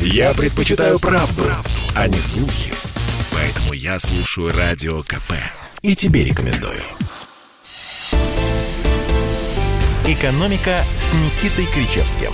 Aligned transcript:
Я 0.00 0.34
предпочитаю 0.34 0.98
правду, 0.98 1.42
правду, 1.42 1.70
а 1.94 2.08
не 2.08 2.18
слухи. 2.18 2.72
Поэтому 3.32 3.72
я 3.72 3.98
слушаю 3.98 4.52
Радио 4.56 5.02
КП. 5.02 5.32
И 5.82 5.94
тебе 5.94 6.24
рекомендую. 6.24 6.80
«Экономика» 10.06 10.82
с 10.94 11.12
Никитой 11.12 11.66
Кричевским. 11.66 12.30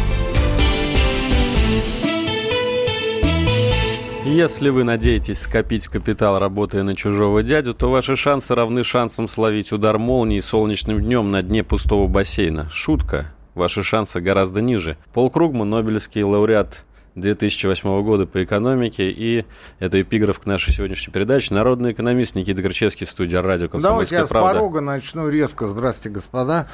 Если 4.25 4.69
вы 4.69 4.85
надеетесь 4.85 5.41
скопить 5.41 5.89
капитал, 5.89 6.39
работая 6.39 6.85
на 6.85 6.95
чужого 6.95 7.43
дядю, 7.43 7.75
то 7.75 7.91
ваши 7.91 8.15
шансы 8.15 8.55
равны 8.55 8.85
шансам 8.85 9.27
словить 9.27 9.73
удар 9.73 9.99
молнии 9.99 10.39
солнечным 10.39 11.03
днем 11.03 11.31
на 11.31 11.43
дне 11.43 11.65
пустого 11.65 12.07
бассейна. 12.07 12.71
Шутка. 12.71 13.35
Ваши 13.55 13.83
шансы 13.83 14.21
гораздо 14.21 14.61
ниже. 14.61 14.97
Пол 15.13 15.31
Кругман, 15.31 15.71
Нобелевский 15.71 16.23
лауреат 16.23 16.85
2008 17.15 18.03
года 18.03 18.27
по 18.27 18.43
экономике. 18.43 19.09
И 19.11 19.45
это 19.79 20.01
эпиграф 20.01 20.41
к 20.41 20.47
нашей 20.47 20.73
сегодняшней 20.73 21.13
передаче. 21.13 21.55
Народный 21.55 21.93
экономист 21.93 22.35
Никита 22.35 22.63
Горчевский 22.63 23.07
в 23.07 23.11
студии 23.11 23.37
радио 23.37 23.69
Давайте 23.69 24.17
я 24.17 24.27
правда. 24.27 24.51
с 24.51 24.53
порога 24.53 24.81
начну 24.81 25.29
резко. 25.29 25.67
Здравствуйте, 25.67 26.15
господа. 26.15 26.69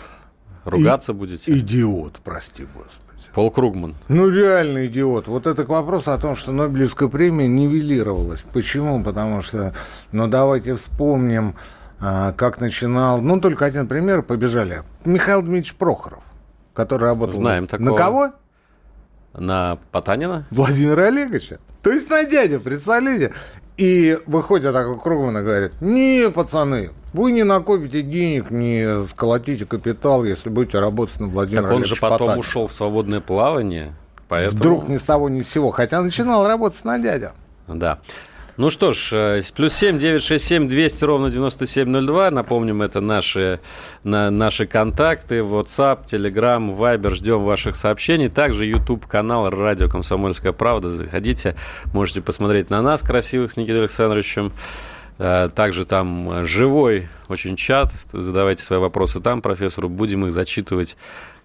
Ругаться 0.64 1.12
И, 1.12 1.14
будете? 1.14 1.58
Идиот, 1.58 2.20
прости 2.22 2.64
господи. 2.74 3.08
Пол 3.34 3.50
Кругман. 3.50 3.94
Ну, 4.08 4.28
реально 4.28 4.86
идиот. 4.86 5.28
Вот 5.28 5.46
это 5.46 5.64
к 5.64 5.68
вопросу 5.68 6.12
о 6.12 6.18
том, 6.18 6.34
что 6.34 6.52
Нобелевская 6.52 7.08
премия 7.08 7.46
нивелировалась. 7.46 8.44
Почему? 8.52 9.02
Потому 9.04 9.42
что, 9.42 9.74
ну, 10.12 10.28
давайте 10.28 10.74
вспомним, 10.74 11.54
а, 12.00 12.32
как 12.32 12.60
начинал... 12.60 13.20
Ну, 13.20 13.40
только 13.40 13.64
один 13.64 13.86
пример, 13.86 14.22
побежали. 14.22 14.82
Михаил 15.04 15.42
Дмитриевич 15.42 15.74
Прохоров, 15.74 16.22
который 16.74 17.04
работал... 17.04 17.36
Знаем 17.36 17.66
такого. 17.66 17.90
На 17.90 17.96
кого? 17.96 18.32
На 19.38 19.78
Потанина? 19.92 20.46
Владимира 20.50 21.04
Олеговича. 21.04 21.58
То 21.82 21.90
есть 21.90 22.10
на 22.10 22.24
дядю, 22.24 22.60
представляете? 22.60 23.32
И 23.76 24.18
выходит 24.26 24.72
такой 24.72 24.98
Кругман 24.98 25.38
и 25.38 25.42
говорит, 25.42 25.80
не, 25.80 26.30
пацаны, 26.30 26.90
вы 27.12 27.30
не 27.30 27.44
накопите 27.44 28.02
денег, 28.02 28.50
не 28.50 29.06
сколотите 29.06 29.66
капитал, 29.66 30.24
если 30.24 30.48
будете 30.48 30.80
работать 30.80 31.20
на 31.20 31.28
Владимира 31.28 31.62
Так 31.62 31.72
он 31.72 31.84
же 31.84 31.94
потом 31.94 32.18
Потанина. 32.18 32.38
ушел 32.38 32.66
в 32.66 32.72
свободное 32.72 33.20
плавание, 33.20 33.94
поэтому... 34.28 34.58
Вдруг 34.58 34.88
ни 34.88 34.96
с 34.96 35.04
того 35.04 35.28
ни 35.28 35.42
с 35.42 35.48
сего, 35.48 35.70
хотя 35.70 36.02
начинал 36.02 36.46
работать 36.46 36.84
на 36.84 36.98
дядя. 36.98 37.32
Да. 37.68 38.00
Ну 38.58 38.70
что 38.70 38.90
ж, 38.90 39.10
э, 39.12 39.42
плюс 39.54 39.72
семь 39.72 40.00
девять 40.00 40.24
шесть 40.24 40.48
семь 40.48 40.66
двести 40.66 41.04
ровно 41.04 41.30
девяносто 41.30 41.64
семь 41.64 41.90
ноль 41.90 42.06
два. 42.06 42.28
Напомним, 42.32 42.82
это 42.82 43.00
наши, 43.00 43.60
на, 44.02 44.32
наши 44.32 44.66
контакты. 44.66 45.36
WhatsApp, 45.36 46.06
Telegram, 46.10 46.76
Viber. 46.76 47.14
Ждем 47.14 47.44
ваших 47.44 47.76
сообщений. 47.76 48.28
Также 48.28 48.66
YouTube-канал 48.66 49.48
«Радио 49.50 49.88
Комсомольская 49.88 50.50
правда». 50.50 50.90
Заходите, 50.90 51.54
можете 51.94 52.20
посмотреть 52.20 52.68
на 52.68 52.82
нас 52.82 53.00
красивых 53.00 53.52
с 53.52 53.56
Никитой 53.58 53.82
Александровичем. 53.82 54.50
Э, 55.18 55.48
также 55.54 55.84
там 55.84 56.44
живой 56.44 57.08
очень 57.28 57.54
чат. 57.54 57.92
Задавайте 58.12 58.64
свои 58.64 58.80
вопросы 58.80 59.20
там 59.20 59.40
профессору. 59.40 59.88
Будем 59.88 60.26
их 60.26 60.32
зачитывать 60.32 60.96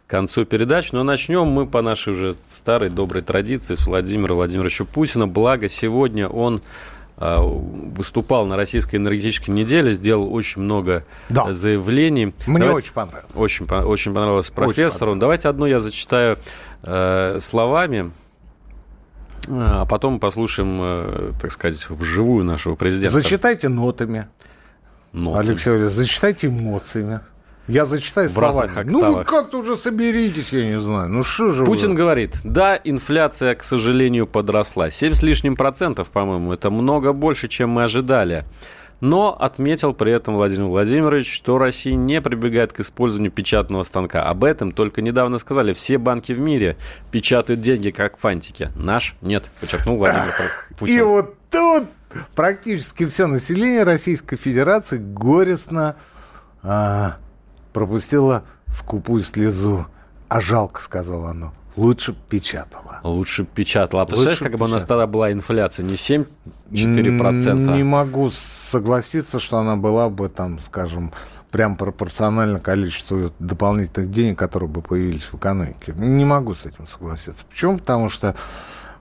к 0.08 0.10
концу 0.10 0.46
передач. 0.46 0.92
Но 0.92 1.04
начнем 1.04 1.46
мы 1.46 1.68
по 1.68 1.84
нашей 1.84 2.14
уже 2.14 2.36
старой 2.50 2.90
доброй 2.90 3.22
традиции 3.22 3.76
с 3.76 3.86
Владимира 3.86 4.34
Владимировича 4.34 4.84
Путина. 4.84 5.28
Благо, 5.28 5.70
сегодня 5.70 6.28
он 6.28 6.58
э, 6.58 6.93
выступал 7.18 8.46
на 8.48 8.58
российской 8.58 8.96
энергетической 8.96 9.52
неделе, 9.52 9.94
сделал 9.94 10.34
очень 10.34 10.62
много 10.62 11.06
да. 11.30 11.54
заявлений. 11.54 12.34
Мне 12.48 12.60
Давайте, 12.60 12.74
очень 12.74 12.94
понравилось. 12.94 13.36
Очень, 13.36 13.66
очень 13.66 14.14
понравилось 14.14 14.50
профессору. 14.50 15.12
Очень 15.12 15.20
Давайте 15.20 15.50
одно 15.50 15.68
я 15.68 15.80
зачитаю 15.80 16.38
э, 16.82 17.38
словами. 17.40 18.12
А 19.50 19.86
потом 19.86 20.20
послушаем, 20.20 20.80
э, 20.82 21.32
так 21.40 21.52
сказать, 21.52 21.90
вживую 21.90 22.46
нашего 22.46 22.76
президента. 22.76 23.14
Зачитайте 23.14 23.68
нотами. 23.70 24.28
Ноты. 25.12 25.40
Алексей 25.40 25.70
Валерьевич, 25.70 25.96
зачитайте 25.96 26.48
эмоциями. 26.48 27.20
Я 27.68 27.86
зачитаю 27.86 28.28
в 28.28 28.32
словами. 28.34 28.72
Ну, 28.86 29.16
вы 29.16 29.24
как-то 29.24 29.60
уже 29.60 29.76
соберитесь, 29.76 30.52
я 30.52 30.66
не 30.66 30.80
знаю. 30.80 31.10
Ну, 31.10 31.24
что 31.24 31.52
же 31.52 31.64
Путин 31.64 31.92
вы? 31.92 31.96
говорит, 31.96 32.40
да, 32.44 32.80
инфляция, 32.84 33.56
к 33.56 33.64
сожалению, 33.64 34.28
подросла. 34.28 34.90
7 34.90 35.14
с 35.14 35.22
лишним 35.22 35.56
процентов, 35.56 36.10
по-моему. 36.10 36.52
Это 36.52 36.70
много 36.70 37.14
больше, 37.14 37.48
чем 37.48 37.70
мы 37.70 37.84
ожидали. 37.84 38.46
Но 39.00 39.36
отметил 39.38 39.94
при 39.94 40.14
этом 40.14 40.36
Владимир 40.36 40.68
Владимирович, 40.68 41.34
что 41.34 41.58
Россия 41.58 41.96
не 41.96 42.22
прибегает 42.22 42.72
к 42.72 42.80
использованию 42.80 43.32
печатного 43.32 43.84
станка. 43.84 44.24
Об 44.24 44.44
этом 44.44 44.72
только 44.72 45.02
недавно 45.02 45.40
сказали. 45.40 45.74
Все 45.74 45.98
банки 45.98 46.32
в 46.32 46.40
мире 46.40 46.78
печатают 47.12 47.62
деньги, 47.62 47.92
как 47.92 48.18
фантики. 48.18 48.72
Наш 48.76 49.16
нет, 49.22 49.50
подчеркнул 49.60 49.98
Владимир 49.98 50.34
Путин. 50.78 50.96
И 50.96 51.02
вот 51.02 51.36
тут 51.50 51.84
практически 52.36 53.06
все 53.06 53.28
население 53.28 53.84
Российской 53.84 54.38
Федерации 54.38 55.00
горестно 55.00 55.98
а, 56.62 57.18
пропустило 57.74 58.44
скупую 58.68 59.24
слезу. 59.24 59.86
А 60.30 60.42
жалко, 60.42 60.82
сказала 60.82 61.32
оно. 61.32 61.54
Лучше 61.76 62.16
печатала. 62.30 63.00
Лучше 63.04 63.46
печатала. 63.46 64.04
А 64.04 64.06
представляешь, 64.06 64.42
Лучше 64.42 64.52
как 64.52 64.60
бы 64.60 64.66
у 64.66 64.70
нас 64.70 64.86
тогда 64.86 65.08
была 65.08 65.32
инфляция? 65.32 65.86
Не 65.86 65.96
7-4%? 65.96 67.76
Не 67.76 67.84
могу 67.84 68.30
согласиться, 68.32 69.40
что 69.40 69.58
она 69.58 69.76
была 69.76 70.10
бы, 70.10 70.30
там, 70.30 70.60
скажем, 70.60 71.12
прям 71.50 71.76
пропорционально 71.76 72.60
количеству 72.60 73.32
дополнительных 73.40 74.12
денег, 74.12 74.38
которые 74.38 74.70
бы 74.70 74.82
появились 74.82 75.24
в 75.24 75.36
экономике. 75.36 75.94
Не 75.96 76.26
могу 76.26 76.54
с 76.54 76.66
этим 76.66 76.86
согласиться. 76.86 77.44
Почему? 77.50 77.78
Потому 77.80 78.10
что, 78.10 78.36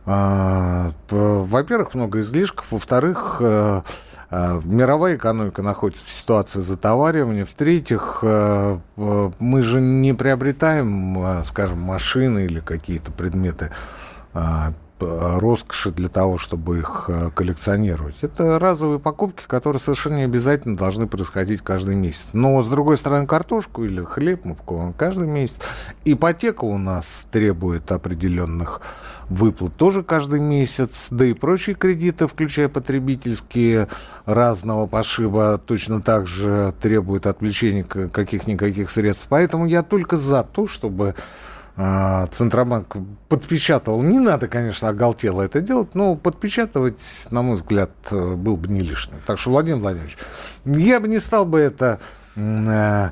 э, 0.06 0.90
во-первых, 1.08 1.94
много 1.94 2.20
излишков, 2.20 2.66
во-вторых, 2.70 3.38
Э, 3.40 3.82
мировая 4.64 5.16
экономика 5.16 5.62
находится 5.62 6.04
в 6.04 6.10
ситуации 6.10 6.60
затоваривания. 6.60 7.44
В-третьих, 7.44 8.20
э, 8.22 8.78
э, 8.96 9.30
мы 9.38 9.62
же 9.62 9.80
не 9.80 10.14
приобретаем, 10.14 11.44
скажем, 11.44 11.80
машины 11.80 12.46
или 12.46 12.60
какие-то 12.60 13.12
предметы 13.12 13.70
роскоши 15.38 15.90
для 15.90 16.08
того, 16.08 16.38
чтобы 16.38 16.78
их 16.78 17.10
коллекционировать. 17.34 18.16
Это 18.22 18.58
разовые 18.58 18.98
покупки, 18.98 19.44
которые 19.46 19.80
совершенно 19.80 20.16
не 20.16 20.24
обязательно 20.24 20.76
должны 20.76 21.06
происходить 21.06 21.62
каждый 21.62 21.94
месяц. 21.94 22.30
Но, 22.32 22.62
с 22.62 22.68
другой 22.68 22.98
стороны, 22.98 23.26
картошку 23.26 23.84
или 23.84 24.02
хлеб 24.02 24.44
мы 24.44 24.54
покупаем 24.54 24.92
каждый 24.92 25.28
месяц. 25.28 25.60
Ипотека 26.04 26.64
у 26.64 26.78
нас 26.78 27.26
требует 27.30 27.90
определенных 27.92 28.80
выплат 29.28 29.74
тоже 29.76 30.02
каждый 30.02 30.40
месяц, 30.40 31.08
да 31.10 31.24
и 31.24 31.32
прочие 31.32 31.74
кредиты, 31.74 32.26
включая 32.26 32.68
потребительские 32.68 33.88
разного 34.26 34.86
пошиба, 34.86 35.58
точно 35.64 36.02
так 36.02 36.26
же 36.26 36.74
требуют 36.82 37.26
отвлечения 37.26 37.82
каких-никаких 37.82 38.90
средств. 38.90 39.26
Поэтому 39.30 39.64
я 39.64 39.82
только 39.82 40.18
за 40.18 40.42
то, 40.42 40.66
чтобы 40.66 41.14
Центробанк 41.76 42.96
подпечатывал. 43.28 44.02
Не 44.02 44.18
надо, 44.18 44.48
конечно, 44.48 44.88
оголтело 44.88 45.42
это 45.42 45.60
делать, 45.60 45.94
но 45.94 46.16
подпечатывать, 46.16 47.28
на 47.30 47.42
мой 47.42 47.56
взгляд, 47.56 47.90
был 48.10 48.56
бы 48.56 48.68
не 48.68 48.82
лишним. 48.82 49.16
Так 49.26 49.38
что, 49.38 49.50
Владимир 49.50 49.80
Владимирович, 49.80 50.18
я 50.64 51.00
бы 51.00 51.08
не 51.08 51.18
стал 51.18 51.46
бы 51.46 51.58
это 51.58 51.98
Э, 52.34 53.10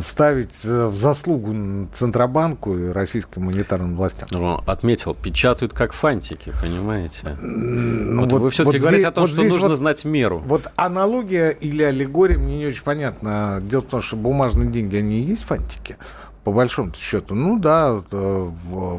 ставить 0.00 0.64
э, 0.64 0.86
в 0.86 0.96
заслугу 0.96 1.88
Центробанку 1.92 2.74
и 2.74 2.86
российским 2.88 3.42
монетарным 3.42 3.96
властям. 3.96 4.28
Ну, 4.30 4.54
отметил, 4.66 5.14
печатают 5.14 5.74
как 5.74 5.92
фантики, 5.92 6.54
понимаете? 6.62 7.36
Ну, 7.42 8.22
вот, 8.22 8.32
вот 8.32 8.42
вы 8.42 8.50
все-таки 8.50 8.78
вот 8.78 8.80
говорите 8.80 9.02
здесь, 9.02 9.08
о 9.08 9.12
том, 9.12 9.24
вот 9.24 9.34
что 9.34 9.42
нужно 9.42 9.68
вот, 9.68 9.76
знать 9.76 10.04
меру. 10.06 10.38
Вот 10.38 10.68
аналогия 10.76 11.50
или 11.50 11.82
аллегория 11.82 12.38
мне 12.38 12.58
не 12.58 12.66
очень 12.66 12.84
понятна. 12.84 13.60
Дело 13.62 13.82
в 13.82 13.86
том, 13.86 14.00
что 14.00 14.16
бумажные 14.16 14.70
деньги, 14.70 14.96
они 14.96 15.20
и 15.20 15.24
есть 15.24 15.42
фантики 15.42 15.96
по 16.44 16.52
большому 16.52 16.94
счету. 16.94 17.34
Ну 17.34 17.58
да, 17.58 18.02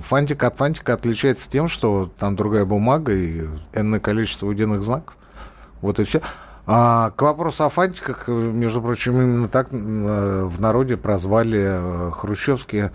фантик 0.03 0.43
от 0.43 0.57
фантика 0.57 0.93
отличается 0.93 1.49
тем, 1.49 1.67
что 1.67 2.11
там 2.17 2.35
другая 2.35 2.65
бумага 2.65 3.13
и 3.13 3.43
энное 3.73 3.99
количество 3.99 4.47
удельных 4.47 4.83
знаков. 4.83 5.15
Вот 5.81 5.99
и 5.99 6.05
все. 6.05 6.21
А, 6.65 7.11
к 7.11 7.21
вопросу 7.21 7.65
о 7.65 7.69
фантиках, 7.69 8.29
между 8.29 8.81
прочим, 8.81 9.21
именно 9.21 9.47
так 9.49 9.67
э, 9.73 9.75
в 10.45 10.61
народе 10.61 10.95
прозвали 10.95 11.61
э, 11.61 12.11
хрущевские 12.11 12.91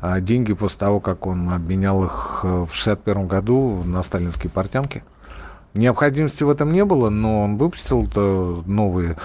э, 0.00 0.20
деньги 0.20 0.52
после 0.52 0.80
того, 0.80 0.98
как 0.98 1.26
он 1.26 1.48
обменял 1.50 2.04
их 2.04 2.40
в 2.42 2.72
1961 2.72 3.28
году 3.28 3.82
на 3.84 4.02
сталинские 4.02 4.50
портянки. 4.50 5.04
Необходимости 5.74 6.42
в 6.42 6.50
этом 6.50 6.72
не 6.72 6.84
было, 6.84 7.10
но 7.10 7.44
он 7.44 7.56
выпустил 7.56 8.06
новые 8.66 9.16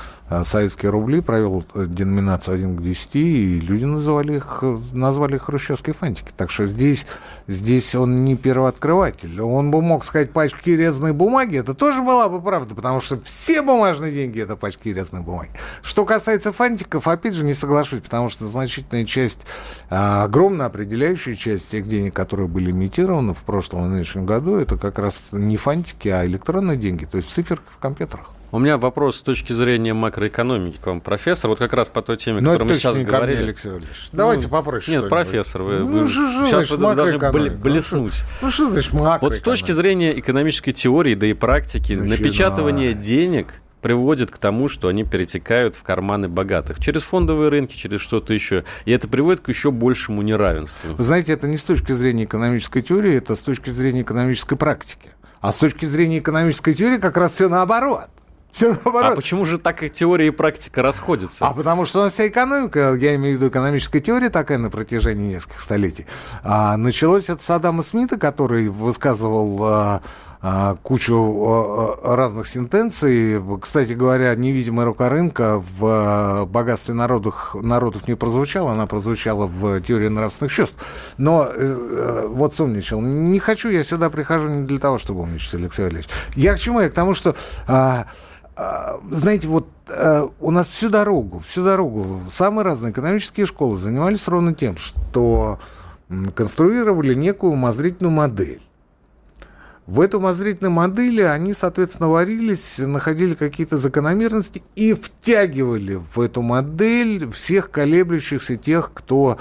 советские 0.43 0.91
рубли, 0.91 1.21
провел 1.21 1.65
э, 1.73 1.85
деноминацию 1.87 2.55
1 2.55 2.77
к 2.77 2.81
10, 2.81 3.15
и 3.15 3.59
люди 3.59 3.85
называли 3.85 4.37
их, 4.37 4.63
назвали 4.91 5.35
их 5.35 5.43
хрущевские 5.43 5.93
фантики. 5.93 6.31
Так 6.35 6.51
что 6.51 6.67
здесь, 6.67 7.07
здесь 7.47 7.95
он 7.95 8.25
не 8.25 8.35
первооткрыватель. 8.35 9.41
Он 9.41 9.71
бы 9.71 9.81
мог 9.81 10.03
сказать 10.03 10.31
пачки 10.31 10.71
резной 10.71 11.13
бумаги, 11.13 11.57
это 11.57 11.73
тоже 11.73 12.01
была 12.01 12.27
бы 12.27 12.41
правда, 12.41 12.75
потому 12.75 12.99
что 12.99 13.19
все 13.21 13.61
бумажные 13.61 14.11
деньги– 14.11 14.41
это 14.41 14.55
пачки 14.57 14.89
резной 14.89 15.21
бумаги. 15.21 15.51
Что 15.81 16.03
касается 16.05 16.51
фантиков, 16.51 17.07
опять 17.07 17.33
же, 17.33 17.45
не 17.45 17.53
соглашусь, 17.53 18.01
потому 18.01 18.29
что 18.29 18.45
значительная 18.45 19.05
часть, 19.05 19.45
а, 19.89 20.23
огромная 20.23 20.65
определяющая 20.65 21.35
часть 21.35 21.71
тех 21.71 21.87
денег, 21.87 22.13
которые 22.13 22.47
были 22.47 22.71
имитированы 22.71 23.33
в 23.33 23.43
прошлом 23.43 23.85
и 23.85 23.89
нынешнем 23.89 24.25
году, 24.25 24.57
это 24.57 24.77
как 24.77 24.99
раз 24.99 25.29
не 25.31 25.55
фантики, 25.55 26.09
а 26.09 26.25
электронные 26.25 26.77
деньги, 26.77 27.05
то 27.05 27.17
есть 27.17 27.29
циферки 27.29 27.65
в 27.69 27.77
компьютерах. 27.77 28.31
У 28.51 28.59
меня 28.59 28.77
вопрос 28.77 29.17
с 29.17 29.21
точки 29.21 29.51
зрения 29.51 29.93
макроэкономики 29.93 30.77
к 30.81 30.85
вам, 30.85 31.01
профессор. 31.01 31.49
Вот 31.49 31.59
как 31.59 31.73
раз 31.73 31.89
по 31.89 32.01
той 32.01 32.15
теме, 32.15 32.37
о 32.37 32.39
которой 32.39 32.63
мы 32.63 32.75
сейчас 32.75 32.97
говорили. 32.97 33.37
Мне, 33.37 33.45
Алексей 33.47 33.69
Валерьевич. 33.69 34.09
Давайте 34.13 34.43
ну, 34.43 34.49
попроще. 34.49 34.97
Нет, 34.97 35.09
профессор, 35.09 35.63
вы, 35.63 35.79
ну, 35.79 36.03
вы 36.03 36.07
что, 36.07 36.45
сейчас 36.45 36.71
вы 36.71 36.95
должны 36.95 37.49
блеснуть. 37.49 38.13
Ну 38.41 38.49
что 38.49 38.69
значит 38.69 38.93
макроэкономика? 38.93 39.25
Вот 39.25 39.35
с 39.35 39.41
точки 39.41 39.73
зрения 39.73 40.17
экономической 40.17 40.71
теории, 40.71 41.15
да 41.15 41.27
и 41.27 41.33
практики, 41.33 41.93
Начинай. 41.93 42.19
напечатывание 42.19 42.93
денег 42.93 43.47
приводит 43.81 44.31
к 44.31 44.37
тому, 44.37 44.69
что 44.69 44.87
они 44.87 45.03
перетекают 45.03 45.75
в 45.75 45.83
карманы 45.83 46.29
богатых. 46.29 46.79
Через 46.79 47.03
фондовые 47.03 47.49
рынки, 47.49 47.75
через 47.75 47.99
что-то 47.99 48.33
еще. 48.33 48.63
И 48.85 48.91
это 48.91 49.09
приводит 49.09 49.41
к 49.41 49.49
еще 49.49 49.71
большему 49.71 50.21
неравенству. 50.21 50.95
Вы 50.95 51.03
знаете, 51.03 51.33
это 51.33 51.47
не 51.47 51.57
с 51.57 51.65
точки 51.65 51.91
зрения 51.91 52.23
экономической 52.23 52.81
теории, 52.81 53.15
это 53.15 53.35
с 53.35 53.41
точки 53.41 53.69
зрения 53.69 54.01
экономической 54.01 54.57
практики. 54.57 55.09
А 55.41 55.51
с 55.51 55.59
точки 55.59 55.85
зрения 55.85 56.19
экономической 56.19 56.73
теории 56.73 56.97
как 56.97 57.17
раз 57.17 57.33
все 57.33 57.49
наоборот. 57.49 58.07
Все 58.57 58.75
наоборот. 58.83 59.13
А 59.13 59.15
почему 59.15 59.45
же 59.45 59.59
так 59.59 59.83
и 59.83 59.89
теория 59.89 60.25
и 60.25 60.31
практика 60.31 60.81
расходятся? 60.81 61.45
А 61.45 61.53
потому 61.53 61.85
что 61.85 61.99
у 61.99 62.01
нас 62.01 62.13
вся 62.13 62.27
экономика, 62.27 62.95
я 62.95 63.13
имею 63.13 63.37
в 63.37 63.39
виду 63.39 63.51
экономическая 63.51 63.99
теория 63.99 64.31
такая 64.31 64.57
на 64.57 64.71
протяжении 64.71 65.35
нескольких 65.35 65.59
столетий. 65.59 66.07
А, 66.41 66.75
началось 66.75 67.29
это 67.29 67.43
с 67.43 67.49
Адама 67.51 67.83
Смита, 67.83 68.17
который 68.17 68.69
высказывал 68.69 69.63
а, 69.63 70.01
а, 70.41 70.75
кучу 70.81 71.15
а, 71.15 72.15
разных 72.15 72.47
сентенций. 72.47 73.39
Кстати 73.61 73.93
говоря, 73.93 74.33
невидимая 74.33 74.87
рука 74.87 75.09
рынка 75.09 75.59
в 75.59 75.85
а, 75.85 76.45
богатстве 76.47 76.95
народов, 76.95 77.55
народов 77.61 78.07
не 78.07 78.15
прозвучала, 78.15 78.71
она 78.71 78.87
прозвучала 78.87 79.45
в 79.45 79.81
теории 79.81 80.07
нравственных 80.07 80.51
чувств. 80.51 80.83
Но 81.19 81.45
э, 81.45 81.51
э, 81.55 82.27
вот 82.27 82.55
сумничал. 82.55 83.01
Не 83.01 83.37
хочу, 83.37 83.69
я 83.69 83.83
сюда 83.83 84.09
прихожу 84.09 84.47
не 84.47 84.65
для 84.65 84.79
того, 84.79 84.97
чтобы 84.97 85.21
умничать, 85.21 85.53
Алексей 85.53 85.83
Валерьевич. 85.83 86.09
Я 86.35 86.55
к 86.55 86.59
чему? 86.59 86.81
Я 86.81 86.89
к 86.89 86.93
тому, 86.95 87.13
что... 87.13 87.35
А, 87.67 88.07
а, 88.07 88.07
знаете, 89.11 89.47
вот 89.47 89.67
э, 89.87 90.27
у 90.39 90.51
нас 90.51 90.67
всю 90.67 90.89
дорогу, 90.89 91.39
всю 91.47 91.63
дорогу 91.63 92.21
самые 92.29 92.65
разные 92.65 92.91
экономические 92.91 93.45
школы 93.45 93.77
занимались 93.77 94.27
ровно 94.27 94.53
тем, 94.53 94.77
что 94.77 95.59
конструировали 96.33 97.13
некую 97.13 97.53
умозрительную 97.53 98.13
модель. 98.13 98.61
В 99.85 100.01
этой 100.01 100.15
умозрительной 100.15 100.69
модели 100.69 101.21
они, 101.21 101.53
соответственно, 101.53 102.09
варились, 102.09 102.79
находили 102.79 103.35
какие-то 103.35 103.77
закономерности 103.77 104.61
и 104.75 104.93
втягивали 104.93 106.01
в 106.13 106.19
эту 106.19 106.41
модель 106.41 107.31
всех 107.31 107.71
колеблющихся 107.71 108.57
тех, 108.57 108.91
кто 108.93 109.37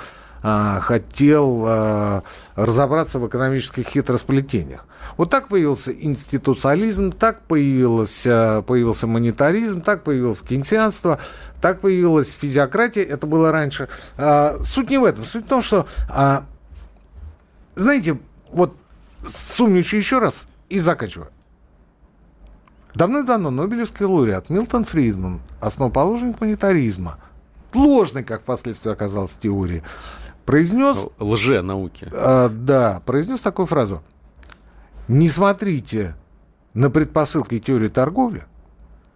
а, 0.48 0.78
хотел 0.78 1.64
а, 1.66 2.22
разобраться 2.54 3.18
в 3.18 3.26
экономических 3.26 3.84
хитросплетениях. 3.84 4.86
Вот 5.16 5.28
так 5.28 5.48
появился 5.48 5.90
институциализм, 5.90 7.10
так 7.10 7.40
появилось, 7.48 8.24
а, 8.28 8.62
появился 8.62 9.08
монетаризм, 9.08 9.80
так 9.80 10.04
появилось 10.04 10.42
кейнсианство, 10.42 11.18
так 11.60 11.80
появилась 11.80 12.30
физиократия, 12.30 13.02
это 13.02 13.26
было 13.26 13.50
раньше. 13.50 13.88
Суть 14.62 14.88
не 14.88 14.98
в 14.98 15.04
этом, 15.04 15.24
суть 15.24 15.46
в 15.46 15.48
том, 15.48 15.62
что, 15.62 15.88
знаете, 17.74 18.20
вот 18.52 18.76
сумничаю 19.26 19.98
еще 19.98 20.20
раз 20.20 20.46
и 20.68 20.78
заканчиваю. 20.78 21.28
Давно-давно 22.94 23.50
Нобелевский 23.50 24.06
лауреат 24.06 24.48
Милтон 24.50 24.84
Фридман, 24.84 25.40
основоположник 25.60 26.40
монетаризма, 26.40 27.18
ложный, 27.74 28.22
как 28.22 28.42
впоследствии 28.42 28.92
оказалось, 28.92 29.36
теории, 29.38 29.82
произнес... 30.46 31.08
Лже-науки. 31.18 32.08
Э, 32.10 32.48
да, 32.48 33.02
произнес 33.04 33.40
такую 33.40 33.66
фразу. 33.66 34.02
Не 35.08 35.28
смотрите 35.28 36.16
на 36.72 36.90
предпосылки 36.90 37.58
теории 37.58 37.88
торговли, 37.88 38.44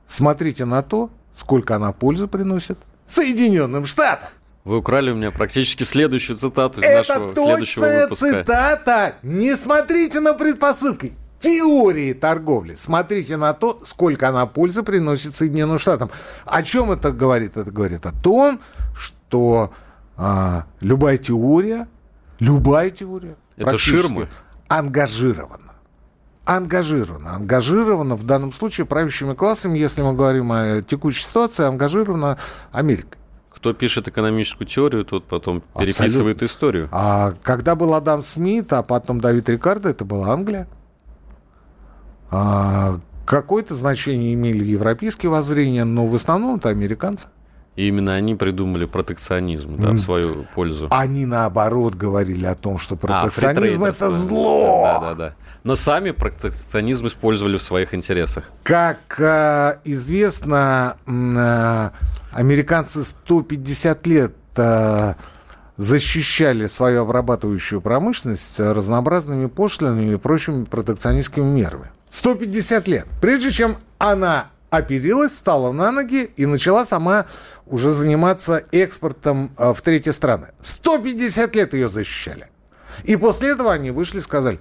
смотрите 0.07 0.65
на 0.65 0.83
то, 0.83 1.11
сколько 1.35 1.77
она 1.77 1.93
пользы 1.93 2.27
приносит 2.27 2.79
Соединенным 3.07 3.87
Штатам. 3.87 4.29
Вы 4.65 4.79
украли 4.79 5.11
у 5.11 5.15
меня 5.15 5.31
практически 5.31 5.85
следующую 5.85 6.37
цитату 6.37 6.81
из 6.81 6.85
Это 6.85 6.99
нашего 6.99 7.35
следующего 7.35 7.85
выпуска. 7.87 8.27
Это 8.27 8.45
цитата. 8.45 9.15
Не 9.23 9.57
смотрите 9.57 10.21
на 10.21 10.35
предпосылки 10.35 11.15
теории 11.39 12.13
торговли. 12.13 12.75
Смотрите 12.75 13.39
на 13.39 13.55
то, 13.55 13.81
сколько 13.85 14.29
она 14.29 14.45
пользы 14.47 14.83
приносит 14.83 15.35
Соединенным 15.35 15.79
Штатам. 15.79 16.11
О 16.45 16.63
чем 16.63 16.93
это 16.93 17.11
говорит? 17.11 17.57
Это 17.57 17.73
говорит 17.73 18.05
о 18.05 18.13
том, 18.13 18.61
что 18.95 19.73
а, 20.23 20.67
любая 20.83 21.17
теория, 21.17 21.89
любая 22.41 22.91
теория 22.91 23.37
это 23.57 23.79
ширма 23.79 24.29
ангажирована. 24.69 25.73
Ангажирована. 26.45 27.37
Ангажирована 27.37 28.17
в 28.17 28.25
данном 28.25 28.53
случае 28.53 28.87
правящими 28.87 29.33
классами, 29.33 29.79
если 29.79 30.03
мы 30.03 30.13
говорим 30.13 30.53
о 30.53 30.83
текущей 30.83 31.23
ситуации, 31.23 31.65
ангажирована 31.65 32.39
Америка. 32.71 33.17
Кто 33.55 33.73
пишет 33.73 34.09
экономическую 34.09 34.69
теорию, 34.69 35.05
тот 35.05 35.27
потом 35.27 35.63
переписывает 35.79 36.43
Абсолютно. 36.43 36.45
историю. 36.45 36.89
А 36.93 37.33
когда 37.43 37.75
был 37.75 37.95
Адам 37.95 38.23
Смит, 38.23 38.73
а 38.75 38.83
потом 38.83 39.21
Давид 39.21 39.49
Рикардо, 39.49 39.89
это 39.89 40.05
была 40.05 40.33
Англия. 40.33 40.69
А, 42.31 43.01
какое-то 43.25 43.75
значение 43.75 44.35
имели 44.35 44.65
европейские 44.65 45.31
воззрения, 45.31 45.85
но 45.85 46.07
в 46.07 46.15
основном 46.15 46.57
это 46.57 46.69
американцы. 46.69 47.29
И 47.81 47.89
именно 47.89 48.15
они 48.15 48.35
придумали 48.35 48.85
протекционизм 48.85 49.77
да, 49.79 49.93
в 49.93 49.99
свою 50.01 50.45
пользу. 50.55 50.89
Они 50.91 51.25
наоборот 51.25 51.95
говорили 51.95 52.45
о 52.45 52.55
том, 52.55 52.79
что 52.79 52.95
а, 52.95 52.99
протекционизм 52.99 53.85
а, 53.85 53.89
это 53.89 54.11
зло. 54.11 54.83
Да, 54.85 55.01
да, 55.01 55.15
да. 55.15 55.35
Но 55.65 55.77
сами 55.77 56.11
протекционизм 56.11 57.07
использовали 57.07 57.57
в 57.57 57.63
своих 57.63 57.95
интересах. 57.95 58.51
Как 58.65 59.19
э, 59.19 59.79
известно, 59.87 60.97
э, 61.07 61.91
американцы 62.33 63.03
150 63.03 64.07
лет 64.07 64.35
э, 64.57 65.15
защищали 65.79 66.67
свою 66.67 67.01
обрабатывающую 67.01 67.81
промышленность 67.81 68.61
разнообразными 68.61 69.47
пошлинами 69.47 70.13
и 70.13 70.17
прочими 70.19 70.65
протекционистскими 70.65 71.45
мерами. 71.45 71.87
150 72.11 72.89
лет. 72.89 73.07
Прежде 73.23 73.51
чем 73.51 73.77
она 73.97 74.49
оперилась, 74.71 75.33
встала 75.33 75.73
на 75.73 75.91
ноги 75.91 76.31
и 76.37 76.47
начала 76.47 76.87
сама 76.87 77.27
уже 77.67 77.91
заниматься 77.91 78.63
экспортом 78.73 79.51
э, 79.57 79.73
в 79.75 79.83
третьи 79.83 80.11
страны. 80.11 80.49
150 80.61 81.55
лет 81.57 81.75
ее 81.75 81.89
защищали. 81.89 82.47
И 83.05 83.17
после 83.17 83.51
этого 83.51 83.73
они 83.73 83.91
вышли 83.91 84.19
и 84.19 84.23
сказали, 84.23 84.59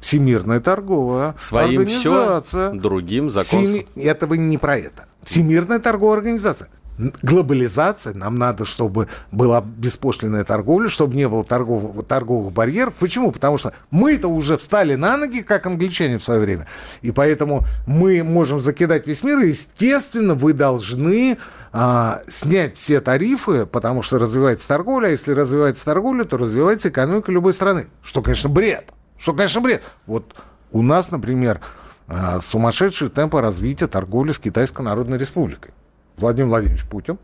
Всемирная 0.00 0.60
торговая 0.60 1.34
Своим 1.40 1.80
организация. 1.80 2.70
Все, 2.70 2.78
другим 2.78 3.30
закон. 3.30 3.66
Всеми... 3.66 3.86
Это 3.96 4.28
вы 4.28 4.38
не 4.38 4.56
про 4.56 4.78
это. 4.78 5.06
Всемирная 5.24 5.80
торговая 5.80 6.18
организация 6.18 6.68
глобализация, 7.22 8.14
нам 8.14 8.36
надо, 8.36 8.64
чтобы 8.64 9.08
была 9.30 9.60
беспошлинная 9.60 10.44
торговля, 10.44 10.88
чтобы 10.88 11.16
не 11.16 11.28
было 11.28 11.44
торговых, 11.44 12.06
торговых 12.06 12.52
барьеров. 12.52 12.94
Почему? 12.94 13.32
Потому 13.32 13.58
что 13.58 13.72
мы-то 13.90 14.28
уже 14.28 14.56
встали 14.58 14.94
на 14.94 15.16
ноги, 15.16 15.42
как 15.42 15.66
англичане 15.66 16.18
в 16.18 16.24
свое 16.24 16.40
время. 16.40 16.66
И 17.02 17.12
поэтому 17.12 17.64
мы 17.86 18.22
можем 18.22 18.60
закидать 18.60 19.06
весь 19.06 19.22
мир, 19.22 19.38
и, 19.40 19.48
естественно, 19.48 20.34
вы 20.34 20.52
должны 20.52 21.38
а, 21.72 22.20
снять 22.26 22.76
все 22.76 23.00
тарифы, 23.00 23.66
потому 23.66 24.02
что 24.02 24.18
развивается 24.18 24.68
торговля, 24.68 25.08
а 25.08 25.10
если 25.10 25.32
развивается 25.32 25.84
торговля, 25.84 26.24
то 26.24 26.36
развивается 26.36 26.88
экономика 26.88 27.30
любой 27.30 27.52
страны. 27.52 27.86
Что, 28.02 28.22
конечно, 28.22 28.48
бред. 28.48 28.92
Что, 29.18 29.32
конечно, 29.32 29.60
бред. 29.60 29.82
Вот 30.06 30.34
у 30.72 30.82
нас, 30.82 31.10
например, 31.10 31.60
а, 32.06 32.40
сумасшедшие 32.40 33.10
темпы 33.10 33.40
развития 33.40 33.86
торговли 33.86 34.32
с 34.32 34.38
Китайской 34.38 34.82
Народной 34.82 35.18
Республикой. 35.18 35.72
Владимир 36.18 36.48
Владимирович 36.48 36.84
Путин, 36.84 37.18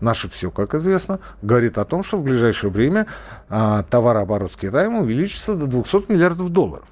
наше 0.00 0.28
все, 0.28 0.50
как 0.50 0.74
известно, 0.74 1.20
говорит 1.42 1.78
о 1.78 1.84
том, 1.84 2.04
что 2.04 2.18
в 2.18 2.22
ближайшее 2.22 2.70
время 2.70 3.06
а, 3.48 3.82
товарооборот 3.82 4.52
с 4.52 4.56
Китаем 4.56 4.96
увеличится 4.96 5.54
до 5.54 5.66
200 5.66 6.10
миллиардов 6.12 6.50
долларов. 6.50 6.86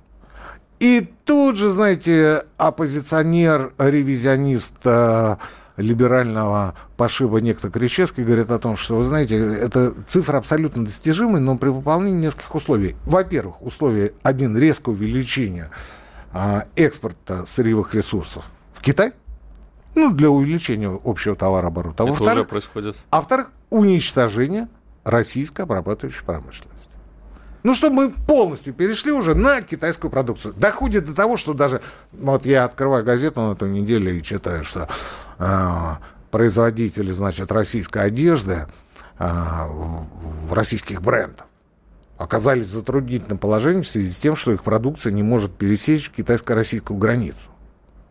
И 0.81 1.09
тут 1.25 1.57
же, 1.57 1.71
знаете, 1.71 2.45
оппозиционер, 2.57 3.73
ревизионист 3.79 4.77
а, 4.85 5.39
либерального 5.77 6.75
пошиба 6.97 7.41
некто 7.41 7.71
Кричевский 7.71 8.25
говорит 8.25 8.51
о 8.51 8.59
том, 8.59 8.77
что, 8.77 8.97
вы 8.97 9.05
знаете, 9.05 9.37
эта 9.37 9.93
цифра 10.07 10.39
абсолютно 10.39 10.85
достижимая, 10.85 11.41
но 11.41 11.57
при 11.57 11.69
выполнении 11.69 12.27
нескольких 12.27 12.55
условий. 12.55 12.97
Во-первых, 13.05 13.63
условие 13.63 14.13
один 14.23 14.57
резкое 14.57 14.91
увеличение 14.91 15.71
а, 16.33 16.65
экспорта 16.77 17.47
сырьевых 17.47 17.95
ресурсов 17.95 18.45
в 18.73 18.81
Китай– 18.81 19.13
Ну, 19.95 20.13
для 20.13 20.31
увеличения 20.31 20.99
общего 21.05 21.35
товарооборота. 21.35 22.05
А 22.05 22.07
Это 22.07 22.23
уже 22.23 22.45
происходит. 22.45 22.97
А 23.11 23.17
во-вторых, 23.17 23.51
уничтожение 23.71 24.69
российской 25.05 25.63
обрабатывающей 25.63 26.25
промышленности. 26.25 26.89
Ну, 27.63 27.75
чтобы 27.75 27.95
мы 27.97 28.11
полностью 28.11 28.75
перешли 28.75 29.13
уже 29.13 29.35
на 29.35 29.63
китайскую 29.63 30.11
продукцию. 30.11 30.55
Доходит 30.55 31.05
до 31.05 31.15
того, 31.15 31.37
что 31.37 31.55
даже... 31.55 31.81
Вот 32.13 32.45
я 32.45 32.65
открываю 32.65 33.05
газету 33.05 33.41
на 33.41 33.53
эту 33.53 33.67
неделю 33.67 34.17
и 34.17 34.23
читаю, 34.23 34.65
что 34.65 34.89
э, 35.39 35.97
производители, 36.33 37.13
значит, 37.13 37.53
российской 37.53 38.03
одежды, 38.03 38.67
э, 39.19 39.69
российских 40.51 41.03
брендов, 41.03 41.47
оказались 42.19 42.67
в 42.67 42.73
затруднительном 42.73 43.39
положении 43.39 43.83
в 43.83 43.89
связи 43.89 44.11
с 44.11 44.19
тем, 44.19 44.35
что 44.35 44.53
их 44.53 44.65
продукция 44.65 45.13
не 45.13 45.23
может 45.23 45.57
пересечь 45.57 46.11
китайско-российскую 46.11 46.99
границу. 46.99 47.39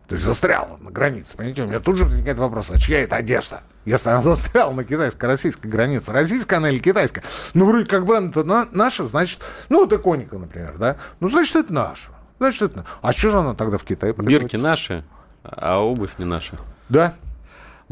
То 0.08 0.16
есть 0.16 0.26
застряла 0.26 0.76
на 0.78 0.90
границе. 0.90 1.36
Понимаете, 1.36 1.62
у 1.62 1.66
меня 1.66 1.80
тут 1.80 1.96
же 1.96 2.04
возникает 2.04 2.38
вопрос, 2.38 2.70
а 2.70 2.78
чья 2.78 3.00
это 3.00 3.16
одежда? 3.16 3.62
Если 3.84 4.10
она 4.10 4.20
застряла 4.22 4.72
на 4.72 4.84
китайско-российской 4.84 5.68
границе, 5.68 6.12
российская 6.12 6.56
она 6.56 6.70
или 6.70 6.78
китайская? 6.78 7.22
Ну, 7.54 7.64
вроде 7.64 7.86
как 7.86 8.04
бренд 8.04 8.36
это 8.36 8.44
на, 8.46 8.66
наша, 8.72 9.06
значит, 9.06 9.40
ну, 9.68 9.80
вот 9.80 9.92
иконика, 9.92 10.38
например, 10.38 10.76
да? 10.78 10.96
Ну, 11.20 11.28
значит, 11.28 11.56
это 11.56 11.72
наша. 11.72 12.10
Значит, 12.38 12.62
это... 12.62 12.84
А 13.00 13.12
что 13.12 13.30
же 13.30 13.38
она 13.38 13.54
тогда 13.54 13.78
в 13.78 13.84
Китае 13.84 14.12
Бирки 14.12 14.56
наши, 14.56 15.04
а 15.42 15.78
обувь 15.78 16.10
не 16.18 16.24
наша. 16.24 16.56
Да, 16.88 17.14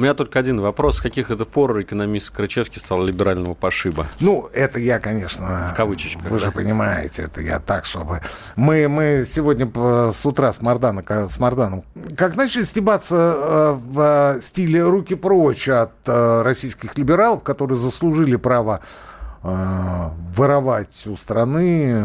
у 0.00 0.02
меня 0.02 0.14
только 0.14 0.38
один 0.38 0.58
вопрос. 0.62 0.96
С 0.96 1.00
каких 1.02 1.30
это 1.30 1.44
пор 1.44 1.78
экономист 1.82 2.30
Крычевский 2.30 2.80
стал 2.80 3.04
либерального 3.04 3.52
пошиба? 3.52 4.06
Ну, 4.18 4.48
это 4.54 4.80
я, 4.80 4.98
конечно... 4.98 5.72
В 5.74 5.76
кавычечках, 5.76 6.24
Вы 6.30 6.38
да? 6.38 6.46
же 6.46 6.52
понимаете, 6.52 7.22
это 7.24 7.42
я 7.42 7.58
так, 7.58 7.84
чтобы... 7.84 8.20
Мы, 8.56 8.88
мы 8.88 9.24
сегодня 9.26 9.70
с 10.10 10.24
утра 10.24 10.54
с, 10.54 10.62
Мардана, 10.62 11.04
с 11.06 11.38
Марданом 11.38 11.84
как 12.16 12.34
начали 12.34 12.62
стебаться 12.62 13.34
э, 13.36 13.72
в 13.72 14.36
э, 14.36 14.40
стиле 14.40 14.84
«руки 14.84 15.14
прочь» 15.14 15.68
от 15.68 15.92
э, 16.06 16.42
российских 16.42 16.96
либералов, 16.96 17.42
которые 17.42 17.78
заслужили 17.78 18.36
право 18.36 18.80
воровать 19.42 21.06
у 21.06 21.16
страны 21.16 21.96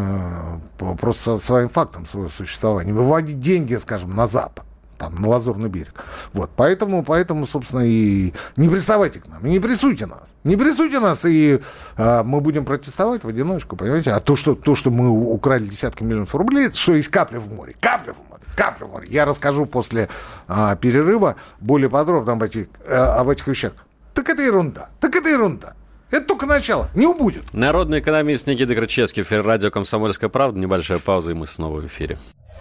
просто 1.02 1.38
своим 1.38 1.68
фактом 1.68 2.06
своего 2.06 2.30
существования, 2.30 2.94
выводить 2.94 3.42
деньги, 3.42 3.76
скажем, 3.76 4.16
на 4.16 4.26
Запад 4.26 4.64
там, 4.98 5.16
на 5.22 5.28
Лазурный 5.28 5.70
берег. 5.70 5.94
Вот, 6.34 6.52
поэтому, 6.56 7.04
поэтому, 7.04 7.46
собственно, 7.46 7.82
и 7.86 8.34
не 8.56 8.70
приставайте 8.70 9.20
к 9.20 9.28
нам, 9.28 9.44
не 9.44 9.60
прессуйте 9.60 10.06
нас. 10.06 10.36
Не 10.44 10.56
прессуйте 10.56 11.00
нас, 11.00 11.26
и 11.26 11.62
а, 11.98 12.24
мы 12.24 12.42
будем 12.42 12.66
протестовать 12.66 13.24
в 13.24 13.28
одиночку, 13.28 13.76
понимаете? 13.76 14.12
А 14.12 14.20
то 14.20 14.36
что, 14.36 14.56
то, 14.56 14.76
что 14.76 14.92
мы 14.92 15.10
украли 15.10 15.66
десятки 15.66 16.04
миллионов 16.04 16.34
рублей, 16.36 16.68
это 16.68 16.78
что 16.78 16.94
есть 16.94 17.10
капля 17.10 17.40
в 17.40 17.52
море. 17.52 17.76
Капля 17.80 18.14
в 18.14 18.30
море. 18.30 18.44
Капля 18.56 18.86
в 18.86 18.92
море. 18.92 19.08
Я 19.10 19.26
расскажу 19.26 19.66
после 19.66 20.10
а, 20.48 20.76
перерыва 20.76 21.36
более 21.60 21.90
подробно 21.90 22.34
об 22.34 22.44
этих, 22.44 22.68
а, 22.88 23.20
об 23.20 23.30
этих 23.30 23.48
вещах. 23.48 23.74
Так 24.14 24.30
это 24.30 24.42
ерунда. 24.42 24.90
Так 25.00 25.16
это 25.16 25.30
ерунда. 25.30 25.74
Это 26.12 26.26
только 26.26 26.46
начало. 26.46 26.90
Не 26.96 27.08
убудет. 27.08 27.54
Народный 27.54 28.00
экономист 28.00 28.48
Никита 28.48 28.76
Крычевский, 28.76 29.24
эфир 29.24 29.44
радио 29.44 29.72
«Комсомольская 29.72 30.30
правда». 30.30 30.60
Небольшая 30.60 31.00
пауза, 31.00 31.32
и 31.32 31.34
мы 31.34 31.48
снова 31.48 31.82
в 31.82 31.88
эфире. 31.88 32.18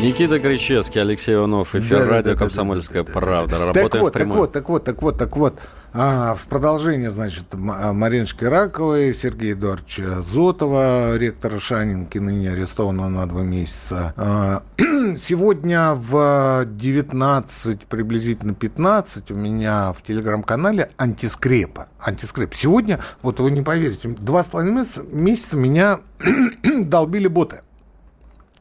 Никита 0.00 0.38
Кричевский, 0.38 1.00
Алексей 1.00 1.34
Иванов, 1.34 1.74
эфир 1.74 1.98
Да, 1.98 2.04
да, 2.04 2.10
радио 2.10 2.32
да, 2.32 2.38
«Комсомольская 2.38 3.04
да, 3.04 3.12
да, 3.12 3.20
да, 3.20 3.26
правда». 3.26 3.50
Так 3.50 3.74
Работаем 3.74 4.02
вот, 4.02 4.10
в 4.10 4.18
так 4.18 4.26
вот, 4.28 4.52
так 4.52 4.68
вот, 4.68 4.84
так 4.84 5.02
вот, 5.02 5.18
так 5.18 5.36
вот. 5.36 5.58
А, 5.92 6.34
в 6.34 6.46
продолжение, 6.48 7.10
значит, 7.10 7.46
а, 7.52 7.92
Мариночки 7.92 8.44
Раковой, 8.44 9.14
Сергея 9.14 9.52
Эдуардовича 9.52 10.20
Зотова, 10.20 11.16
ректора 11.16 11.60
Шанинки, 11.60 12.18
ныне 12.18 12.50
арестованного 12.50 13.08
на 13.08 13.26
два 13.26 13.42
месяца. 13.42 14.12
А, 14.16 14.62
Сегодня 15.16 15.92
в 15.94 16.64
19, 16.66 17.86
приблизительно 17.86 18.54
15 18.54 19.30
у 19.30 19.34
меня 19.34 19.92
в 19.92 20.02
телеграм-канале 20.02 20.90
антискрепа. 20.96 21.88
Антискреп. 22.00 22.54
Сегодня, 22.54 22.98
вот 23.22 23.38
вы 23.38 23.50
не 23.50 23.62
поверите, 23.62 24.08
два 24.08 24.42
с 24.42 24.46
половиной 24.46 24.86
месяца, 25.12 25.56
меня 25.56 26.00
долбили 26.86 27.28
боты. 27.28 27.60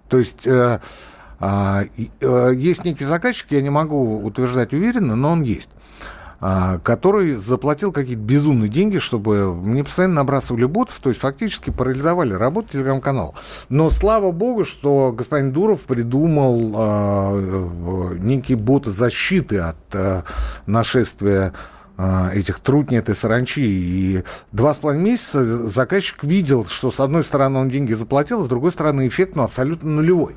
То 0.10 0.20
есть 0.20 0.46
э, 0.46 0.52
э, 0.52 0.80
есть 2.22 2.86
некий 2.86 3.06
заказчик, 3.06 3.48
я 3.52 3.62
не 3.62 3.70
могу 3.70 4.24
утверждать 4.24 4.74
уверенно, 4.74 5.16
но 5.16 5.32
он 5.32 5.42
есть, 5.42 5.70
а, 6.46 6.78
который 6.80 7.36
заплатил 7.36 7.94
какие-то 7.94 8.22
безумные 8.22 8.68
деньги, 8.68 8.98
чтобы 8.98 9.56
мне 9.56 9.82
постоянно 9.82 10.16
набрасывали 10.16 10.66
ботов, 10.66 11.00
то 11.02 11.08
есть 11.08 11.22
фактически 11.22 11.70
парализовали 11.70 12.34
работу 12.34 12.74
телеграм-канала. 12.74 13.34
Но 13.70 13.90
слава 13.90 14.32
богу, 14.32 14.66
что 14.66 15.14
господин 15.14 15.54
Дуров 15.54 15.86
придумал 15.86 16.74
а, 16.76 17.32
э, 17.34 18.18
некие 18.20 18.58
боты 18.58 18.92
защиты 18.92 19.60
от 19.60 19.78
э, 19.94 20.24
нашествия 20.66 21.54
а, 21.96 22.30
этих 22.34 22.60
трутней 22.60 23.00
этой 23.00 23.16
саранчи. 23.16 23.62
И 23.62 24.24
два 24.52 24.74
с 24.74 24.80
половиной 24.80 25.12
месяца 25.12 25.44
заказчик 25.46 26.26
видел, 26.26 26.66
что 26.66 26.92
с 26.92 27.00
одной 27.00 27.24
стороны 27.24 27.60
он 27.60 27.70
деньги 27.70 27.94
заплатил, 27.94 28.44
с 28.44 28.50
другой 28.50 28.74
стороны 28.74 29.08
эффект 29.08 29.38
ну, 29.38 29.44
абсолютно 29.44 29.90
нулевой. 29.90 30.36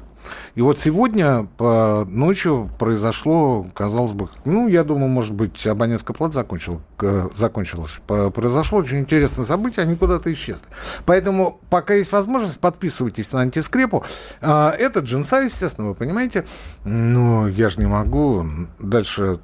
И 0.54 0.62
вот 0.62 0.78
сегодня 0.78 1.48
по 1.56 2.06
ночью 2.08 2.70
произошло, 2.78 3.66
казалось 3.74 4.12
бы, 4.12 4.28
ну, 4.44 4.68
я 4.68 4.84
думаю, 4.84 5.08
может 5.08 5.34
быть, 5.34 5.66
абонентская 5.66 6.14
плата 6.14 6.34
закончил, 6.34 6.80
к- 6.96 7.30
закончилась. 7.34 8.00
Произошло 8.34 8.78
очень 8.78 9.00
интересное 9.00 9.44
событие, 9.44 9.82
они 9.82 9.96
куда-то 9.96 10.32
исчезли. 10.32 10.62
Поэтому, 11.04 11.60
пока 11.70 11.94
есть 11.94 12.12
возможность, 12.12 12.60
подписывайтесь 12.60 13.32
на 13.32 13.40
антискрепу. 13.42 14.04
А, 14.40 14.70
Это 14.70 15.00
джинса, 15.00 15.42
естественно, 15.42 15.88
вы 15.88 15.94
понимаете. 15.94 16.44
Но 16.84 17.48
я 17.48 17.68
же 17.68 17.78
не 17.78 17.86
могу 17.86 18.44
дальше 18.78 19.38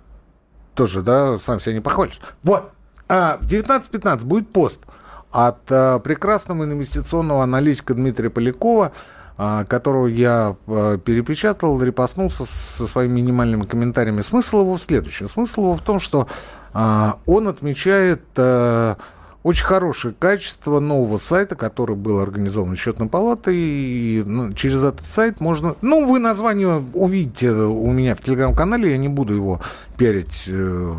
тоже, 0.74 1.02
да, 1.02 1.38
сам 1.38 1.60
себя 1.60 1.74
не 1.74 1.80
похвалишь. 1.80 2.20
Вот, 2.42 2.70
а, 3.08 3.38
в 3.40 3.46
19.15 3.46 4.24
будет 4.24 4.52
пост 4.52 4.80
от 5.30 5.58
а, 5.70 5.98
прекрасного 5.98 6.64
инвестиционного 6.64 7.42
аналитика 7.42 7.94
Дмитрия 7.94 8.30
Полякова, 8.30 8.92
которого 9.68 10.06
я 10.06 10.56
а, 10.66 10.98
перепечатал, 10.98 11.82
репостнулся 11.82 12.44
со 12.46 12.86
своими 12.86 13.14
минимальными 13.14 13.64
комментариями. 13.64 14.20
Смысл 14.20 14.60
его 14.60 14.76
в 14.76 14.82
следующем. 14.82 15.28
Смысл 15.28 15.62
его 15.62 15.76
в 15.76 15.82
том, 15.82 16.00
что 16.00 16.26
а, 16.72 17.18
он 17.26 17.48
отмечает 17.48 18.22
а, 18.36 18.96
очень 19.42 19.64
хорошее 19.64 20.14
качество 20.18 20.78
нового 20.78 21.18
сайта, 21.18 21.56
который 21.56 21.96
был 21.96 22.20
организован 22.20 22.76
счетной 22.76 23.08
палатой. 23.08 23.56
И 23.56 24.22
ну, 24.24 24.52
через 24.52 24.82
этот 24.82 25.04
сайт 25.04 25.40
можно... 25.40 25.74
Ну, 25.82 26.06
вы 26.06 26.18
название 26.18 26.84
увидите 26.94 27.50
у 27.50 27.90
меня 27.90 28.14
в 28.14 28.20
телеграм-канале, 28.20 28.90
я 28.90 28.96
не 28.96 29.08
буду 29.08 29.34
его 29.34 29.60
пиарить 29.96 30.48
э, 30.48 30.94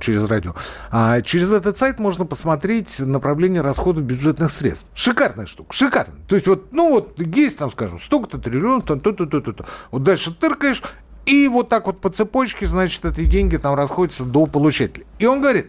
через 0.00 0.28
радио. 0.28 0.54
А 0.90 1.20
через 1.20 1.52
этот 1.52 1.76
сайт 1.76 1.98
можно 1.98 2.24
посмотреть 2.24 3.00
направление 3.00 3.60
расходов 3.60 4.04
бюджетных 4.04 4.50
средств. 4.50 4.88
Шикарная 4.94 5.46
штука, 5.46 5.72
шикарная. 5.72 6.18
То 6.28 6.36
есть 6.36 6.46
вот, 6.46 6.72
ну 6.72 6.90
вот 6.90 7.18
есть 7.20 7.58
там, 7.58 7.70
скажем, 7.70 8.00
столько-то 8.00 8.38
триллионов, 8.38 8.84
там 8.84 9.00
то-то, 9.00 9.26
то-то, 9.26 9.52
то. 9.52 9.66
Вот 9.90 10.02
дальше 10.04 10.32
тыркаешь, 10.32 10.82
и 11.26 11.48
вот 11.48 11.68
так 11.68 11.86
вот 11.86 12.00
по 12.00 12.10
цепочке, 12.10 12.66
значит, 12.66 13.04
эти 13.04 13.24
деньги 13.24 13.56
там 13.56 13.74
расходятся 13.74 14.24
до 14.24 14.46
получателя. 14.46 15.04
И 15.18 15.26
он 15.26 15.40
говорит, 15.40 15.68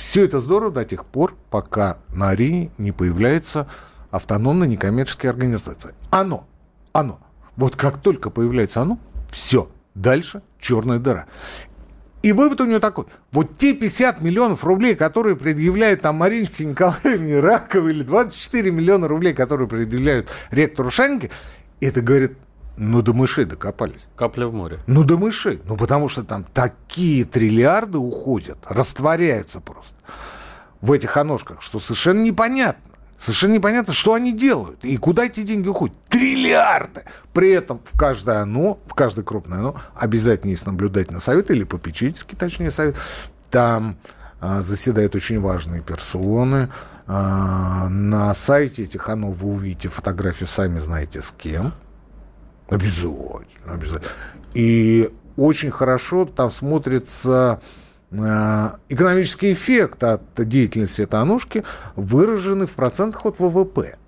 все 0.00 0.24
это 0.24 0.40
здорово 0.40 0.72
до 0.72 0.84
тех 0.86 1.04
пор, 1.04 1.36
пока 1.50 1.98
на 2.08 2.30
арене 2.30 2.70
не 2.78 2.90
появляется 2.90 3.68
автономная 4.10 4.66
некоммерческая 4.66 5.30
организация. 5.30 5.92
Оно, 6.08 6.48
оно. 6.92 7.20
Вот 7.56 7.76
как 7.76 8.00
только 8.00 8.30
появляется 8.30 8.80
оно, 8.80 8.98
все, 9.28 9.70
дальше 9.94 10.40
черная 10.58 10.98
дыра. 10.98 11.26
И 12.22 12.32
вывод 12.32 12.62
у 12.62 12.66
него 12.66 12.80
такой. 12.80 13.04
Вот 13.30 13.56
те 13.56 13.74
50 13.74 14.22
миллионов 14.22 14.64
рублей, 14.64 14.94
которые 14.94 15.36
предъявляют 15.36 16.00
там 16.00 16.16
Мариночке 16.16 16.64
Николаевне 16.64 17.38
Раковой, 17.38 17.92
или 17.92 18.02
24 18.02 18.70
миллиона 18.70 19.06
рублей, 19.06 19.34
которые 19.34 19.68
предъявляют 19.68 20.30
ректору 20.50 20.90
Шаньке, 20.90 21.30
это, 21.82 22.00
говорит, 22.00 22.38
ну 22.80 23.02
до 23.02 23.12
мышей 23.12 23.44
докопались. 23.44 24.08
Капля 24.16 24.46
в 24.46 24.54
море. 24.54 24.80
Ну, 24.86 25.04
до 25.04 25.18
мышей. 25.18 25.60
Ну, 25.66 25.76
потому 25.76 26.08
что 26.08 26.24
там 26.24 26.44
такие 26.44 27.24
триллиарды 27.24 27.98
уходят, 27.98 28.58
растворяются 28.66 29.60
просто 29.60 29.94
в 30.80 30.90
этих 30.90 31.16
оножках, 31.16 31.60
что 31.60 31.78
совершенно 31.78 32.22
непонятно. 32.22 32.82
Совершенно 33.18 33.52
непонятно, 33.52 33.92
что 33.92 34.14
они 34.14 34.32
делают 34.32 34.82
и 34.82 34.96
куда 34.96 35.26
эти 35.26 35.42
деньги 35.42 35.68
уходят. 35.68 35.94
Триллиарды! 36.08 37.02
При 37.34 37.50
этом 37.50 37.82
в 37.92 37.98
каждое 37.98 38.40
оно, 38.40 38.78
в 38.86 38.94
каждое 38.94 39.24
крупное 39.24 39.58
оно 39.58 39.80
обязательно 39.94 40.52
есть 40.52 40.66
наблюдательный 40.66 41.20
совет 41.20 41.50
или 41.50 41.64
попечительский, 41.64 42.34
точнее, 42.34 42.70
совет. 42.70 42.96
Там 43.50 43.96
а, 44.40 44.62
заседают 44.62 45.14
очень 45.14 45.38
важные 45.38 45.82
персоны, 45.82 46.70
А, 47.06 47.88
на 47.90 48.32
сайте 48.32 48.86
Тиханова 48.86 49.34
вы 49.34 49.50
увидите 49.50 49.90
фотографию, 49.90 50.46
сами 50.46 50.78
знаете 50.78 51.20
с 51.20 51.30
кем. 51.30 51.74
Обязательно, 52.70 53.42
обязательно. 53.66 54.10
И 54.54 55.12
очень 55.36 55.70
хорошо 55.70 56.24
там 56.24 56.50
смотрится 56.50 57.60
а, 58.12 58.76
экономический 58.88 59.52
эффект 59.52 60.02
от 60.04 60.22
деятельности 60.36 61.02
этой 61.02 61.20
анушки, 61.20 61.64
выраженный 61.96 62.66
в 62.66 62.72
процентах 62.72 63.26
от 63.26 63.38
ВВП. 63.38 63.98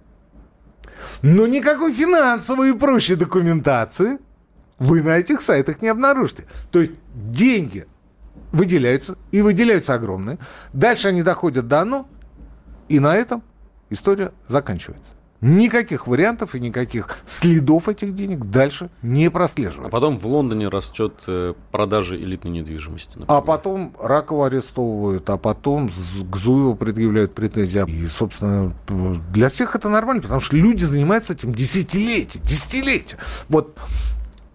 Но 1.23 1.47
никакой 1.47 1.93
финансовой 1.93 2.71
и 2.71 2.73
прочей 2.73 3.17
документации 3.17 4.19
вы 4.79 5.03
на 5.03 5.19
этих 5.19 5.43
сайтах 5.43 5.83
не 5.83 5.89
обнаружите. 5.89 6.45
То 6.71 6.81
есть 6.81 6.95
деньги 7.15 7.87
выделяются, 8.53 9.17
и 9.31 9.41
выделяются 9.41 9.95
огромные. 9.95 10.39
Дальше 10.73 11.09
они 11.09 11.23
доходят 11.23 11.69
до 11.69 11.83
ОНО, 11.83 12.07
и 12.89 13.01
на 13.01 13.17
этом 13.17 13.43
история 13.91 14.33
заканчивается. 14.47 15.13
Никаких 15.43 16.07
вариантов 16.07 16.55
и 16.55 16.61
никаких 16.61 17.19
следов 17.27 17.89
этих 17.89 18.15
денег 18.15 18.47
дальше 18.47 18.91
не 19.03 19.29
прослеживается. 19.29 19.89
А 19.89 19.91
потом 19.91 20.17
в 20.17 20.27
Лондоне 20.27 20.69
растет 20.69 21.15
э, 21.27 21.55
продажа 21.73 22.17
элитной 22.17 22.53
недвижимости. 22.53 23.19
Например. 23.19 23.27
А 23.29 23.41
потом 23.41 23.93
Ракова 24.01 24.47
арестовывают, 24.47 25.29
а 25.29 25.37
потом 25.39 25.89
к 25.89 26.37
Зуеву 26.37 26.77
предъявляют 26.77 27.35
претензии. 27.35 27.85
И, 27.91 28.07
собственно, 28.07 28.73
для 29.33 29.49
всех 29.49 29.75
это 29.75 29.89
нормально, 29.89 30.23
потому 30.23 30.41
что 30.41 30.57
люди 30.57 30.85
занимаются 30.85 31.33
этим 31.33 31.53
десятилетия, 31.53 32.39
десятилетия. 32.39 33.19
Вот. 33.49 33.77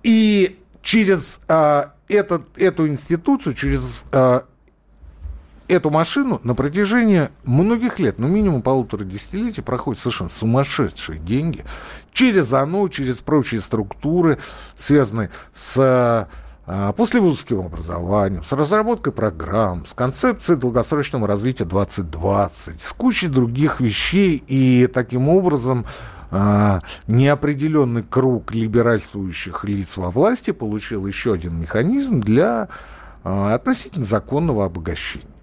И 0.04 0.58
через 0.82 1.42
а, 1.50 1.96
этот, 2.08 2.44
эту 2.58 2.88
институцию, 2.88 3.56
через 3.56 4.06
а, 4.14 4.46
эту 5.68 5.90
машину 5.90 6.40
на 6.44 6.56
протяжении 6.56 7.30
многих 7.44 8.00
лет, 8.00 8.20
ну 8.20 8.28
минимум 8.28 8.62
полутора 8.62 9.04
десятилетий, 9.04 9.62
проходят 9.62 10.00
совершенно 10.00 10.30
сумасшедшие 10.30 11.20
деньги 11.20 11.64
через 12.14 12.52
ОНО, 12.54 12.90
через 12.90 13.22
прочие 13.22 13.62
структуры, 13.62 14.40
связанные 14.76 15.30
с 15.52 16.28
а, 16.70 16.92
послевузовским 16.92 17.60
образованием, 17.62 18.44
с 18.44 18.52
разработкой 18.52 19.14
программ, 19.14 19.86
с 19.86 19.94
концепцией 19.94 20.58
долгосрочного 20.58 21.26
развития 21.26 21.64
2020, 21.64 22.82
с 22.82 22.94
кучей 22.94 23.30
других 23.30 23.80
вещей, 23.80 24.44
и 24.48 24.88
таким 24.88 25.30
образом 25.30 25.86
а, 26.30 26.82
неопределенный 27.08 28.04
круг 28.04 28.54
либеральствующих 28.54 29.64
лиц 29.64 29.96
во 29.96 30.12
власти 30.12 30.52
получил 30.52 31.08
еще 31.08 31.34
один 31.34 31.58
механизм 31.58 32.20
для 32.20 32.68
а, 33.24 33.54
относительно 33.54 34.04
законного 34.04 34.66
обогащения. 34.66 35.37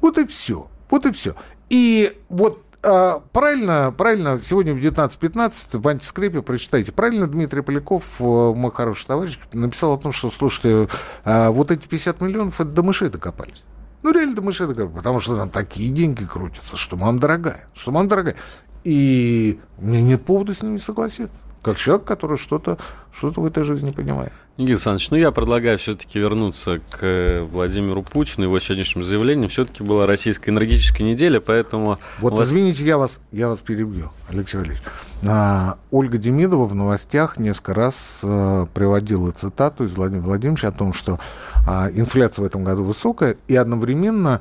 Вот 0.00 0.18
и 0.18 0.26
все. 0.26 0.68
Вот 0.88 1.06
и 1.06 1.12
все. 1.12 1.34
И 1.68 2.18
вот 2.28 2.64
а, 2.82 3.22
правильно, 3.32 3.94
правильно, 3.96 4.40
сегодня 4.42 4.72
в 4.74 4.78
19.15 4.78 5.78
в 5.78 5.88
антискрепе 5.88 6.40
прочитайте. 6.40 6.92
Правильно 6.92 7.26
Дмитрий 7.26 7.60
Поляков, 7.60 8.20
э, 8.20 8.24
мой 8.24 8.72
хороший 8.72 9.06
товарищ, 9.06 9.38
написал 9.52 9.92
о 9.92 9.98
том, 9.98 10.12
что, 10.12 10.30
слушайте, 10.30 10.88
а, 11.24 11.50
вот 11.50 11.70
эти 11.70 11.86
50 11.86 12.22
миллионов, 12.22 12.60
это 12.60 12.70
до 12.70 12.82
мышей 12.82 13.10
докопались. 13.10 13.64
Ну, 14.02 14.12
реально 14.12 14.34
до 14.34 14.42
мышей 14.42 14.66
докопались, 14.66 14.96
потому 14.96 15.20
что 15.20 15.36
там 15.36 15.50
такие 15.50 15.90
деньги 15.90 16.24
крутятся, 16.24 16.78
что 16.78 16.96
мам 16.96 17.18
дорогая, 17.18 17.66
что 17.74 17.92
мам 17.92 18.08
дорогая. 18.08 18.36
И 18.82 19.60
у 19.76 19.86
меня 19.86 20.00
нет 20.00 20.24
повода 20.24 20.54
с 20.54 20.62
ними 20.62 20.78
согласиться. 20.78 21.42
Как 21.62 21.76
человек, 21.76 22.04
который 22.04 22.38
что-то 22.38 22.78
что 23.12 23.28
в 23.30 23.44
этой 23.44 23.64
жизни 23.64 23.92
понимает. 23.92 24.32
Никита 24.56 24.72
Александрович, 24.74 25.10
ну 25.10 25.16
я 25.16 25.30
предлагаю 25.30 25.78
все-таки 25.78 26.18
вернуться 26.18 26.80
к 26.90 26.98
э, 27.02 27.42
Владимиру 27.42 28.02
Путину, 28.02 28.44
его 28.44 28.60
сегодняшним 28.60 29.04
заявлением. 29.04 29.48
Все-таки 29.48 29.82
была 29.82 30.06
российская 30.06 30.50
энергетическая 30.50 31.06
неделя, 31.06 31.40
поэтому... 31.40 31.98
Вот 32.18 32.34
вас... 32.34 32.48
извините, 32.48 32.84
я 32.84 32.98
вас, 32.98 33.20
я 33.32 33.48
вас 33.48 33.62
перебью, 33.62 34.10
Алексей 34.28 34.58
Валерьевич. 34.58 34.82
А, 35.26 35.78
Ольга 35.90 36.18
Демидова 36.18 36.66
в 36.66 36.74
новостях 36.74 37.38
несколько 37.38 37.74
раз 37.74 38.20
а, 38.22 38.66
приводила 38.66 39.32
цитату 39.32 39.84
из 39.84 39.92
Владимира 39.92 40.24
Владимировича 40.24 40.68
о 40.68 40.72
том, 40.72 40.92
что 40.92 41.18
а, 41.66 41.88
инфляция 41.92 42.42
в 42.42 42.46
этом 42.46 42.62
году 42.62 42.84
высокая, 42.84 43.36
и 43.48 43.56
одновременно 43.56 44.40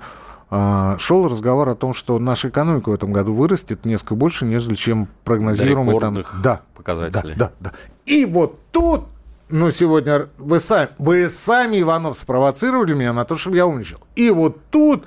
шел 0.50 1.28
разговор 1.28 1.70
о 1.70 1.76
том, 1.76 1.94
что 1.94 2.18
наша 2.18 2.50
экономика 2.50 2.90
в 2.90 2.94
этом 2.94 3.14
году 3.14 3.36
вырастет 3.36 3.86
несколько 3.86 4.16
больше, 4.16 4.46
нежели 4.46 4.74
чем 4.74 5.08
прогнозируемый 5.24 6.00
там... 6.00 6.26
Да, 6.42 6.62
показателей. 6.76 7.36
Да, 7.36 7.52
да, 7.60 7.72
да. 7.72 7.78
И 8.08 8.26
вот 8.26 8.60
тут, 8.72 9.06
ну, 9.50 9.70
сегодня 9.70 10.28
вы 10.40 10.60
сами, 10.60 10.90
вы 10.98 11.30
сами, 11.30 11.82
Иванов, 11.82 12.18
спровоцировали 12.18 12.96
меня 12.96 13.14
на 13.14 13.26
то, 13.26 13.36
чтобы 13.36 13.58
я 13.58 13.68
умничал. 13.68 14.00
И 14.16 14.32
вот 14.32 14.58
тут 14.72 15.06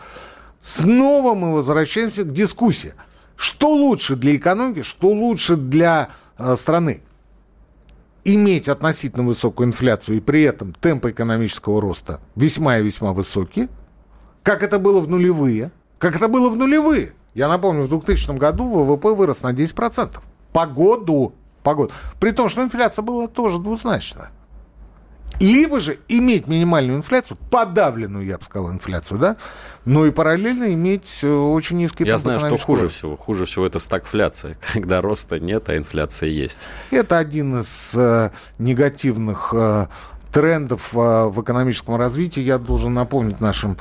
снова 0.60 1.34
мы 1.34 1.54
возвращаемся 1.54 2.22
к 2.22 2.32
дискуссии. 2.32 2.94
Что 3.34 3.70
лучше 3.70 4.14
для 4.14 4.36
экономики, 4.36 4.82
что 4.82 5.08
лучше 5.08 5.56
для 5.56 6.10
э, 6.38 6.54
страны? 6.54 7.02
Иметь 8.24 8.68
относительно 8.68 9.24
высокую 9.24 9.70
инфляцию 9.70 10.18
и 10.18 10.20
при 10.20 10.42
этом 10.42 10.72
темпы 10.72 11.10
экономического 11.10 11.80
роста 11.80 12.20
весьма 12.36 12.78
и 12.78 12.84
весьма 12.84 13.12
высокие– 13.12 13.68
как 14.42 14.62
это 14.62 14.78
было 14.78 15.00
в 15.00 15.08
нулевые. 15.08 15.70
Как 15.98 16.16
это 16.16 16.28
было 16.28 16.50
в 16.50 16.56
нулевые. 16.56 17.12
Я 17.34 17.48
напомню, 17.48 17.84
в 17.84 17.88
2000 17.88 18.36
году 18.36 18.68
ВВП 18.68 19.14
вырос 19.14 19.42
на 19.42 19.52
10%. 19.52 20.18
По 20.52 20.66
году. 20.66 21.34
По 21.62 21.74
году. 21.74 21.92
При 22.20 22.32
том, 22.32 22.48
что 22.48 22.62
инфляция 22.62 23.02
была 23.02 23.28
тоже 23.28 23.58
двузначная. 23.58 24.30
Либо 25.40 25.80
же 25.80 25.98
иметь 26.08 26.46
минимальную 26.46 26.98
инфляцию, 26.98 27.38
подавленную, 27.50 28.24
я 28.24 28.38
бы 28.38 28.44
сказал, 28.44 28.70
инфляцию, 28.70 29.18
да, 29.18 29.36
но 29.84 30.06
и 30.06 30.10
параллельно 30.10 30.72
иметь 30.74 31.20
э, 31.22 31.28
очень 31.32 31.78
низкий 31.78 32.04
Я 32.04 32.18
знаю, 32.18 32.38
что 32.38 32.56
хуже 32.58 32.88
всего. 32.88 33.16
Хуже 33.16 33.46
всего 33.46 33.66
это 33.66 33.78
стагфляция, 33.78 34.58
когда 34.72 35.00
роста 35.00 35.38
нет, 35.38 35.68
а 35.68 35.76
инфляция 35.76 36.28
есть. 36.28 36.68
Это 36.90 37.18
один 37.18 37.60
из 37.60 37.94
э, 37.96 38.30
негативных 38.58 39.52
э, 39.56 39.86
трендов 40.32 40.94
э, 40.94 40.96
в 40.96 41.42
экономическом 41.42 41.96
развитии. 41.96 42.40
Я 42.40 42.58
должен 42.58 42.94
напомнить 42.94 43.40
нашим 43.40 43.78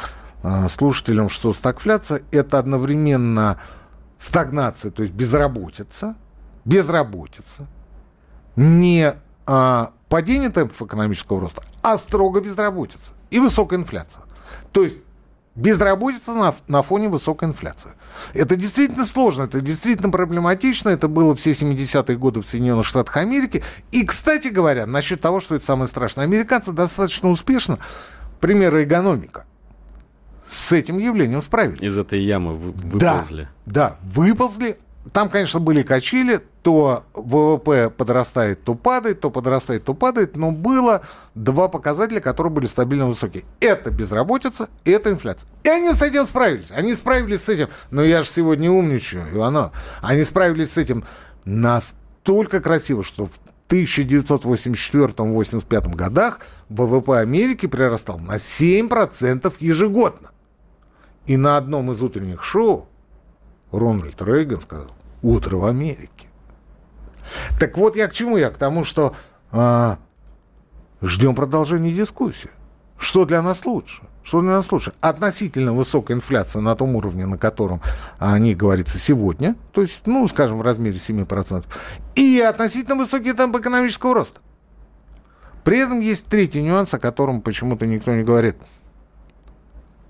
слушателям, 0.70 1.30
что 1.30 1.54
стагфляция– 1.54 2.22
это 2.32 2.60
одновременно 2.60 3.60
стагнация, 4.18 4.92
то 4.92 5.02
есть 5.02 5.14
безработица, 5.14 6.16
безработица, 6.66 7.68
не 8.56 9.14
а, 9.46 9.92
падение 10.10 10.50
темпов 10.50 10.82
экономического 10.82 11.42
роста, 11.42 11.64
а 11.82 11.98
строго 11.98 12.42
безработица 12.42 13.14
и 13.30 13.40
высокая 13.40 13.80
инфляция. 13.80 14.24
То 14.72 14.84
есть 14.84 15.00
безработица 15.56 16.34
на, 16.34 16.54
на 16.68 16.82
фоне 16.82 17.10
высокой 17.10 17.50
инфляции. 17.50 17.92
Это 18.34 18.56
действительно 18.56 19.06
сложно, 19.06 19.44
это 19.44 19.62
действительно 19.62 20.10
проблематично. 20.10 20.90
Это 20.90 21.08
было 21.08 21.36
все 21.36 21.52
70-е 21.52 22.18
годы 22.18 22.42
в 22.42 22.48
Соединенных 22.48 22.86
Штатах 22.86 23.18
Америки. 23.18 23.64
И, 23.92 24.06
кстати 24.06 24.48
говоря, 24.50 24.86
насчет 24.86 25.22
того, 25.22 25.40
что 25.40 25.56
это 25.56 25.66
самое 25.66 25.88
страшное, 25.88 26.26
американцы 26.26 26.72
достаточно 26.72 27.30
успешно, 27.30 27.80
примеры 28.40 28.84
экономика 28.86 29.46
с 30.52 30.72
этим 30.74 30.98
явлением 30.98 31.42
справились. 31.42 31.80
Из 31.80 31.98
этой 31.98 32.22
ямы 32.22 32.56
выползли. 32.56 33.48
Да, 33.66 33.74
да, 33.74 33.96
выползли. 34.04 34.78
Там, 35.14 35.30
конечно, 35.30 35.62
были 35.62 35.82
качели, 35.82 36.42
то 36.62 37.06
ВВП 37.14 37.90
подрастает, 37.90 38.62
то 38.66 38.76
падает, 38.76 39.22
то 39.22 39.32
подрастает, 39.32 39.86
то 39.86 39.94
падает, 39.94 40.36
но 40.36 40.52
было 40.52 41.04
два 41.36 41.70
показателя, 41.70 42.20
которые 42.20 42.52
были 42.52 42.66
стабильно 42.66 43.08
высокие. 43.08 43.46
Это 43.62 43.92
безработица 43.92 44.68
и 44.84 44.92
это 44.92 45.12
инфляция. 45.12 45.48
И 45.64 45.70
они 45.70 45.94
с 45.94 46.02
этим 46.02 46.26
справились. 46.26 46.72
Они 46.72 46.94
справились 46.96 47.44
с 47.44 47.50
этим. 47.50 47.70
Но 47.90 48.04
я 48.04 48.22
же 48.22 48.28
сегодня 48.28 48.70
умничаю, 48.70 49.24
Иванов. 49.34 49.72
Они 50.02 50.22
справились 50.26 50.74
с 50.74 50.78
этим 50.78 51.06
настолько 51.46 52.60
красиво, 52.60 53.06
что 53.06 53.28
в 53.28 53.40
1984-85 53.70 55.96
годах 55.96 56.42
ВВП 56.68 57.20
Америки 57.20 57.68
прирастал 57.68 58.20
на 58.20 58.36
7% 58.36 59.54
ежегодно. 59.62 60.32
И 61.26 61.38
на 61.38 61.58
одном 61.58 61.92
из 61.92 62.02
утренних 62.02 62.44
шоу 62.44 62.88
Рональд 63.72 64.22
Рейган 64.22 64.60
сказал 64.60 64.92
«Утро 65.22 65.58
в 65.58 65.66
Америке». 65.66 66.28
Так 67.60 67.78
вот 67.78 67.96
я 67.96 68.08
к 68.08 68.14
чему? 68.14 68.38
Я 68.38 68.50
к 68.50 68.58
тому, 68.58 68.84
что 68.84 69.16
а, 69.52 70.00
ждем 71.02 71.36
продолжения 71.36 71.94
дискуссии. 71.94 72.50
Что 72.98 73.26
для 73.26 73.42
нас 73.42 73.66
лучше? 73.66 74.04
Что 74.24 74.42
для 74.42 74.52
нас 74.52 74.72
лучше? 74.72 74.94
Относительно 75.00 75.74
высокая 75.74 76.18
инфляция 76.18 76.62
на 76.62 76.76
том 76.76 76.96
уровне, 76.96 77.26
на 77.26 77.38
котором 77.38 77.82
о 78.18 78.38
ней 78.38 78.54
говорится 78.54 79.00
сегодня, 79.00 79.56
то 79.72 79.82
есть, 79.82 80.06
ну, 80.06 80.28
скажем, 80.28 80.58
в 80.58 80.62
размере 80.62 80.98
7%, 80.98 81.66
и 82.16 82.40
относительно 82.40 82.96
высокий 82.96 83.34
темп 83.34 83.58
экономического 83.58 84.14
роста. 84.14 84.42
При 85.64 85.80
этом 85.80 86.00
есть 86.00 86.28
третий 86.28 86.62
нюанс, 86.62 86.94
о 86.94 87.00
котором 87.00 87.42
почему-то 87.42 87.88
никто 87.88 88.12
не 88.14 88.24
говорит– 88.24 88.58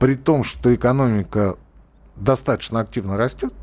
при 0.01 0.15
том, 0.15 0.43
что 0.43 0.73
экономика 0.73 1.57
достаточно 2.15 2.79
активно 2.79 3.17
растет, 3.17 3.53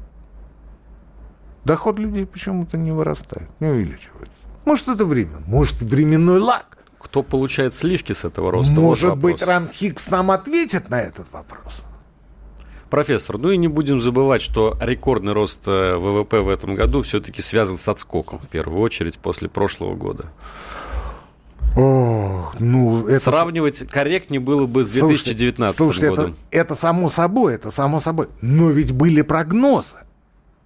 доход 1.65 1.99
людей 1.99 2.27
почему-то 2.27 2.77
не 2.77 2.93
вырастает, 2.93 3.51
не 3.59 3.67
увеличивается. 3.67 4.39
Может, 4.65 4.87
это 4.87 5.05
время, 5.05 5.39
может, 5.49 5.81
временной 5.83 6.39
лак. 6.39 6.79
Кто 7.01 7.25
получает 7.25 7.75
сливки 7.75 8.13
с 8.13 8.25
этого 8.25 8.53
роста? 8.53 8.81
Может 8.81 9.11
вот 9.11 9.19
быть, 9.19 9.43
Ран 9.43 9.67
Хикс 9.67 10.11
нам 10.11 10.31
ответит 10.31 10.91
на 10.91 11.01
этот 11.01 11.27
вопрос. 11.33 11.83
Профессор, 12.89 13.37
ну 13.37 13.51
и 13.51 13.57
не 13.57 13.67
будем 13.67 14.01
забывать, 14.01 14.41
что 14.41 14.79
рекордный 14.81 15.33
рост 15.33 15.67
э, 15.67 15.97
ВВП 15.97 16.41
в 16.41 16.49
этом 16.49 16.77
году 16.77 17.03
все-таки 17.03 17.43
связан 17.43 17.79
с 17.79 17.89
отскоком, 17.89 18.39
в 18.39 18.47
первую 18.47 18.81
очередь, 18.81 19.19
после 19.19 19.49
прошлого 19.49 19.97
года. 19.97 20.27
О, 21.79 22.51
ну, 22.59 23.07
это... 23.07 23.21
Сравнивать 23.21 23.87
корректнее 23.87 24.41
было 24.41 24.67
бы 24.67 24.83
с 24.83 24.93
2019 24.93 25.77
слушайте, 25.77 26.09
годом. 26.09 26.37
Это, 26.51 26.61
это 26.61 26.75
само 26.75 27.09
собой, 27.09 27.55
это 27.55 27.71
само 27.71 28.01
собой. 28.01 28.27
Но 28.41 28.71
ведь 28.71 28.91
были 28.91 29.23
прогнозы. 29.23 29.95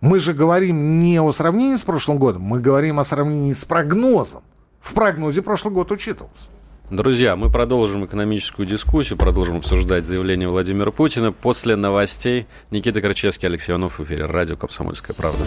Мы 0.01 0.21
же 0.21 0.33
говорим 0.33 1.01
не 1.01 1.21
о 1.21 1.31
сравнении 1.33 1.77
с 1.77 1.83
прошлым 1.83 2.17
годом, 2.17 2.43
мы 2.43 2.61
говорим 2.61 2.99
о 2.99 3.05
сравнении 3.05 3.53
с 3.53 3.67
прогнозом. 3.67 4.41
В 4.81 4.95
прогнозе 4.95 5.43
прошлый 5.43 5.75
год 5.75 5.93
учитывался. 5.93 6.47
Друзья, 6.91 7.37
мы 7.37 7.51
продолжим 7.51 8.07
экономическую 8.07 8.67
дискуссию, 8.67 9.19
продолжим 9.19 9.59
обсуждать 9.59 10.07
заявление 10.07 10.49
Владимира 10.49 10.91
Путина 10.91 11.31
после 11.31 11.77
новостей. 11.77 12.47
Никита 12.71 13.03
Крачевский, 13.03 13.49
Алексей 13.49 13.73
Иванов 13.73 13.99
в 13.99 14.05
эфире. 14.05 14.25
Радио 14.25 14.57
«Комсомольская 14.57 15.15
правда». 15.15 15.45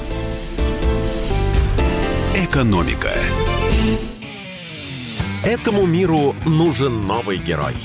Экономика. 2.36 3.10
Этому 5.46 5.86
миру 5.86 6.36
нужен 6.48 7.02
новый 7.02 7.38
герой. 7.38 7.76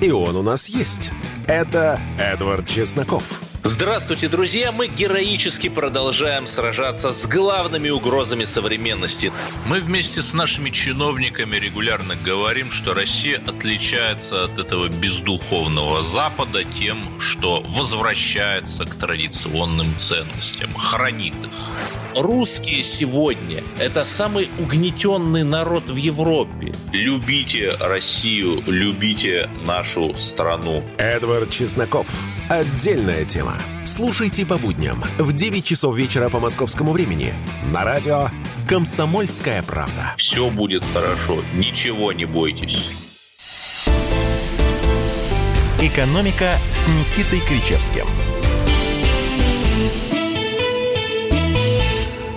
И 0.00 0.10
он 0.10 0.34
у 0.34 0.42
нас 0.42 0.70
есть. 0.70 1.10
Это 1.46 2.00
Эдвард 2.18 2.66
Чесноков. 2.66 3.51
Здравствуйте, 3.64 4.28
друзья! 4.28 4.72
Мы 4.72 4.88
героически 4.88 5.68
продолжаем 5.68 6.48
сражаться 6.48 7.12
с 7.12 7.28
главными 7.28 7.90
угрозами 7.90 8.44
современности. 8.44 9.32
Мы 9.66 9.78
вместе 9.78 10.20
с 10.20 10.34
нашими 10.34 10.70
чиновниками 10.70 11.54
регулярно 11.56 12.16
говорим, 12.16 12.72
что 12.72 12.92
Россия 12.92 13.38
отличается 13.38 14.44
от 14.44 14.58
этого 14.58 14.88
бездуховного 14.88 16.02
Запада 16.02 16.64
тем, 16.64 17.20
что 17.20 17.60
возвращается 17.68 18.84
к 18.84 18.96
традиционным 18.96 19.96
ценностям, 19.96 20.74
хранит 20.74 21.34
их. 21.34 22.20
Русские 22.20 22.82
сегодня– 22.82 23.62
это 23.78 24.04
самый 24.04 24.50
угнетенный 24.58 25.44
народ 25.44 25.88
в 25.88 25.96
Европе. 25.96 26.74
Любите 26.92 27.76
Россию, 27.78 28.60
любите 28.66 29.48
нашу 29.64 30.14
страну. 30.14 30.82
Эдвард 30.98 31.50
Чесноков. 31.50 32.08
Отдельная 32.48 33.24
тема. 33.24 33.51
Слушайте 33.84 34.46
по 34.46 34.58
будням 34.58 35.02
в 35.18 35.32
9 35.32 35.64
часов 35.64 35.96
вечера 35.96 36.28
по 36.28 36.38
московскому 36.40 36.92
времени 36.92 37.34
на 37.72 37.84
радио 37.84 38.28
«Комсомольская 38.68 39.62
правда». 39.62 40.14
Все 40.16 40.50
будет 40.50 40.82
хорошо, 40.92 41.42
ничего 41.54 42.12
не 42.12 42.24
бойтесь. 42.24 42.90
«Экономика» 45.80 46.54
с 46.70 46.86
Никитой 46.86 47.40
Кричевским. 47.40 48.06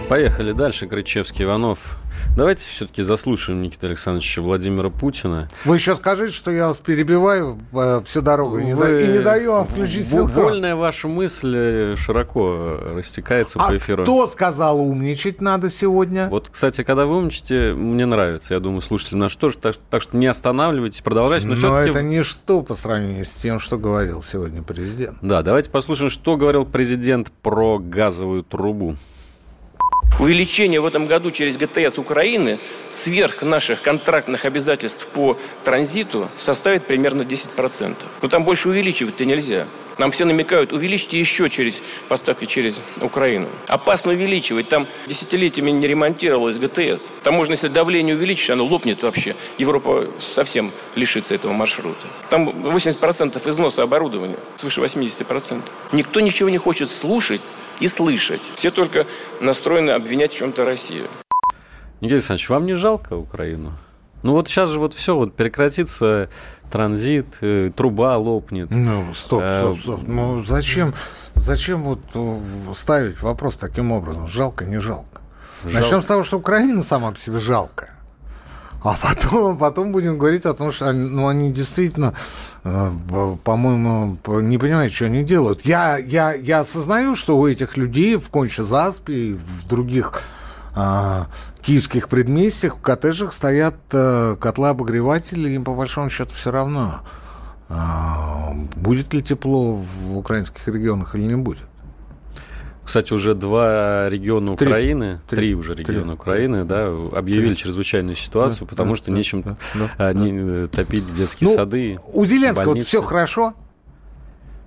Поехали 0.10 0.52
дальше, 0.52 0.86
Крычевский, 0.88 1.46
Иванов. 1.46 1.98
Давайте 2.38 2.68
все-таки 2.68 3.02
заслушаем 3.02 3.62
Никита 3.64 3.88
Александровича 3.88 4.42
Владимира 4.42 4.90
Путина. 4.90 5.50
Вы 5.66 5.76
еще 5.78 5.96
скажите, 5.96 6.32
что 6.32 6.52
я 6.52 6.68
вас 6.68 6.80
перебиваю 6.80 7.58
э, 7.74 8.02
всю 8.06 8.22
дорогу 8.22 8.60
и 8.60 8.66
не, 8.66 8.76
да- 8.76 9.02
и 9.02 9.08
не 9.08 9.20
даю 9.20 9.54
вам 9.54 9.66
включить 9.66 10.08
синхрон. 10.08 10.44
Вольная 10.46 10.76
ваша 10.76 11.08
мысль 11.08 11.54
э, 11.56 11.96
широко 11.98 12.78
растекается 12.96 13.60
А 13.60 13.70
по 13.70 13.78
эфиру. 13.78 14.04
кто 14.04 14.28
сказал 14.28 14.80
умничать 14.80 15.42
надо 15.42 15.70
сегодня? 15.72 16.28
Вот, 16.30 16.50
кстати, 16.52 16.84
когда 16.84 17.06
вы 17.06 17.18
умничаете, 17.18 17.74
мне 17.74 18.06
нравится. 18.06 18.54
Я 18.54 18.60
думаю, 18.60 18.82
слушатели 18.82 19.18
наши 19.18 19.38
тоже. 19.38 19.58
Так, 19.58 19.76
так 19.90 20.02
что 20.02 20.16
не 20.18 20.28
останавливайтесь, 20.28 21.02
продолжайте. 21.02 21.48
Но, 21.48 21.56
Но 21.56 21.78
это 21.80 22.04
ничто 22.04 22.62
по 22.62 22.76
сравнению 22.76 23.26
с 23.26 23.34
тем, 23.36 23.60
что 23.60 23.78
говорил 23.78 24.22
сегодня 24.22 24.62
президент. 24.62 25.18
Да, 25.22 25.42
давайте 25.42 25.70
послушаем, 25.70 26.12
что 26.12 26.38
говорил 26.38 26.64
президент 26.66 27.32
про 27.42 27.80
газовую 27.80 28.44
трубу. 28.44 28.96
Увеличение 30.18 30.80
в 30.80 30.86
этом 30.86 31.08
году 31.08 31.30
через 31.32 31.58
ГТС 31.58 31.98
Украины 31.98 32.60
сверх 32.90 33.42
наших 33.42 33.82
контрактных 33.82 34.46
обязательств 34.46 35.08
по 35.08 35.38
транзиту 35.66 36.30
составит 36.40 36.88
примерно 36.88 37.24
10%. 37.24 37.96
Но 38.22 38.28
там 38.30 38.46
больше 38.46 38.70
увеличивать-то 38.70 39.26
нельзя. 39.26 39.68
Нам 39.98 40.12
все 40.12 40.24
намекают, 40.24 40.72
увеличьте 40.72 41.20
еще 41.20 41.50
через 41.50 41.82
поставки 42.08 42.46
через 42.46 42.80
Украину. 43.02 43.50
Опасно 43.68 44.14
увеличивать. 44.14 44.70
Там 44.70 44.88
десятилетиями 45.06 45.72
не 45.72 45.86
ремонтировалась 45.86 46.58
ГТС. 46.58 47.10
Там 47.24 47.34
можно, 47.34 47.54
если 47.54 47.68
давление 47.68 48.16
увеличить, 48.16 48.50
оно 48.50 48.66
лопнет 48.66 49.04
вообще. 49.04 49.36
Европа 49.58 50.10
совсем 50.20 50.72
лишится 50.96 51.36
этого 51.36 51.52
маршрута. 51.52 52.08
Там 52.30 52.50
80% 52.50 53.50
износа 53.50 53.84
оборудования, 53.84 54.38
свыше 54.56 54.80
80%. 54.80 55.62
Никто 55.92 56.22
ничего 56.22 56.50
не 56.50 56.58
хочет 56.58 56.90
слушать 56.90 57.42
и 57.80 57.88
слышать. 57.88 58.42
Все 58.56 58.72
только 58.72 59.06
настроены 59.42 59.92
обвинять 59.92 60.32
в 60.34 60.38
чем-то 60.38 60.64
Россию. 60.64 61.08
Никита 62.02 62.16
Александрович, 62.16 62.50
вам 62.50 62.66
не 62.66 62.76
жалко 62.76 63.14
Украину? 63.14 63.74
Ну 64.24 64.34
вот 64.34 64.48
сейчас 64.48 64.70
же 64.70 64.80
вот 64.80 64.94
все, 64.94 65.16
вот 65.16 65.36
прекратится 65.36 66.30
транзит, 66.72 67.38
э, 67.42 67.72
труба 67.76 68.18
лопнет. 68.18 68.70
Ну, 68.72 69.14
стоп, 69.14 69.42
Э, 69.44 69.62
стоп, 69.62 69.80
стоп. 69.80 70.00
Ну, 70.08 70.44
зачем, 70.44 70.94
зачем 71.36 71.84
вот 71.84 72.00
э, 72.16 72.40
ставить 72.74 73.22
вопрос 73.22 73.56
таким 73.56 73.92
образом? 73.92 74.28
Жалко, 74.28 74.66
не 74.66 74.80
жалко. 74.80 75.22
Начнем 75.64 76.02
с 76.02 76.06
того, 76.06 76.24
что 76.24 76.38
Украина 76.38 76.84
сама 76.84 77.12
по 77.12 77.20
себе 77.20 77.40
жалкая. 77.40 77.95
А 78.86 78.96
потом, 79.02 79.58
потом 79.58 79.92
будем 79.92 80.20
говорить 80.20 80.46
о 80.46 80.54
том, 80.54 80.72
что 80.72 80.90
они, 80.90 81.10
ну, 81.10 81.28
они 81.28 81.52
действительно, 81.52 82.14
э, 82.64 82.92
по- 83.10 83.36
по-моему, 83.36 84.18
по- 84.18 84.42
не 84.42 84.60
понимают, 84.60 84.94
что 84.94 85.06
они 85.06 85.24
делают. 85.24 85.66
Я, 85.66 85.98
я, 85.98 86.34
я 86.34 86.60
осознаю, 86.60 87.16
что 87.16 87.36
у 87.36 87.48
этих 87.48 87.78
людей 87.78 88.16
в 88.16 88.30
Конче-Заспе 88.30 89.14
и 89.14 89.34
в 89.34 89.68
других 89.68 90.22
а, 90.76 91.26
киевских 91.64 92.10
предместьях 92.10 92.76
в 92.78 92.82
коттеджах 92.82 93.34
стоят 93.34 93.76
э, 93.92 94.36
котлы-обогреватели, 94.40 95.50
им 95.50 95.64
по 95.64 95.74
большому 95.74 96.12
счету 96.12 96.34
все 96.36 96.52
равно, 96.52 97.00
а, 97.70 98.52
будет 98.76 99.14
ли 99.16 99.24
тепло 99.24 99.74
в 99.74 100.18
украинских 100.18 100.68
регионах 100.68 101.16
или 101.16 101.24
не 101.24 101.36
будет. 101.36 101.64
Кстати, 102.86 103.14
уже 103.14 103.34
два 103.34 104.08
региона 104.10 104.56
Три. 104.56 104.68
Украины, 104.68 105.20
три, 105.28 105.38
Три. 105.38 105.56
уже 105.56 105.74
Три. 105.76 105.86
региона 105.86 106.14
Украины, 106.14 106.66
да, 106.66 106.88
объявили 107.18 107.56
чрезвычайную 107.56 108.16
ситуацию, 108.16 108.62
Да, 108.62 108.70
потому 108.70 108.92
да, 108.92 108.96
что 108.96 109.12
да, 109.12 109.18
нечем 109.18 109.42
да, 109.42 109.58
да, 109.74 109.90
а, 109.98 110.14
да. 110.14 110.20
э, 110.24 110.68
топить 110.72 111.14
детские 111.16 111.50
Ну, 111.50 111.56
сады. 111.56 112.00
У 112.14 112.24
Зеленского 112.26 112.76
вот 112.76 112.82
все 112.82 113.02
хорошо. 113.02 113.54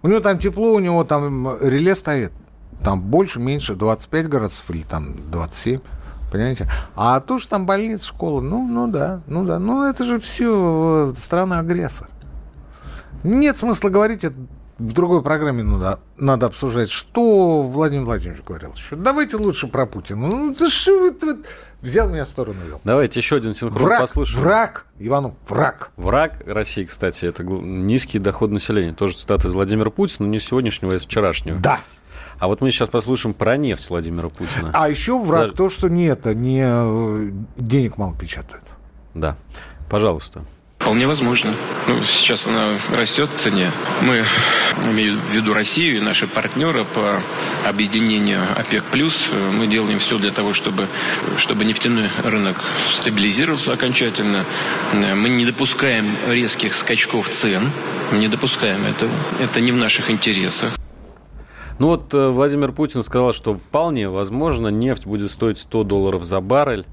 У 0.03 0.09
него 0.09 0.21
там 0.21 0.39
тепло, 0.39 0.73
у 0.73 0.79
него 0.81 1.05
там 1.05 1.57
реле 1.61 1.95
стоит. 1.95 2.33
Там 2.83 3.01
больше, 3.01 3.41
меньше, 3.41 3.75
25 3.75 4.29
градусов 4.29 4.71
или 4.71 4.83
там 4.83 5.15
27. 5.31 5.81
Понимаете? 6.31 6.69
А 6.95 7.21
то, 7.21 7.39
что 7.39 7.51
там 7.51 7.67
больница, 7.67 8.07
школа, 8.07 8.41
ну, 8.41 8.67
ну 8.67 8.89
да, 8.89 9.23
ну 9.27 9.45
да. 9.45 9.59
Ну 9.59 9.85
это 9.85 10.05
же 10.05 10.21
все 10.21 11.13
страна-агрессор. 11.17 12.09
Нет 13.25 13.57
смысла 13.57 13.89
говорить, 13.89 14.25
это 14.25 14.35
в 14.79 14.93
другой 14.93 15.23
программе 15.23 15.63
надо, 15.63 16.01
надо 16.19 16.47
обсуждать, 16.47 16.91
что 16.91 17.63
Владимир 17.63 18.05
Владимирович 18.05 18.45
говорил 18.45 18.73
еще. 18.75 18.97
Давайте 18.97 19.37
лучше 19.37 19.67
про 19.67 19.87
Путина. 19.87 20.27
Ну, 20.29 20.55
да 20.59 20.71
что 20.71 21.01
вы 21.01 21.11
тут 21.11 21.47
взял 21.83 22.09
меня 22.09 22.25
в 22.25 22.29
сторону 22.29 22.59
вел. 22.67 22.81
Давайте 22.85 23.19
еще 23.21 23.37
один 23.37 23.55
синхрон 23.55 23.83
Враг, 23.85 24.01
послушаем. 24.01 24.43
враг, 24.43 24.87
Иванов, 24.99 25.35
враг. 25.49 25.91
Враг 25.97 26.35
России, 26.47 26.85
кстати, 26.85 27.25
это 27.27 27.43
низкий 27.45 28.19
доход 28.19 28.51
населения. 28.51 28.93
Тоже 28.93 29.17
цитата 29.17 29.49
из 29.49 29.55
Владимира 29.55 29.91
Путина, 29.91 30.27
но 30.27 30.33
не 30.33 30.39
сегодняшнего, 30.39 30.93
а 30.93 30.97
из 30.97 31.05
вчерашнего. 31.07 31.59
Да. 31.59 31.81
А 32.39 32.47
вот 32.47 32.61
мы 32.61 32.71
сейчас 32.71 32.89
послушаем 32.89 33.35
про 33.35 33.57
нефть 33.57 33.91
Владимира 33.91 34.29
Путина. 34.29 34.71
А 34.73 34.89
еще 34.89 35.19
враг 35.19 35.51
Да. 35.51 35.57
то, 35.57 35.71
что 35.71 35.89
не 35.89 36.05
это, 36.05 36.37
не 36.37 36.63
э, 36.65 37.31
денег 37.57 37.99
мало 37.99 38.15
печатают. 38.17 38.63
Да. 39.15 39.37
Пожалуйста. 39.91 40.45
Вполне 40.79 41.07
возможно. 41.07 41.55
Ну, 41.87 42.03
сейчас 42.03 42.47
она 42.47 42.79
растет 42.95 43.33
в 43.33 43.37
цене. 43.37 43.71
Мы, 44.01 44.25
имею 44.85 45.19
в 45.19 45.35
виду 45.35 45.53
Россию 45.53 45.97
и 45.97 46.01
наши 46.01 46.27
партнеры 46.27 46.85
по 46.85 47.21
объединению 47.65 48.43
ОПЕК+, 48.57 48.85
мы 49.53 49.67
делаем 49.67 49.99
все 49.99 50.19
для 50.19 50.31
того, 50.31 50.55
чтобы, 50.55 50.89
чтобы 51.37 51.65
нефтяной 51.65 52.11
рынок 52.25 52.57
стабилизировался 52.89 53.73
окончательно. 53.73 54.47
Мы 54.93 55.29
не 55.29 55.45
допускаем 55.45 56.17
резких 56.29 56.75
скачков 56.75 57.29
цен, 57.29 57.71
не 58.13 58.29
допускаем 58.29 58.87
этого. 58.87 59.13
Это 59.41 59.61
не 59.61 59.73
в 59.73 59.77
наших 59.77 60.11
интересах. 60.11 60.73
Ну 61.79 61.89
вот 61.89 62.13
э, 62.13 62.29
Владимир 62.31 62.73
Путин 62.73 63.05
сказал, 63.05 63.33
что 63.33 63.55
вполне 63.55 64.09
возможно 64.09 64.69
нефть 64.69 65.07
будет 65.07 65.31
стоить 65.31 65.59
100 65.59 65.85
долларов 65.85 66.25
за 66.25 66.41
баррель. 66.41 66.87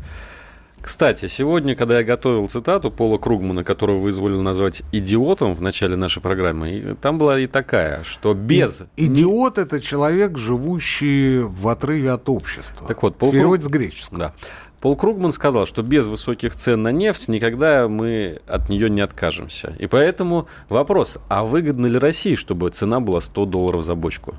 Кстати, 0.85 1.27
сегодня, 1.27 1.75
когда 1.75 1.97
я 1.97 2.03
готовил 2.03 2.47
цитату 2.47 2.91
Пола 2.91 3.17
Кругмана, 3.17 3.63
которого 3.63 3.97
вы 3.97 4.09
изволили 4.09 4.39
назвать 4.39 4.83
идиотом 4.91 5.55
в 5.55 5.61
начале 5.61 5.95
нашей 5.95 6.21
программы, 6.21 6.73
и 6.73 6.93
там 6.93 7.17
была 7.17 7.39
и 7.39 7.47
такая, 7.47 8.03
что 8.03 8.35
без... 8.35 8.83
Идиот 8.95 9.57
это 9.57 9.81
человек, 9.81 10.37
живущий 10.37 11.39
в 11.39 11.67
отрыве 11.69 12.11
от 12.11 12.29
общества. 12.29 12.87
Так 12.87 13.01
вот, 13.01 13.15
Пол 13.17 13.31
Круг- 13.31 13.61
с 13.61 13.65
греческого. 13.65 14.19
Да. 14.19 14.33
Пол 14.79 14.95
Кругман 14.95 15.33
сказал, 15.33 15.65
что 15.65 15.81
без 15.81 16.05
высоких 16.05 16.55
цен 16.55 16.83
на 16.83 16.91
нефть 16.91 17.29
никогда 17.29 17.87
мы 17.87 18.41
от 18.45 18.69
нее 18.69 18.87
не 18.87 19.01
откажемся. 19.01 19.75
И 19.79 19.87
поэтому 19.87 20.47
вопрос, 20.69 21.17
а 21.29 21.45
выгодно 21.45 21.87
ли 21.87 21.97
России, 21.97 22.35
чтобы 22.35 22.69
цена 22.69 22.99
была 22.99 23.21
100 23.21 23.45
долларов 23.47 23.83
за 23.83 23.95
бочку? 23.95 24.35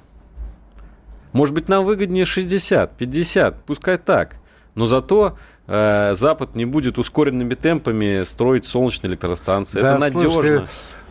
Может 1.32 1.56
быть, 1.56 1.68
нам 1.68 1.84
выгоднее 1.84 2.24
60, 2.24 2.96
50, 2.96 3.64
пускай 3.64 3.98
так. 3.98 4.36
Но 4.76 4.86
зато 4.86 5.36
э, 5.66 6.14
Запад 6.14 6.54
не 6.54 6.64
будет 6.64 6.98
ускоренными 6.98 7.54
темпами 7.54 8.24
строить 8.24 8.64
солнечные 8.64 9.10
электростанции. 9.10 9.80
Да, 9.80 9.92
Это 9.92 10.00
надежно. 10.00 10.30
Слушайте, 10.30 10.66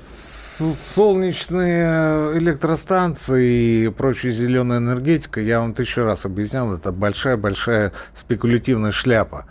солнечные 0.08 2.38
электростанции 2.38 3.86
и 3.86 3.90
прочая 3.90 4.32
зеленая 4.32 4.80
энергетика, 4.80 5.42
я 5.42 5.60
вам 5.60 5.74
тысячу 5.74 6.04
раз 6.04 6.26
объяснял, 6.26 6.74
это 6.74 6.92
большая-большая 6.92 7.92
спекулятивная 8.14 8.92
шляпа 8.92 9.46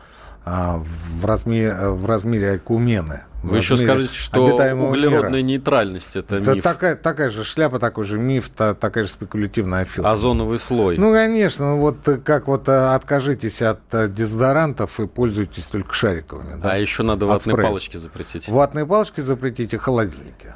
а, 0.45 0.81
в, 1.21 1.25
размере, 1.25 1.75
в 1.75 2.07
размере 2.07 2.53
Айкумены. 2.53 3.23
Вы 3.51 3.59
еще 3.59 3.77
скажете, 3.77 4.15
что 4.15 4.45
углеродная 4.45 5.31
мира. 5.31 5.43
нейтральность 5.43 6.17
это 6.17 6.41
да, 6.41 6.55
миф. 6.55 6.65
Такая, 6.65 6.97
такая 6.97 7.31
же 7.31 7.45
шляпа, 7.45 7.79
такой 7.79 8.05
же 8.05 8.19
миф, 8.19 8.49
та, 8.49 8.75
такая 8.75 9.05
же 9.05 9.11
спекулятивная 9.11 9.83
афера. 9.83 10.11
Озоновый 10.11 10.59
слой. 10.59 10.99
Ну, 10.99 11.13
конечно, 11.13 11.77
вот 11.77 11.97
как 12.25 12.49
вот 12.49 12.69
э, 12.69 12.95
откажитесь 12.95 13.63
от 13.63 13.81
э, 13.93 14.09
дезодорантов 14.09 14.99
и 15.01 15.07
пользуйтесь 15.07 15.67
только 15.67 15.95
шариковыми. 15.95 16.61
Да? 16.61 16.73
А 16.73 16.77
еще 16.77 17.03
надо 17.03 17.27
ватные 17.27 17.57
палочки 17.57 17.97
запретить. 17.97 18.49
Ватные 18.49 18.87
палочки 18.87 19.21
запретить 19.21 19.75
и 19.75 19.77
холодильники. 19.77 20.55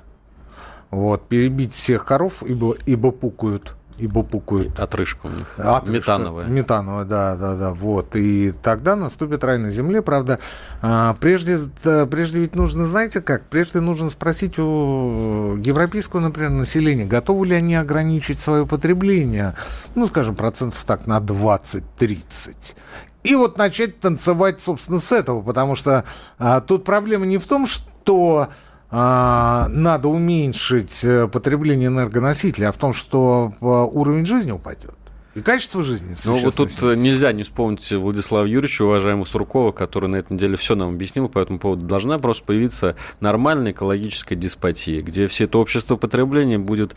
Вот, 0.91 1.29
перебить 1.29 1.75
всех 1.75 2.05
коров, 2.05 2.43
ибо, 2.43 2.77
ибо 2.87 3.11
пукают 3.11 3.75
ибо 3.99 4.23
пукают. 4.23 4.79
Отрыжка 4.79 5.27
у 5.27 5.31
них. 5.31 5.47
Отрыжка, 5.59 6.13
метановая. 6.13 6.47
Метановая, 6.47 7.05
да, 7.05 7.37
да, 7.37 7.55
да. 7.57 7.75
Вот. 7.75 8.17
И 8.17 8.53
тогда 8.63 8.97
наступит 8.97 9.45
рай 9.45 9.59
на 9.59 9.71
земле. 9.71 10.03
Правда, 10.03 10.39
а, 10.81 11.15
прежде, 11.21 11.59
прежде 12.11 12.41
ведь 12.41 12.55
нужно, 12.55 12.87
знаете 12.87 13.21
как? 13.21 13.45
Прежде 13.45 13.81
нужно 13.81 14.11
спросить 14.11 14.59
у 14.59 15.57
европейского, 15.57 16.21
например, 16.21 16.51
населения, 16.51 17.05
готовы 17.05 17.47
ли 17.49 17.55
они 17.55 17.75
ограничить 17.75 18.39
свое 18.39 18.67
потребление, 18.67 19.55
ну, 19.95 20.07
скажем, 20.07 20.37
процентов 20.37 20.83
так 20.85 21.07
на 21.07 21.19
20-30. 21.19 22.75
И 23.25 23.35
вот 23.35 23.59
начать 23.59 23.99
танцевать, 24.01 24.61
собственно, 24.61 25.01
с 25.01 25.13
этого, 25.13 25.43
потому 25.43 25.75
что 25.75 26.05
а, 26.39 26.61
тут 26.61 26.85
проблема 26.85 27.27
не 27.27 27.39
в 27.39 27.47
том, 27.47 27.67
что 27.67 28.49
надо 28.91 30.09
уменьшить 30.09 31.05
э, 31.05 31.29
потребление 31.29 31.89
энергоносителей, 31.89 32.69
а 32.69 32.73
в 32.73 32.79
том, 32.79 32.95
что 32.95 33.53
э, 33.61 33.65
уровень 33.65 34.25
жизни 34.25 34.51
упадет. 34.51 34.95
И 35.35 35.41
качество 35.41 35.83
жизни 35.83 36.15
Ну, 36.25 36.33
вот 36.41 36.55
тут 36.57 36.73
снизится. 36.73 37.01
нельзя 37.01 37.33
не 37.33 37.45
вспомнить 37.45 37.93
Владислава 37.93 38.47
Юрьевича, 38.47 38.83
уважаемого 38.83 39.25
Суркова, 39.25 39.73
который 39.73 40.09
на 40.09 40.17
этой 40.17 40.33
неделе 40.33 40.57
все 40.57 40.75
нам 40.75 40.89
объяснил 40.89 41.29
по 41.29 41.39
этому 41.39 41.59
поводу. 41.59 41.87
Должна 41.87 42.19
просто 42.19 42.45
появиться 42.45 42.97
нормальная 43.21 43.73
экологическая 43.73 44.35
деспотия, 44.35 45.03
где 45.03 45.29
все 45.29 45.45
это 45.45 45.59
общество 45.59 45.97
потребления 45.97 46.59
будет 46.59 46.97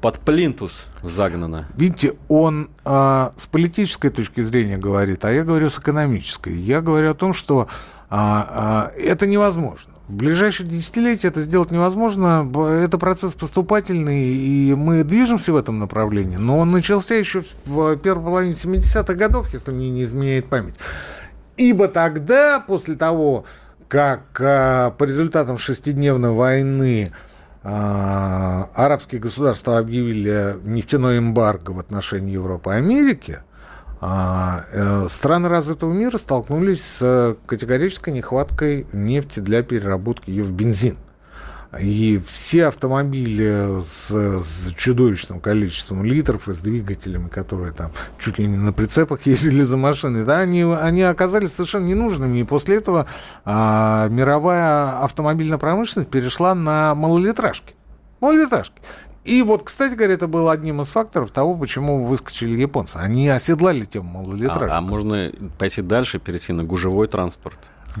под 0.00 0.18
плинтус 0.18 0.86
загнано. 1.02 1.68
Видите, 1.76 2.14
он 2.28 2.70
а, 2.84 3.32
с 3.36 3.46
политической 3.46 4.10
точки 4.10 4.40
зрения 4.40 4.76
говорит, 4.76 5.24
а 5.24 5.30
я 5.30 5.44
говорю 5.44 5.70
с 5.70 5.78
экономической. 5.78 6.54
Я 6.54 6.80
говорю 6.80 7.10
о 7.10 7.14
том, 7.14 7.34
что 7.34 7.68
а, 8.10 8.90
а, 8.90 8.98
это 8.98 9.26
невозможно. 9.26 9.89
В 10.10 10.16
ближайшие 10.16 10.68
десятилетия 10.68 11.28
это 11.28 11.40
сделать 11.40 11.70
невозможно. 11.70 12.50
Это 12.82 12.98
процесс 12.98 13.34
поступательный, 13.34 14.24
и 14.24 14.74
мы 14.74 15.04
движемся 15.04 15.52
в 15.52 15.56
этом 15.56 15.78
направлении. 15.78 16.34
Но 16.34 16.58
он 16.58 16.72
начался 16.72 17.14
еще 17.14 17.44
в 17.64 17.96
первой 17.98 18.24
половине 18.24 18.54
70-х 18.54 19.14
годов, 19.14 19.52
если 19.52 19.70
мне 19.70 19.88
не 19.88 20.02
изменяет 20.02 20.46
память. 20.46 20.74
Ибо 21.56 21.86
тогда, 21.86 22.58
после 22.58 22.96
того, 22.96 23.44
как 23.86 24.22
а, 24.40 24.90
по 24.90 25.04
результатам 25.04 25.58
шестидневной 25.58 26.32
войны 26.32 27.12
а, 27.62 28.68
арабские 28.74 29.20
государства 29.20 29.78
объявили 29.78 30.56
нефтяной 30.64 31.18
эмбарго 31.18 31.70
в 31.70 31.78
отношении 31.78 32.32
Европы 32.32 32.70
и 32.70 32.74
Америки– 32.74 33.38
страны 34.00 35.48
развитого 35.48 35.92
мира 35.92 36.16
столкнулись 36.16 36.82
с 36.82 37.36
категорической 37.46 38.12
нехваткой 38.14 38.86
нефти 38.92 39.40
для 39.40 39.62
переработки 39.62 40.30
ее 40.30 40.42
в 40.42 40.52
бензин. 40.52 40.96
И 41.78 42.20
все 42.26 42.66
автомобили 42.66 43.80
с, 43.86 44.10
с 44.10 44.72
чудовищным 44.74 45.38
количеством 45.38 46.04
литров 46.04 46.48
и 46.48 46.52
с 46.52 46.60
двигателями, 46.60 47.28
которые 47.28 47.72
там 47.72 47.92
чуть 48.18 48.38
ли 48.38 48.48
не 48.48 48.56
на 48.56 48.72
прицепах 48.72 49.22
ездили 49.26 49.62
за 49.62 49.76
машиной, 49.76 50.24
да, 50.24 50.40
они, 50.40 50.62
они 50.62 51.02
оказались 51.02 51.52
совершенно 51.52 51.86
ненужными. 51.86 52.38
И 52.38 52.44
после 52.44 52.76
этого 52.76 53.06
а, 53.44 54.08
мировая 54.08 54.98
автомобильная 55.04 55.58
промышленность 55.58 56.10
перешла 56.10 56.56
на 56.56 56.96
малолитражки. 56.96 57.74
Малолитражки. 58.20 58.74
И 59.30 59.44
вот, 59.44 59.62
кстати 59.62 59.94
говоря, 59.94 60.14
это 60.14 60.26
был 60.26 60.48
одним 60.48 60.82
из 60.82 60.88
факторов 60.88 61.30
того, 61.30 61.54
почему 61.54 62.04
выскочили 62.04 62.60
японцы. 62.60 62.96
Они 62.96 63.28
оседлали 63.28 63.84
тему 63.84 64.24
малолитражек. 64.24 64.72
А, 64.72 64.78
а 64.78 64.80
можно 64.80 65.30
пойти 65.56 65.82
дальше, 65.82 66.18
перейти 66.18 66.52
на 66.52 66.64
гужевой 66.64 67.06
транспорт? 67.06 67.56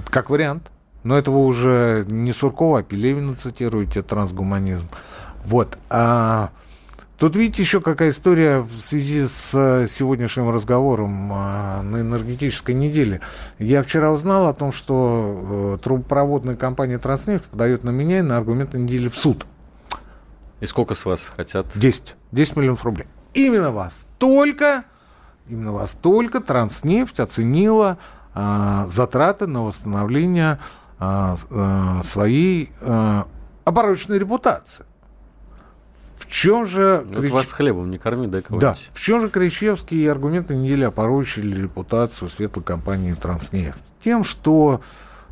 Как 0.06 0.28
вариант. 0.28 0.72
Но 1.04 1.16
этого 1.16 1.38
уже 1.38 2.04
не 2.08 2.32
Суркова, 2.32 2.80
а 2.80 2.82
Пелевина 2.82 3.36
цитируете, 3.36 4.02
трансгуманизм. 4.02 4.88
Вот. 5.44 5.78
А 5.88 6.50
тут 7.16 7.36
видите 7.36 7.62
еще 7.62 7.80
какая 7.80 8.10
история 8.10 8.62
в 8.62 8.80
связи 8.80 9.24
с 9.28 9.86
сегодняшним 9.86 10.50
разговором 10.50 11.30
а, 11.32 11.82
на 11.82 12.00
энергетической 12.00 12.74
неделе. 12.74 13.20
Я 13.60 13.84
вчера 13.84 14.10
узнал 14.10 14.48
о 14.48 14.52
том, 14.52 14.72
что 14.72 15.76
э, 15.76 15.78
трубопроводная 15.80 16.56
компания 16.56 16.98
«Транснефть» 16.98 17.44
подает 17.44 17.84
на 17.84 17.90
меня 17.90 18.18
и 18.18 18.22
на 18.22 18.36
аргументы 18.36 18.80
недели 18.80 19.06
в 19.06 19.16
суд. 19.16 19.46
И 20.60 20.66
сколько 20.66 20.94
с 20.94 21.04
вас 21.04 21.32
хотят? 21.34 21.66
10. 21.74 22.16
10 22.32 22.56
миллионов 22.56 22.84
рублей. 22.84 23.06
Именно 23.34 23.70
вас 23.70 24.06
только, 24.18 24.84
именно 25.48 25.72
вас 25.72 25.92
только 25.92 26.40
Транснефть 26.40 27.20
оценила 27.20 27.98
а, 28.34 28.86
затраты 28.86 29.46
на 29.46 29.64
восстановление 29.64 30.58
а, 30.98 31.36
а, 31.50 32.02
своей 32.02 32.70
а, 32.82 33.26
оборочной 33.64 34.18
репутации. 34.18 34.84
В 36.16 36.26
чем 36.26 36.66
же... 36.66 37.04
Вот 37.08 37.18
Крич... 37.18 37.32
вас 37.32 37.52
хлебом 37.52 37.90
не 37.90 37.98
корми, 37.98 38.28
кого 38.42 38.60
Да. 38.60 38.76
В 38.92 39.00
чем 39.00 39.20
же 39.22 39.30
Кричевские 39.30 40.10
аргументы 40.10 40.54
недели 40.54 40.84
опорочили 40.84 41.62
репутацию 41.62 42.28
светлой 42.28 42.62
компании 42.62 43.14
«Транснефть»? 43.14 43.80
Тем, 44.04 44.22
что 44.22 44.82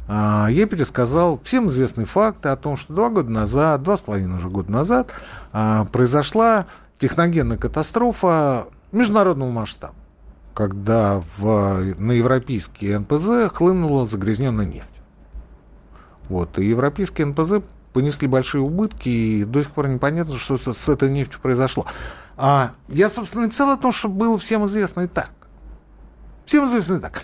я 0.08 0.66
пересказал 0.66 1.38
всем 1.42 1.68
известные 1.68 2.06
факты 2.06 2.48
о 2.48 2.56
том, 2.56 2.76
что 2.76 2.94
два 2.94 3.10
года 3.10 3.30
назад, 3.30 3.82
два 3.82 3.96
с 3.96 4.00
половиной 4.00 4.38
уже 4.38 4.48
года 4.48 4.72
назад, 4.72 5.12
а, 5.52 5.84
произошла 5.86 6.66
техногенная 6.98 7.58
катастрофа 7.58 8.68
международного 8.90 9.50
масштаба, 9.50 9.94
когда 10.54 11.22
в, 11.36 11.94
на 11.98 12.12
европейские 12.12 12.98
НПЗ 12.98 13.52
хлынула 13.52 14.06
загрязненная 14.06 14.66
нефть. 14.66 14.88
Вот, 16.28 16.58
и 16.58 16.66
европейские 16.66 17.26
НПЗ 17.26 17.54
понесли 17.92 18.28
большие 18.28 18.60
убытки, 18.60 19.08
и 19.08 19.44
до 19.44 19.62
сих 19.62 19.72
пор 19.72 19.88
непонятно, 19.88 20.38
что 20.38 20.58
с 20.58 20.88
этой 20.88 21.10
нефтью 21.10 21.40
произошло. 21.40 21.86
А 22.36 22.72
я, 22.88 23.08
собственно, 23.08 23.44
написал 23.44 23.70
о 23.70 23.76
том, 23.76 23.92
что 23.92 24.08
было 24.08 24.38
всем 24.38 24.66
известно 24.66 25.02
и 25.02 25.06
так. 25.06 25.32
Всем 26.46 26.66
известно 26.66 26.96
и 26.96 27.00
так. 27.00 27.22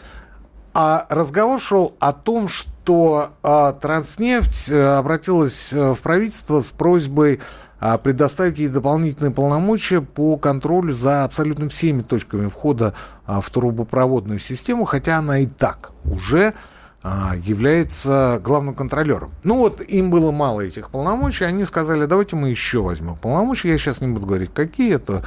А 0.72 1.06
разговор 1.08 1.60
шел 1.60 1.94
о 2.00 2.12
том, 2.12 2.48
что 2.48 2.73
а, 2.88 3.72
Транснефть 3.72 4.70
а, 4.70 4.98
обратилась 4.98 5.72
э, 5.72 5.92
в 5.94 6.00
правительство 6.00 6.60
с 6.60 6.70
просьбой 6.70 7.40
а, 7.80 7.98
предоставить 7.98 8.58
ей 8.58 8.68
дополнительные 8.68 9.30
полномочия 9.30 10.00
по 10.00 10.36
контролю 10.36 10.94
за 10.94 11.24
абсолютно 11.24 11.68
всеми 11.68 12.02
точками 12.02 12.48
входа 12.48 12.94
а, 13.26 13.40
в 13.40 13.50
трубопроводную 13.50 14.38
систему, 14.38 14.84
хотя 14.84 15.18
она 15.18 15.38
и 15.38 15.46
так 15.46 15.92
уже 16.04 16.54
а, 17.02 17.34
является 17.36 18.40
главным 18.42 18.74
контролером. 18.74 19.32
Ну 19.42 19.58
вот 19.58 19.82
им 19.82 20.10
было 20.10 20.30
мало 20.30 20.62
этих 20.62 20.90
полномочий, 20.90 21.44
они 21.44 21.66
сказали, 21.66 22.06
давайте 22.06 22.36
мы 22.36 22.48
еще 22.48 22.80
возьмем 22.80 23.16
полномочия. 23.16 23.68
Я 23.68 23.78
сейчас 23.78 24.00
не 24.00 24.08
буду 24.08 24.26
говорить, 24.26 24.50
какие 24.54 24.94
это 24.94 25.22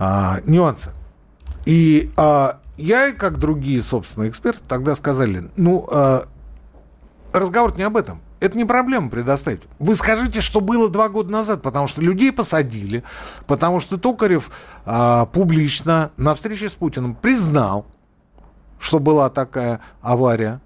а, 0.00 0.40
нюансы. 0.46 0.90
И 1.64 2.10
а, 2.16 2.58
я, 2.76 3.12
как 3.12 3.38
другие, 3.38 3.80
собственно, 3.82 4.28
эксперты, 4.28 4.62
тогда 4.66 4.96
сказали, 4.96 5.48
ну, 5.56 5.86
э, 5.88 6.22
разговор 7.32 7.76
не 7.76 7.82
об 7.82 7.96
этом. 7.96 8.20
Это 8.40 8.58
не 8.58 8.64
проблема 8.64 9.08
предоставить. 9.08 9.62
Вы 9.78 9.94
скажите, 9.94 10.40
что 10.40 10.60
было 10.60 10.88
два 10.90 11.08
года 11.08 11.30
назад, 11.30 11.62
потому 11.62 11.86
что 11.88 12.00
людей 12.00 12.32
посадили, 12.32 13.04
потому 13.46 13.80
что 13.80 13.98
Токарев 13.98 14.50
э, 14.84 15.26
публично 15.32 16.10
на 16.16 16.34
встрече 16.34 16.68
с 16.68 16.74
Путиным 16.74 17.14
признал, 17.14 17.86
что 18.78 18.98
была 18.98 19.30
такая 19.30 19.80
авария. 20.00 20.60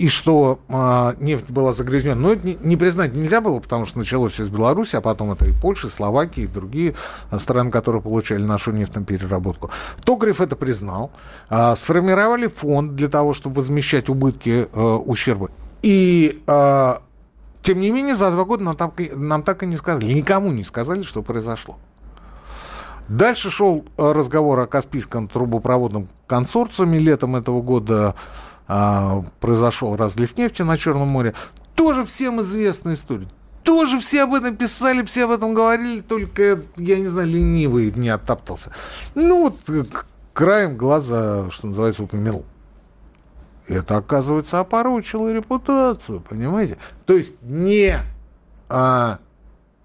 и 0.00 0.08
что 0.08 0.60
э, 0.66 1.12
нефть 1.22 1.50
была 1.50 1.74
загрязнена. 1.74 2.14
Но 2.14 2.32
это 2.32 2.46
не, 2.46 2.56
не 2.62 2.76
признать 2.78 3.14
нельзя 3.14 3.42
было, 3.42 3.60
потому 3.60 3.84
что 3.84 3.98
началось 3.98 4.34
с 4.34 4.48
Беларуси, 4.48 4.96
а 4.96 5.02
потом 5.02 5.32
это 5.32 5.44
и 5.44 5.52
Польша, 5.52 5.88
и 5.88 5.90
Словакия, 5.90 6.44
и 6.44 6.46
другие 6.46 6.94
страны, 7.36 7.70
которые 7.70 8.00
получали 8.00 8.42
нашу 8.42 8.72
нефть 8.72 8.94
на 8.94 9.04
переработку. 9.04 9.70
Токарев 10.02 10.40
это 10.40 10.56
признал. 10.56 11.10
Э, 11.50 11.74
сформировали 11.76 12.46
фонд 12.46 12.96
для 12.96 13.08
того, 13.08 13.34
чтобы 13.34 13.56
возмещать 13.56 14.08
убытки, 14.08 14.68
э, 14.72 14.80
ущербы. 14.80 15.50
И 15.82 16.42
э, 16.46 16.94
тем 17.62 17.80
не 17.80 17.90
менее, 17.90 18.16
за 18.16 18.30
два 18.30 18.44
года 18.44 18.64
нам 18.64 18.76
так, 18.76 18.92
нам 19.14 19.42
так 19.42 19.62
и 19.62 19.66
не 19.66 19.76
сказали, 19.76 20.12
никому 20.12 20.50
не 20.50 20.64
сказали, 20.64 21.02
что 21.02 21.22
произошло. 21.22 21.78
Дальше 23.08 23.50
шел 23.50 23.84
разговор 23.96 24.60
о 24.60 24.66
Каспийском 24.66 25.26
трубопроводном 25.26 26.06
консорциуме. 26.28 27.00
Летом 27.00 27.34
этого 27.34 27.60
года 27.60 28.14
а, 28.68 29.24
произошел 29.40 29.96
разлив 29.96 30.38
нефти 30.38 30.62
на 30.62 30.78
Черном 30.78 31.08
море. 31.08 31.34
Тоже 31.74 32.04
всем 32.04 32.40
известная 32.40 32.94
история. 32.94 33.26
Тоже 33.64 33.98
все 33.98 34.22
об 34.22 34.34
этом 34.34 34.54
писали, 34.56 35.04
все 35.04 35.24
об 35.24 35.32
этом 35.32 35.54
говорили, 35.54 36.00
только, 36.00 36.60
я 36.76 36.98
не 36.98 37.08
знаю, 37.08 37.28
ленивый 37.28 37.92
не 37.96 38.08
оттаптался. 38.08 38.70
Ну, 39.16 39.42
вот 39.42 39.58
э, 39.68 39.84
краем 40.32 40.76
глаза, 40.76 41.50
что 41.50 41.66
называется, 41.66 42.04
упомянул. 42.04 42.44
Это, 43.70 43.98
оказывается, 43.98 44.58
опорочило 44.58 45.32
репутацию, 45.32 46.18
понимаете? 46.20 46.76
То 47.06 47.12
есть 47.12 47.40
не 47.40 47.96
а, 48.68 49.20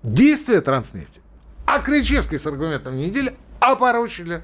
действия 0.01 0.61
транснефти, 0.61 1.21
а 1.67 1.79
Кричевский 1.79 2.39
с 2.39 2.47
аргументом 2.47 2.97
недели 2.97 3.35
опорочили 3.59 4.43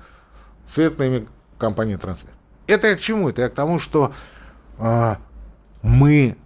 светлыми 0.68 1.28
компании 1.58 1.96
транснефть. 1.96 2.36
Это 2.68 2.90
я 2.90 2.96
к 2.96 3.00
чему? 3.00 3.30
Это 3.30 3.42
я 3.42 3.50
к 3.50 3.56
тому, 3.56 3.80
что 3.80 4.14
а, 4.78 5.18
мы 5.82 6.38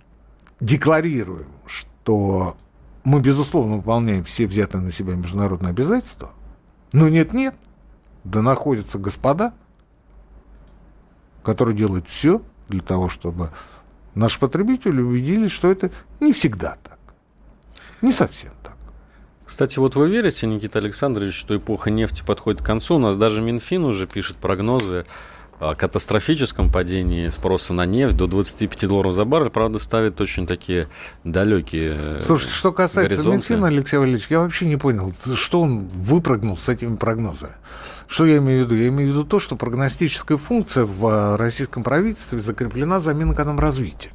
декларируем, 0.61 1.49
что 1.65 2.55
мы, 3.03 3.19
безусловно, 3.19 3.75
выполняем 3.75 4.23
все 4.23 4.47
взятые 4.47 4.81
на 4.81 4.91
себя 4.93 5.15
международные 5.15 5.71
обязательства, 5.71 6.31
но 6.93 7.09
нет-нет, 7.09 7.55
да 8.23 8.41
находятся 8.41 8.99
господа, 8.99 9.53
которые 11.43 11.75
делают 11.75 12.07
все 12.07 12.41
для 12.67 12.81
того, 12.81 13.09
чтобы 13.09 13.51
наши 14.13 14.39
потребители 14.39 15.01
убедились, 15.01 15.51
что 15.51 15.71
это 15.71 15.91
не 16.19 16.33
всегда 16.33 16.77
так. 16.83 16.99
Не 18.01 18.11
совсем 18.11 18.51
так. 18.63 18.75
Кстати, 19.45 19.77
вот 19.79 19.95
вы 19.95 20.09
верите, 20.09 20.47
Никита 20.47 20.79
Александрович, 20.79 21.35
что 21.35 21.55
эпоха 21.55 21.91
нефти 21.91 22.23
подходит 22.25 22.61
к 22.61 22.65
концу? 22.65 22.95
У 22.95 22.99
нас 22.99 23.15
даже 23.15 23.41
Минфин 23.41 23.83
уже 23.83 24.07
пишет 24.07 24.37
прогнозы 24.37 25.05
катастрофическом 25.59 26.71
падении 26.71 27.29
спроса 27.29 27.73
на 27.73 27.85
нефть 27.85 28.17
до 28.17 28.27
25 28.27 28.87
долларов 28.87 29.13
за 29.13 29.25
баррель, 29.25 29.49
правда, 29.49 29.79
ставит 29.79 30.19
очень 30.19 30.47
такие 30.47 30.89
далекие 31.23 31.95
э, 31.97 32.19
Слушайте, 32.21 32.53
что 32.53 32.71
касается 32.71 33.17
горизонты. 33.17 33.37
Минфина, 33.37 33.67
Алексей 33.67 33.97
Валерьевич, 33.97 34.27
я 34.29 34.39
вообще 34.39 34.65
не 34.65 34.77
понял, 34.77 35.13
что 35.33 35.61
он 35.61 35.87
выпрыгнул 35.87 36.57
с 36.57 36.67
этими 36.67 36.95
прогнозами. 36.97 37.53
Что 38.07 38.25
я 38.25 38.37
имею 38.37 38.61
в 38.61 38.65
виду? 38.65 38.75
Я 38.75 38.89
имею 38.89 39.09
в 39.09 39.13
виду 39.13 39.23
то, 39.23 39.39
что 39.39 39.55
прогностическая 39.55 40.37
функция 40.37 40.85
в 40.85 41.07
э, 41.07 41.35
российском 41.37 41.83
правительстве 41.83 42.39
закреплена 42.39 42.99
за 42.99 43.13
Минэкономразвития. 43.13 44.11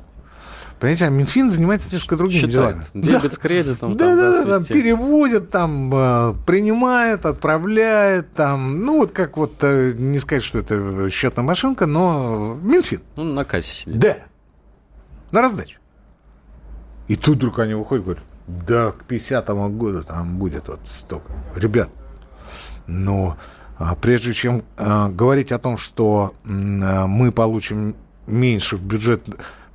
Понимаете, 0.80 1.04
а 1.04 1.10
Минфин 1.10 1.50
занимается 1.50 1.90
несколько 1.92 2.16
другими 2.16 2.40
Считает. 2.40 2.76
делами. 2.76 2.84
Дебет 2.94 3.22
да. 3.22 3.30
с 3.30 3.38
кредитом. 3.38 3.96
Да, 3.98 4.06
там, 4.06 4.16
да, 4.16 4.44
да, 4.44 4.50
там 4.54 4.64
переводит, 4.64 5.50
там 5.50 5.90
э, 5.92 6.34
принимает, 6.46 7.26
отправляет, 7.26 8.32
там, 8.32 8.82
ну 8.82 9.00
вот 9.00 9.12
как 9.12 9.36
вот, 9.36 9.52
э, 9.60 9.92
не 9.92 10.18
сказать, 10.18 10.42
что 10.42 10.58
это 10.58 11.10
счетная 11.10 11.44
машинка, 11.44 11.84
но 11.84 12.58
Минфин. 12.62 13.02
Ну, 13.16 13.24
на 13.24 13.44
кассе 13.44 13.74
сидит. 13.74 13.98
Да. 13.98 14.16
На 15.32 15.42
раздачу. 15.42 15.78
И 17.08 17.16
тут 17.16 17.36
вдруг 17.36 17.58
они 17.58 17.74
выходят 17.74 18.02
и 18.02 18.06
говорят, 18.06 18.24
да, 18.46 18.92
к 18.92 19.04
50-му 19.06 19.68
году 19.68 20.02
там 20.02 20.38
будет 20.38 20.68
вот 20.68 20.80
столько. 20.86 21.30
Ребят, 21.56 21.90
но 22.86 23.36
а, 23.78 23.94
прежде 23.96 24.32
чем 24.32 24.64
а, 24.78 25.10
говорить 25.10 25.52
о 25.52 25.58
том, 25.58 25.76
что 25.76 26.32
мы 26.44 27.32
получим 27.32 27.96
меньше 28.26 28.78
в 28.78 28.82
бюджет 28.82 29.28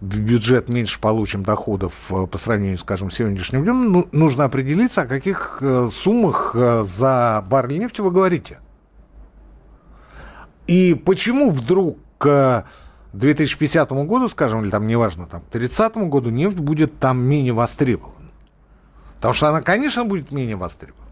в 0.06 0.20
бюджет 0.20 0.70
меньше 0.70 1.00
получим 1.00 1.44
доходов 1.44 1.94
э, 2.12 2.28
по 2.28 2.38
сравнению, 2.38 2.78
скажем, 2.78 3.10
с 3.10 3.16
сегодняшним 3.16 3.64
днем, 3.64 3.92
ну, 3.92 4.08
нужно 4.12 4.46
определиться, 4.46 5.02
о 5.02 5.06
каких 5.08 5.60
э, 5.62 5.88
суммах 5.92 6.56
э, 6.56 6.84
за 6.84 7.44
баррель 7.50 7.80
нефти 7.80 8.02
вы 8.02 8.12
говорите. 8.12 8.60
И 10.68 10.94
почему 10.94 11.52
вдруг 11.52 11.98
к 12.18 12.66
2050 13.14 13.92
году, 13.92 14.30
скажем, 14.30 14.64
или 14.64 14.70
там, 14.70 14.88
неважно, 14.88 15.28
там, 15.28 15.42
к 15.42 15.46
30 15.46 15.98
году 16.10 16.30
нефть 16.30 16.58
будет 16.58 17.00
там 17.00 17.20
менее 17.20 17.54
востребована? 17.54 18.32
Потому 19.16 19.34
что 19.34 19.50
она, 19.50 19.62
конечно, 19.62 20.06
будет 20.06 20.32
менее 20.32 20.56
востребована. 20.56 21.05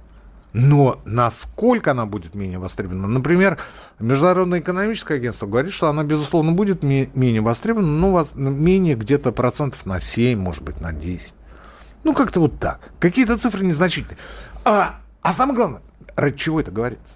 Но 0.53 1.01
насколько 1.05 1.91
она 1.91 2.05
будет 2.05 2.35
менее 2.35 2.59
востребована? 2.59 3.07
Например, 3.07 3.57
Международное 3.99 4.59
экономическое 4.59 5.15
агентство 5.15 5.47
говорит, 5.47 5.73
что 5.73 5.89
она, 5.89 6.03
безусловно, 6.03 6.51
будет 6.51 6.83
менее 6.83 7.41
востребована, 7.41 7.87
ну, 7.87 8.51
менее 8.51 8.95
где-то 8.95 9.31
процентов 9.31 9.87
на 9.87 9.99
7, 9.99 10.39
может 10.39 10.63
быть, 10.63 10.79
на 10.79 10.93
10. 10.93 11.35
Ну, 12.03 12.13
как-то 12.13 12.39
вот 12.39 12.59
так. 12.59 12.79
Какие-то 12.99 13.37
цифры 13.37 13.65
незначительные. 13.65 14.17
А, 14.63 14.99
а 15.21 15.33
самое 15.33 15.55
главное, 15.55 15.81
ради 16.15 16.37
чего 16.37 16.59
это 16.59 16.69
говорится? 16.69 17.15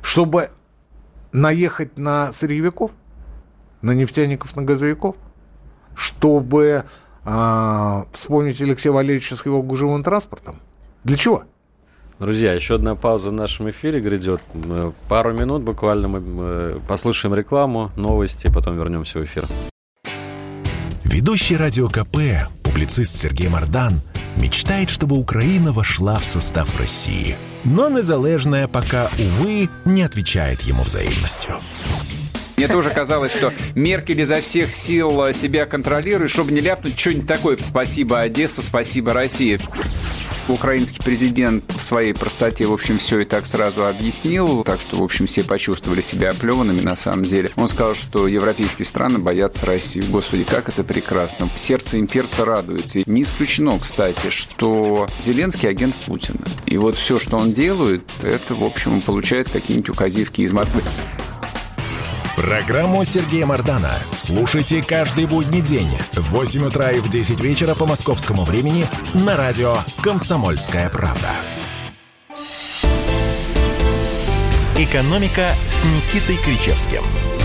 Чтобы 0.00 0.50
наехать 1.32 1.98
на 1.98 2.32
сырьевиков, 2.32 2.92
на 3.82 3.90
нефтяников, 3.90 4.56
на 4.56 4.62
газовиков, 4.62 5.16
чтобы 5.94 6.84
а, 7.24 8.06
вспомнить 8.12 8.60
Алексея 8.62 8.94
Валерьевича 8.94 9.36
с 9.36 9.44
его 9.44 9.62
гужевым 9.62 10.02
транспортом. 10.02 10.56
Для 11.04 11.16
чего? 11.16 11.44
Друзья, 12.18 12.54
еще 12.54 12.76
одна 12.76 12.94
пауза 12.94 13.28
в 13.28 13.34
нашем 13.34 13.68
эфире 13.68 14.00
грядет. 14.00 14.40
Пару 15.08 15.34
минут 15.34 15.62
буквально 15.62 16.08
мы 16.08 16.80
послушаем 16.88 17.34
рекламу, 17.34 17.90
новости, 17.94 18.50
потом 18.52 18.76
вернемся 18.76 19.18
в 19.18 19.24
эфир. 19.24 19.44
Ведущий 21.04 21.56
радио 21.56 21.88
КП, 21.88 22.48
публицист 22.62 23.16
Сергей 23.16 23.48
Мардан, 23.48 24.00
мечтает, 24.36 24.88
чтобы 24.88 25.16
Украина 25.16 25.72
вошла 25.72 26.18
в 26.18 26.24
состав 26.24 26.78
России. 26.78 27.36
Но 27.64 27.90
незалежная 27.90 28.66
пока, 28.66 29.10
увы, 29.18 29.68
не 29.84 30.02
отвечает 30.02 30.62
ему 30.62 30.82
взаимностью. 30.84 31.56
Мне 32.56 32.68
тоже 32.68 32.90
казалось, 32.90 33.32
что 33.32 33.52
Меркель 33.74 34.20
изо 34.22 34.40
всех 34.40 34.70
сил 34.70 35.32
себя 35.32 35.66
контролирует, 35.66 36.30
чтобы 36.30 36.52
не 36.52 36.60
ляпнуть 36.60 36.98
что-нибудь 36.98 37.26
такое. 37.26 37.58
Спасибо, 37.60 38.20
Одесса, 38.20 38.62
спасибо, 38.62 39.12
Россия. 39.12 39.60
Украинский 40.48 41.02
президент 41.04 41.64
в 41.76 41.82
своей 41.82 42.12
простоте, 42.12 42.66
в 42.66 42.72
общем, 42.72 42.98
все 42.98 43.20
и 43.20 43.24
так 43.24 43.46
сразу 43.46 43.84
объяснил, 43.84 44.62
так 44.62 44.80
что, 44.80 44.98
в 44.98 45.02
общем, 45.02 45.26
все 45.26 45.42
почувствовали 45.42 46.00
себя 46.00 46.30
оплеванными 46.30 46.80
на 46.80 46.94
самом 46.94 47.24
деле. 47.24 47.50
Он 47.56 47.66
сказал, 47.66 47.94
что 47.94 48.28
европейские 48.28 48.86
страны 48.86 49.18
боятся 49.18 49.66
России. 49.66 50.04
Господи, 50.08 50.44
как 50.44 50.68
это 50.68 50.84
прекрасно. 50.84 51.50
Сердце 51.56 51.98
имперца 51.98 52.44
радуется. 52.44 53.02
Не 53.06 53.22
исключено, 53.22 53.76
кстати, 53.78 54.30
что 54.30 55.08
Зеленский 55.18 55.68
агент 55.68 55.96
Путина. 56.06 56.38
И 56.66 56.78
вот 56.78 56.96
все, 56.96 57.18
что 57.18 57.36
он 57.38 57.52
делает, 57.52 58.08
это, 58.22 58.54
в 58.54 58.62
общем, 58.62 59.00
получает 59.00 59.48
какие-нибудь 59.48 59.90
указивки 59.90 60.42
из 60.42 60.52
Москвы. 60.52 60.82
Программу 62.36 63.02
Сергея 63.04 63.46
Мардана 63.46 63.92
слушайте 64.14 64.82
каждый 64.82 65.24
будний 65.24 65.62
день 65.62 65.88
в 66.12 66.32
8 66.32 66.66
утра 66.66 66.90
и 66.90 67.00
в 67.00 67.08
10 67.08 67.40
вечера 67.40 67.74
по 67.74 67.86
московскому 67.86 68.44
времени 68.44 68.84
на 69.14 69.36
радио 69.36 69.78
«Комсомольская 70.02 70.90
правда». 70.90 71.30
«Экономика» 74.76 75.48
с 75.66 75.82
Никитой 75.84 76.36
Кричевским– 76.44 77.02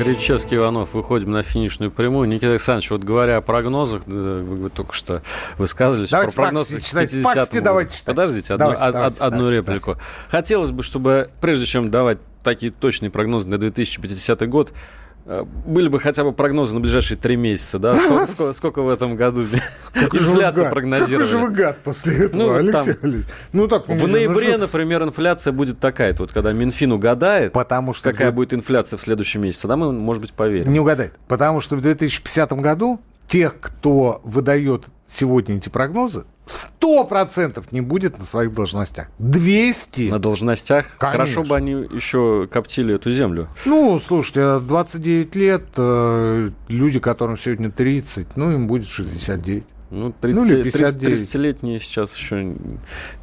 Кричевский 0.00 0.56
Иванов, 0.56 0.94
выходим 0.94 1.30
на 1.30 1.42
финишную 1.42 1.90
прямую. 1.90 2.26
Никита 2.26 2.52
Александрович, 2.52 2.90
вот 2.90 3.04
говоря 3.04 3.36
о 3.36 3.40
прогнозах, 3.42 4.06
вы, 4.06 4.42
вы 4.42 4.70
только 4.70 4.94
что 4.94 5.20
высказывались 5.58 6.08
давайте 6.08 6.34
про 6.34 6.44
прогноз 6.44 6.68
факты, 6.68 6.82
читать, 6.82 7.10
50 7.10 7.62
давайте 7.62 7.96
читать. 7.98 8.16
Подождите, 8.16 8.54
одну, 8.54 8.70
давайте, 8.70 8.92
давайте, 8.92 9.18
одну 9.20 9.38
давайте, 9.38 9.56
реплику. 9.58 9.86
Давайте. 9.90 10.04
Хотелось 10.30 10.70
бы, 10.70 10.82
чтобы, 10.82 11.30
прежде 11.42 11.66
чем 11.66 11.90
давать 11.90 12.16
такие 12.42 12.72
точные 12.72 13.10
прогнозы 13.10 13.46
на 13.48 13.58
2050 13.58 14.48
год, 14.48 14.72
были 15.24 15.88
бы 15.88 16.00
хотя 16.00 16.24
бы 16.24 16.32
прогнозы 16.32 16.74
на 16.74 16.80
ближайшие 16.80 17.16
три 17.16 17.36
месяца, 17.36 17.78
да? 17.78 17.94
Сколько, 17.98 18.26
сколько, 18.26 18.54
сколько 18.54 18.82
в 18.82 18.88
этом 18.88 19.16
году 19.16 19.42
инфляция 19.94 20.70
прогнозировали? 20.70 21.26
Какой 21.26 21.26
же 21.26 21.38
вы 21.38 21.50
гад 21.50 21.78
после 21.84 22.24
этого, 22.26 22.42
ну, 22.42 22.54
Алексей 22.54 22.94
там, 22.94 23.24
Ну, 23.52 23.68
так, 23.68 23.88
в 23.88 24.08
ноябре, 24.08 24.52
ну, 24.54 24.62
например, 24.62 25.02
инфляция 25.02 25.52
будет 25.52 25.78
такая-то. 25.78 26.22
Вот 26.22 26.32
когда 26.32 26.52
Минфин 26.52 26.92
угадает, 26.92 27.52
потому 27.52 27.92
что 27.94 28.10
какая 28.10 28.30
в... 28.30 28.34
будет 28.34 28.54
инфляция 28.54 28.96
в 28.96 29.00
следующем 29.00 29.42
месяце, 29.42 29.62
тогда 29.62 29.76
мы, 29.76 29.92
может 29.92 30.22
быть, 30.22 30.32
поверим. 30.32 30.72
Не 30.72 30.80
угадает. 30.80 31.14
Потому 31.28 31.60
что 31.60 31.76
в 31.76 31.80
2050 31.80 32.52
году 32.54 33.00
тех, 33.30 33.60
кто 33.60 34.20
выдает 34.24 34.86
сегодня 35.06 35.56
эти 35.56 35.68
прогнозы, 35.68 36.24
сто 36.44 37.04
процентов 37.04 37.70
не 37.70 37.80
будет 37.80 38.18
на 38.18 38.24
своих 38.24 38.52
должностях. 38.52 39.08
200. 39.20 40.10
На 40.10 40.18
должностях? 40.18 40.96
Конечно. 40.98 41.18
Хорошо 41.18 41.44
бы 41.44 41.56
они 41.56 41.72
еще 41.72 42.48
коптили 42.50 42.96
эту 42.96 43.12
землю. 43.12 43.48
Ну, 43.64 44.00
слушайте, 44.00 44.58
29 44.58 45.34
лет, 45.36 45.62
э, 45.76 46.50
люди, 46.68 46.98
которым 46.98 47.38
сегодня 47.38 47.70
30, 47.70 48.36
ну, 48.36 48.50
им 48.50 48.66
будет 48.66 48.88
69. 48.88 49.64
Ну, 49.90 50.12
30, 50.12 50.36
Ну, 50.36 50.46
или 50.46 50.62
59. 50.64 51.20
30-летние 51.20 51.80
сейчас 51.80 52.14
еще 52.14 52.56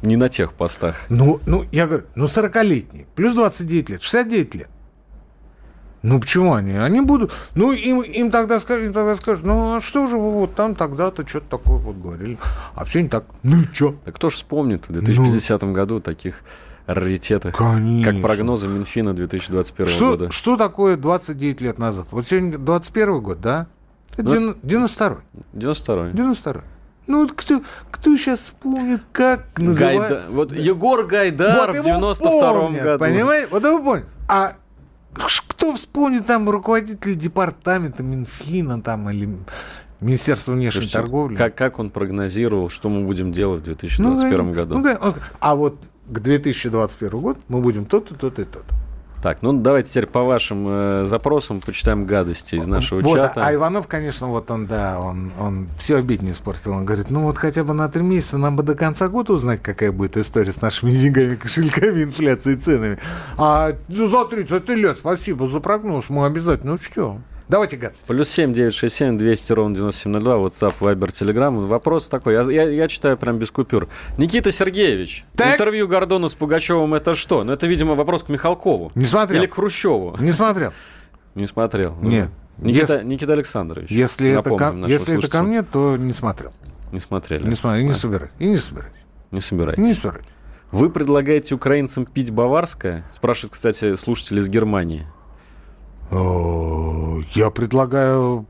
не 0.00 0.16
на 0.16 0.30
тех 0.30 0.54
постах. 0.54 0.96
Ну, 1.10 1.40
ну, 1.46 1.66
я 1.70 1.86
говорю, 1.86 2.04
ну, 2.14 2.26
40-летний, 2.28 3.06
плюс 3.14 3.34
29 3.34 3.90
лет, 3.90 4.02
69 4.02 4.54
лет. 4.54 4.70
Ну, 6.02 6.20
почему 6.20 6.54
они? 6.54 6.72
Они 6.72 7.00
будут... 7.00 7.32
Ну, 7.54 7.72
им, 7.72 8.02
им, 8.02 8.30
тогда, 8.30 8.60
скажут, 8.60 8.86
им 8.86 8.92
тогда 8.92 9.16
скажут, 9.16 9.44
ну, 9.44 9.76
а 9.76 9.80
что 9.80 10.06
же 10.06 10.16
вы 10.16 10.30
вот 10.30 10.54
там 10.54 10.74
тогда-то 10.74 11.26
что-то 11.26 11.58
такое 11.58 11.78
вот 11.78 11.96
говорили? 11.96 12.38
А 12.74 12.84
все 12.84 13.02
не 13.02 13.08
так. 13.08 13.24
Ну, 13.42 13.62
и 13.62 13.64
что? 13.74 13.96
Да 14.04 14.12
кто 14.12 14.30
ж 14.30 14.34
вспомнит 14.34 14.88
в 14.88 14.92
2050 14.92 15.62
году 15.72 16.00
таких 16.00 16.42
раритетах, 16.86 17.54
Конечно. 17.56 18.12
как 18.12 18.22
прогнозы 18.22 18.66
Минфина 18.66 19.12
2021 19.12 19.92
Что, 19.92 20.10
года. 20.10 20.30
что 20.30 20.56
такое 20.56 20.96
29 20.96 21.60
лет 21.60 21.78
назад? 21.78 22.06
Вот 22.12 22.26
сегодня 22.26 22.56
21 22.56 23.20
год, 23.20 23.40
да? 23.40 23.66
Это 24.16 24.22
Ну, 24.22 24.54
92 24.62 25.18
92 25.52 26.10
92 26.12 26.62
Ну, 27.06 27.22
вот 27.22 27.32
кто, 27.32 27.60
кто 27.90 28.16
сейчас 28.16 28.40
вспомнит, 28.40 29.02
как 29.12 29.58
называют... 29.58 30.08
Гайда... 30.08 30.22
Вот 30.30 30.52
Егор 30.52 31.04
Гайдар 31.04 31.66
Вот 31.66 31.76
в 31.76 31.86
его 31.86 31.98
92 31.98 32.52
помнят, 32.54 32.82
году. 32.82 33.04
Понимаете? 33.04 33.48
Вот 33.50 33.64
его 33.64 33.82
помнят. 33.82 34.06
А 34.26 34.54
кто 35.48 35.74
вспомнит 35.74 36.26
там 36.26 36.48
руководитель 36.48 37.16
департамента 37.16 38.02
Минфина 38.02 38.80
там 38.82 39.10
или 39.10 39.28
Министерства 40.00 40.52
внешней 40.52 40.82
Слушайте, 40.82 40.98
торговли? 40.98 41.36
Как, 41.36 41.54
как 41.54 41.78
он 41.78 41.90
прогнозировал, 41.90 42.68
что 42.70 42.88
мы 42.88 43.04
будем 43.04 43.32
делать 43.32 43.62
в 43.62 43.66
Ну, 43.66 43.74
2021 43.74 44.52
да, 44.52 44.52
году? 44.54 44.74
ну, 44.76 44.82
да, 44.84 44.98
он 45.00 45.10
сказал, 45.10 45.28
а 45.40 45.54
вот 45.56 45.78
к 46.06 46.20
2021 46.20 47.20
году 47.20 47.40
мы 47.48 47.60
будем 47.60 47.84
то-то, 47.84 48.14
то-то 48.14 48.42
и 48.42 48.44
то-то. 48.44 48.74
Так, 49.22 49.42
ну 49.42 49.52
давайте 49.52 49.90
теперь 49.90 50.06
по 50.06 50.22
вашим 50.22 50.66
э, 50.68 51.04
запросам 51.06 51.60
почитаем 51.60 52.06
гадости 52.06 52.54
из 52.54 52.68
нашего 52.68 53.00
Вот, 53.00 53.16
чата. 53.16 53.44
а 53.44 53.52
Иванов, 53.52 53.88
конечно, 53.88 54.28
вот 54.28 54.50
он, 54.50 54.66
да, 54.66 55.00
он, 55.00 55.32
он 55.40 55.68
все 55.78 55.96
обиднее 55.96 56.32
испортил. 56.32 56.72
Он 56.72 56.84
говорит, 56.84 57.10
ну 57.10 57.22
вот 57.22 57.36
хотя 57.36 57.64
бы 57.64 57.74
на 57.74 57.88
три 57.88 58.02
месяца 58.02 58.38
нам 58.38 58.56
бы 58.56 58.62
до 58.62 58.76
конца 58.76 59.08
года 59.08 59.32
узнать, 59.32 59.60
какая 59.60 59.90
будет 59.90 60.16
история 60.16 60.52
с 60.52 60.62
нашими 60.62 60.92
деньгами, 60.92 61.34
кошельками, 61.34 62.04
инфляцией, 62.04 62.58
ценами. 62.58 62.98
А 63.36 63.72
за 63.88 64.24
30 64.24 64.68
лет 64.70 64.98
спасибо 64.98 65.48
за 65.48 65.58
прогноз, 65.58 66.08
мы 66.08 66.24
обязательно 66.24 66.74
учтем. 66.74 67.24
Давайте 67.48 67.76
гадости. 67.78 68.04
Плюс 68.06 68.28
семь 68.28 68.52
девять 68.52 68.74
шесть 68.74 68.96
семь 68.96 69.16
двести 69.16 69.52
ровно 69.52 69.74
девяносто 69.74 70.02
семь 70.02 70.12
ноль 70.12 70.22
два. 70.22 70.34
WhatsApp, 70.36 70.74
Viber, 70.80 71.08
Telegram. 71.08 71.66
Вопрос 71.66 72.08
такой. 72.08 72.34
Я, 72.34 72.42
я, 72.42 72.68
я 72.68 72.88
читаю 72.88 73.16
прям 73.16 73.38
без 73.38 73.50
купюр. 73.50 73.88
Никита 74.18 74.52
Сергеевич. 74.52 75.24
Так. 75.34 75.54
Интервью 75.54 75.88
Гордона 75.88 76.28
с 76.28 76.34
Пугачевым 76.34 76.92
это 76.94 77.14
что? 77.14 77.44
Ну, 77.44 77.52
это, 77.52 77.66
видимо, 77.66 77.94
вопрос 77.94 78.24
к 78.24 78.28
Михалкову. 78.28 78.92
Не 78.94 79.06
смотрел. 79.06 79.40
Или 79.40 79.48
к 79.48 79.54
Хрущеву. 79.54 80.16
Не 80.20 80.32
смотрел. 80.32 80.72
Не 81.34 81.46
смотрел. 81.46 81.94
Ну, 82.00 82.08
Нет. 82.10 82.28
Никита, 82.58 82.94
Если- 82.94 83.06
Никита 83.06 83.32
Александрович. 83.32 83.90
Если, 83.90 84.30
это 84.30 84.54
ко, 84.54 84.74
если 84.86 85.16
это 85.18 85.28
ко 85.28 85.42
мне, 85.42 85.62
то 85.62 85.96
не 85.96 86.12
смотрел. 86.12 86.52
Не 86.92 87.00
смотрели. 87.00 87.46
Не 87.46 87.54
смотрел, 87.54 87.84
и 87.84 87.88
не 87.88 87.94
собираюсь. 87.94 88.32
И 88.40 88.46
не 88.48 88.56
собираюсь. 88.58 88.92
Не 89.30 89.40
собираетесь. 89.40 89.82
Не 89.82 89.94
собираюсь. 89.94 90.26
Вы 90.70 90.90
предлагаете 90.90 91.54
украинцам 91.54 92.04
пить 92.04 92.30
баварское? 92.30 93.04
Спрашивает, 93.12 93.52
кстати, 93.54 93.94
слушатель 93.94 94.38
из 94.38 94.48
Германии. 94.50 95.06
О, 96.10 97.20
Я 97.34 97.50
предлагаю 97.50 98.46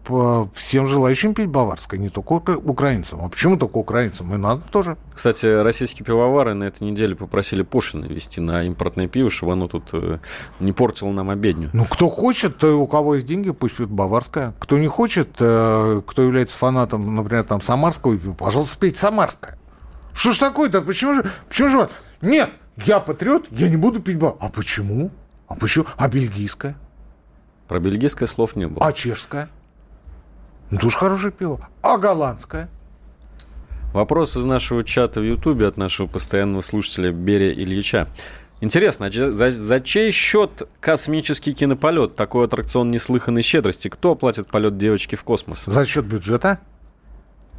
всем 0.55 0.87
желающим 0.87 1.35
пить 1.35 1.49
баварское, 1.49 1.99
не 1.99 2.09
только 2.09 2.35
укра- 2.35 2.57
украинцам. 2.57 3.21
А 3.25 3.29
почему 3.29 3.57
только 3.57 3.79
украинцам? 3.79 4.33
И 4.35 4.39
надо 4.39 4.63
тоже. 4.71 4.97
Кстати, 5.15 5.47
российские 5.47 6.07
пивовары 6.07 6.55
на 6.55 6.65
этой 6.65 6.85
неделе 6.89 7.17
попросили 7.17 7.63
пошлины 7.63 8.07
ввести 8.07 8.41
на 8.41 8.63
импортное 8.65 9.09
пиво, 9.09 9.29
чтобы 9.31 9.53
оно 9.55 9.67
тут 9.67 9.85
э, 9.93 10.19
не 10.61 10.73
портило 10.73 11.11
нам 11.11 11.31
обедню. 11.31 11.71
Ну, 11.73 11.85
кто 11.85 12.09
хочет, 12.09 12.59
то 12.59 12.75
у 12.81 12.87
кого 12.87 13.17
есть 13.17 13.27
деньги, 13.27 13.51
пусть 13.51 13.77
пьет 13.77 13.89
баварское. 13.91 14.55
Кто 14.61 14.79
не 14.79 14.87
хочет, 14.87 15.31
э, 15.41 16.03
кто 16.07 16.23
является 16.23 16.57
фанатом, 16.57 17.15
например, 17.17 17.43
там, 17.45 17.61
самарского 17.61 18.17
пива, 18.17 18.35
пожалуйста, 18.35 18.79
пейте 18.79 19.01
самарское. 19.01 19.59
Что 20.13 20.33
ж 20.33 20.39
такое-то? 20.39 20.81
Почему 20.83 21.15
же? 21.15 21.25
Почему 21.49 21.69
же? 21.71 21.89
Нет, 22.23 22.51
я 22.85 23.01
патриот, 23.01 23.49
я 23.51 23.69
не 23.69 23.77
буду 23.77 24.01
пить 24.01 24.19
баварское. 24.19 24.49
А 24.49 24.53
почему? 24.53 25.11
А 25.49 25.55
почему? 25.57 25.87
А 25.97 26.09
бельгийское? 26.09 26.77
Про 27.69 27.81
бельгийское 27.81 28.27
слов 28.27 28.57
не 28.57 28.67
было. 28.67 28.85
А 28.85 28.93
чешское? 28.93 29.51
Ну, 30.71 30.79
тоже 30.79 30.97
хорошее 30.97 31.33
пиво. 31.33 31.69
А 31.83 31.99
голландское? 31.99 32.69
Вопрос 33.93 34.37
из 34.37 34.45
нашего 34.45 34.83
чата 34.83 35.21
в 35.21 35.25
Ютубе 35.25 35.67
от 35.67 35.77
нашего 35.77 36.07
постоянного 36.07 36.63
слушателя 36.63 37.13
Берия 37.13 37.53
Ильича. 37.53 38.09
Интересно, 38.61 39.07
а 39.07 39.11
за, 39.11 39.51
за 39.51 39.81
чей 39.81 40.11
счет 40.11 40.69
космический 40.81 41.53
кинополет? 41.53 42.17
Такой 42.17 42.47
аттракцион 42.47 42.91
неслыханной 42.91 43.43
щедрости. 43.43 43.89
Кто 43.89 44.13
оплатит 44.13 44.49
полет 44.49 44.77
девочки 44.77 45.15
в 45.15 45.23
космос? 45.23 45.65
За 45.65 45.87
счет 45.87 46.05
бюджета? 46.07 46.59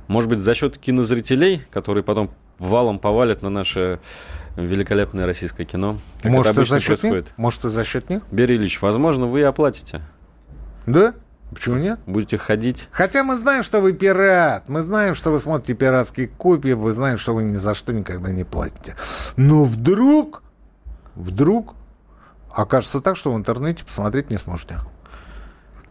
Может 0.08 0.30
быть, 0.30 0.40
за 0.40 0.56
счет 0.56 0.78
кинозрителей, 0.78 1.62
которые 1.72 2.04
потом 2.04 2.32
валом 2.58 3.00
повалят 3.00 3.42
на 3.44 3.50
наше 3.50 4.00
великолепное 4.56 5.26
российское 5.26 5.66
кино? 5.66 5.98
Как 6.22 6.32
Может, 6.32 6.52
это 6.52 6.66
за 6.66 6.76
обычно 6.76 6.80
счет 6.80 7.04
них? 7.04 7.12
происходит. 7.14 7.34
Может, 7.38 7.66
и 7.66 7.68
за 7.70 7.84
счет 7.84 8.10
них? 8.10 8.22
Берия 8.32 8.58
Ильич, 8.58 8.82
возможно, 8.82 9.26
вы 9.28 9.42
и 9.42 9.44
оплатите. 9.44 10.02
Да? 10.86 11.14
Почему 11.52 11.78
нет? 11.78 12.00
Будете 12.06 12.38
ходить. 12.38 12.88
Хотя 12.92 13.24
мы 13.24 13.36
знаем, 13.36 13.64
что 13.64 13.82
вы 13.82 13.94
пират. 13.94 14.70
Мы 14.70 14.82
знаем, 14.82 15.16
что 15.16 15.32
вы 15.32 15.40
смотрите 15.40 15.74
пиратские 15.74 16.28
копии. 16.28 16.74
Мы 16.74 16.94
знаем, 16.94 17.18
что 17.18 17.34
вы 17.34 17.44
ни 17.44 17.56
за 17.56 17.74
что 17.74 17.92
никогда 17.92 18.32
не 18.32 18.44
платите. 18.44 18.96
Но 19.36 19.64
вдруг, 19.66 20.44
вдруг 21.16 21.74
окажется 22.54 23.02
так, 23.02 23.16
что 23.16 23.32
в 23.34 23.36
интернете 23.36 23.84
посмотреть 23.84 24.30
не 24.30 24.38
сможете. 24.38 24.80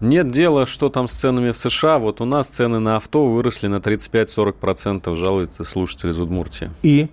Нет 0.00 0.30
дела, 0.30 0.64
что 0.64 0.90
там 0.90 1.08
с 1.08 1.12
ценами 1.12 1.50
в 1.50 1.58
США. 1.58 1.98
Вот 1.98 2.20
у 2.20 2.24
нас 2.24 2.46
цены 2.46 2.78
на 2.78 2.96
авто 2.96 3.26
выросли 3.26 3.66
на 3.66 3.76
35-40%, 3.76 5.12
жалуется 5.16 5.64
слушатель 5.64 6.10
из 6.10 6.20
Удмуртии. 6.20 6.70
И? 6.82 7.10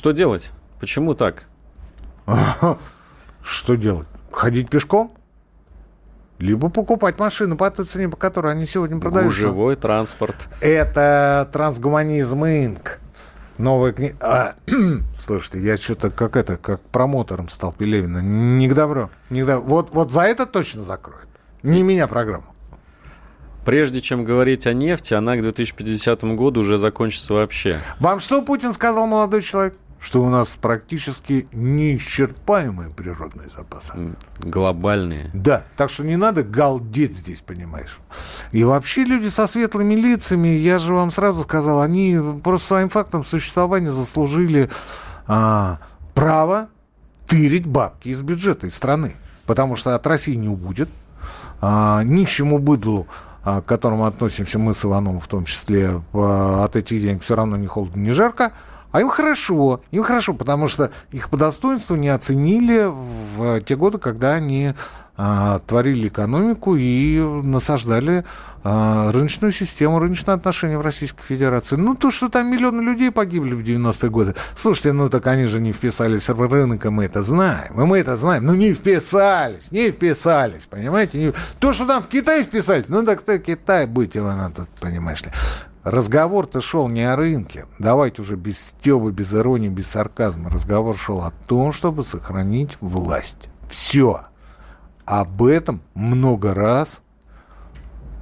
Что 0.00 0.12
делать? 0.12 0.50
Почему 0.80 1.12
так? 1.12 1.44
Что 3.42 3.74
делать? 3.74 4.08
Ходить 4.32 4.70
пешком? 4.70 5.12
Либо 6.38 6.70
покупать 6.70 7.18
машину 7.18 7.58
по 7.58 7.70
той 7.70 7.84
цене, 7.84 8.08
по 8.08 8.16
которой 8.16 8.54
они 8.54 8.64
сегодня 8.64 8.98
продаются. 8.98 9.42
Гужевой 9.42 9.76
транспорт. 9.76 10.48
Это 10.62 11.46
трансгуманизм 11.52 12.46
инк. 12.46 12.98
Новая 13.58 13.92
книга. 13.92 14.16
А, 14.22 14.54
слушайте, 15.18 15.60
я 15.60 15.76
что-то 15.76 16.10
как 16.10 16.34
это, 16.34 16.56
как 16.56 16.80
промотором 16.80 17.50
стал 17.50 17.74
Пелевина. 17.74 18.20
Не 18.22 18.70
к 18.70 18.74
добру. 18.74 19.10
Не 19.28 19.42
к 19.42 19.46
добру. 19.46 19.68
Вот, 19.68 19.90
вот 19.90 20.10
за 20.10 20.22
это 20.22 20.46
точно 20.46 20.80
закроют. 20.80 21.28
Не 21.62 21.82
меня 21.82 22.06
программу. 22.08 22.54
Прежде 23.66 24.00
чем 24.00 24.24
говорить 24.24 24.66
о 24.66 24.72
нефти, 24.72 25.12
она 25.12 25.36
к 25.36 25.42
2050 25.42 26.24
году 26.24 26.60
уже 26.60 26.78
закончится 26.78 27.34
вообще. 27.34 27.78
Вам 27.98 28.20
что 28.20 28.40
Путин 28.40 28.72
сказал, 28.72 29.06
молодой 29.06 29.42
человек? 29.42 29.74
Что 30.00 30.22
у 30.22 30.30
нас 30.30 30.56
практически 30.58 31.46
неисчерпаемые 31.52 32.88
природные 32.90 33.50
запасы. 33.50 34.16
Глобальные. 34.38 35.30
Да, 35.34 35.64
так 35.76 35.90
что 35.90 36.04
не 36.04 36.16
надо 36.16 36.42
галдеть 36.42 37.14
здесь, 37.14 37.42
понимаешь. 37.42 37.98
И 38.50 38.64
вообще 38.64 39.04
люди 39.04 39.28
со 39.28 39.46
светлыми 39.46 39.94
лицами, 39.94 40.48
я 40.48 40.78
же 40.78 40.94
вам 40.94 41.10
сразу 41.10 41.42
сказал, 41.42 41.82
они 41.82 42.18
просто 42.42 42.68
своим 42.68 42.88
фактом 42.88 43.26
существования 43.26 43.92
заслужили 43.92 44.70
а, 45.26 45.78
право 46.14 46.68
тырить 47.26 47.66
бабки 47.66 48.08
из 48.08 48.22
бюджета, 48.22 48.68
из 48.68 48.74
страны. 48.74 49.12
Потому 49.44 49.76
что 49.76 49.94
от 49.94 50.06
России 50.06 50.34
не 50.34 50.48
убудет. 50.48 50.88
А, 51.60 52.02
нищему 52.04 52.58
быдлу, 52.58 53.06
а, 53.44 53.60
к 53.60 53.66
которому 53.66 54.06
относимся 54.06 54.58
мы 54.58 54.74
с 54.74 54.84
Иваном 54.84 55.20
в 55.20 55.28
том 55.28 55.44
числе, 55.44 56.02
а, 56.12 56.64
от 56.64 56.76
этих 56.76 57.00
денег 57.00 57.22
все 57.22 57.36
равно 57.36 57.56
не 57.56 57.66
холодно, 57.66 58.00
не 58.00 58.12
жарко. 58.12 58.52
А 58.92 59.00
им 59.00 59.08
хорошо, 59.08 59.80
им 59.90 60.02
хорошо, 60.02 60.34
потому 60.34 60.68
что 60.68 60.90
их 61.12 61.30
по 61.30 61.36
достоинству 61.36 61.96
не 61.96 62.08
оценили 62.08 62.86
в 62.88 63.60
те 63.62 63.76
годы, 63.76 63.98
когда 63.98 64.34
они 64.34 64.74
а, 65.16 65.58
творили 65.60 66.08
экономику 66.08 66.76
и 66.76 67.18
насаждали 67.44 68.24
а, 68.64 69.12
рыночную 69.12 69.52
систему, 69.52 69.98
рыночные 69.98 70.34
отношения 70.34 70.78
в 70.78 70.80
Российской 70.80 71.22
Федерации. 71.22 71.76
Ну, 71.76 71.94
то, 71.94 72.10
что 72.10 72.28
там 72.28 72.50
миллионы 72.50 72.80
людей 72.80 73.10
погибли 73.10 73.52
в 73.54 73.60
90-е 73.60 74.10
годы. 74.10 74.34
Слушайте, 74.54 74.92
ну 74.92 75.08
так 75.08 75.26
они 75.26 75.44
же 75.46 75.60
не 75.60 75.72
вписались 75.72 76.28
в 76.28 76.52
рынок, 76.52 76.84
и 76.86 76.88
мы 76.88 77.04
это 77.04 77.22
знаем. 77.22 77.74
И 77.74 77.84
мы 77.84 77.98
это 77.98 78.16
знаем. 78.16 78.44
Ну, 78.46 78.54
не 78.54 78.72
вписались, 78.72 79.70
не 79.70 79.90
вписались, 79.90 80.66
понимаете? 80.66 81.18
Не- 81.18 81.32
То, 81.58 81.72
что 81.72 81.86
там 81.86 82.02
в 82.02 82.06
Китае 82.08 82.42
вписались, 82.42 82.88
ну 82.88 83.04
так 83.04 83.20
то 83.22 83.38
Китай, 83.38 83.86
быть 83.86 84.14
его 84.14 84.32
надо, 84.32 84.66
понимаешь 84.80 85.22
ли. 85.22 85.28
Разговор-то 85.84 86.60
шел 86.60 86.88
не 86.88 87.02
о 87.02 87.16
рынке. 87.16 87.64
Давайте 87.78 88.20
уже 88.20 88.36
без 88.36 88.58
стёба, 88.60 89.10
без 89.12 89.32
иронии, 89.34 89.70
без 89.70 89.86
сарказма. 89.86 90.50
Разговор 90.50 90.96
шел 90.96 91.22
о 91.22 91.32
том, 91.46 91.72
чтобы 91.72 92.04
сохранить 92.04 92.76
власть. 92.82 93.48
Все. 93.70 94.20
Об 95.06 95.42
этом 95.42 95.80
много 95.94 96.52
раз 96.52 97.02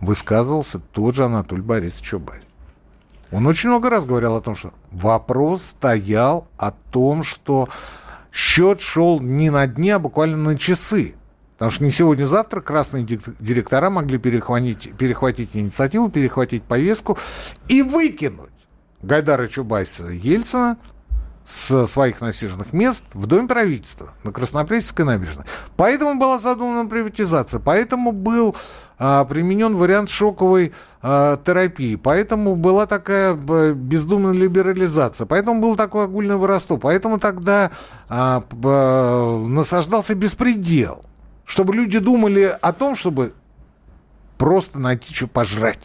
высказывался 0.00 0.78
тот 0.78 1.16
же 1.16 1.24
Анатолий 1.24 1.62
Борисович 1.62 2.06
Чубайс. 2.06 2.44
Он 3.32 3.46
очень 3.46 3.70
много 3.70 3.90
раз 3.90 4.06
говорил 4.06 4.36
о 4.36 4.40
том, 4.40 4.54
что 4.54 4.72
вопрос 4.92 5.62
стоял 5.62 6.46
о 6.56 6.70
том, 6.70 7.24
что 7.24 7.68
счет 8.32 8.80
шел 8.80 9.20
не 9.20 9.50
на 9.50 9.66
дни, 9.66 9.90
а 9.90 9.98
буквально 9.98 10.36
на 10.36 10.56
часы. 10.56 11.16
Потому 11.58 11.72
что 11.72 11.82
не 11.82 11.90
сегодня-завтра 11.90 12.60
красные 12.60 13.04
директора 13.04 13.90
могли 13.90 14.16
перехватить, 14.18 14.92
перехватить 14.96 15.50
инициативу, 15.56 16.08
перехватить 16.08 16.62
повестку 16.62 17.18
и 17.66 17.82
выкинуть 17.82 18.52
Гайдара 19.02 19.48
Чубайса 19.48 20.04
Ельцина 20.04 20.78
с 21.44 21.86
своих 21.88 22.20
насиженных 22.20 22.72
мест 22.72 23.02
в 23.12 23.26
Доме 23.26 23.48
правительства 23.48 24.10
на 24.22 24.30
Краснопресненской 24.30 25.04
набережной. 25.04 25.46
Поэтому 25.76 26.20
была 26.20 26.38
задумана 26.38 26.88
приватизация, 26.88 27.58
поэтому 27.58 28.12
был 28.12 28.54
а, 28.98 29.24
применен 29.24 29.74
вариант 29.74 30.10
шоковой 30.10 30.72
а, 31.02 31.38
терапии, 31.38 31.96
поэтому 31.96 32.54
была 32.54 32.86
такая 32.86 33.34
бездумная 33.34 34.32
либерализация, 34.32 35.26
поэтому 35.26 35.60
был 35.60 35.74
такой 35.74 36.04
огульный 36.04 36.36
воровство, 36.36 36.76
поэтому 36.76 37.18
тогда 37.18 37.72
а, 38.08 38.44
а, 38.64 39.44
насаждался 39.44 40.14
беспредел, 40.14 41.02
чтобы 41.48 41.74
люди 41.74 41.98
думали 41.98 42.56
о 42.60 42.72
том, 42.74 42.94
чтобы 42.94 43.32
просто 44.36 44.78
найти 44.78 45.14
что 45.14 45.26
пожрать. 45.26 45.80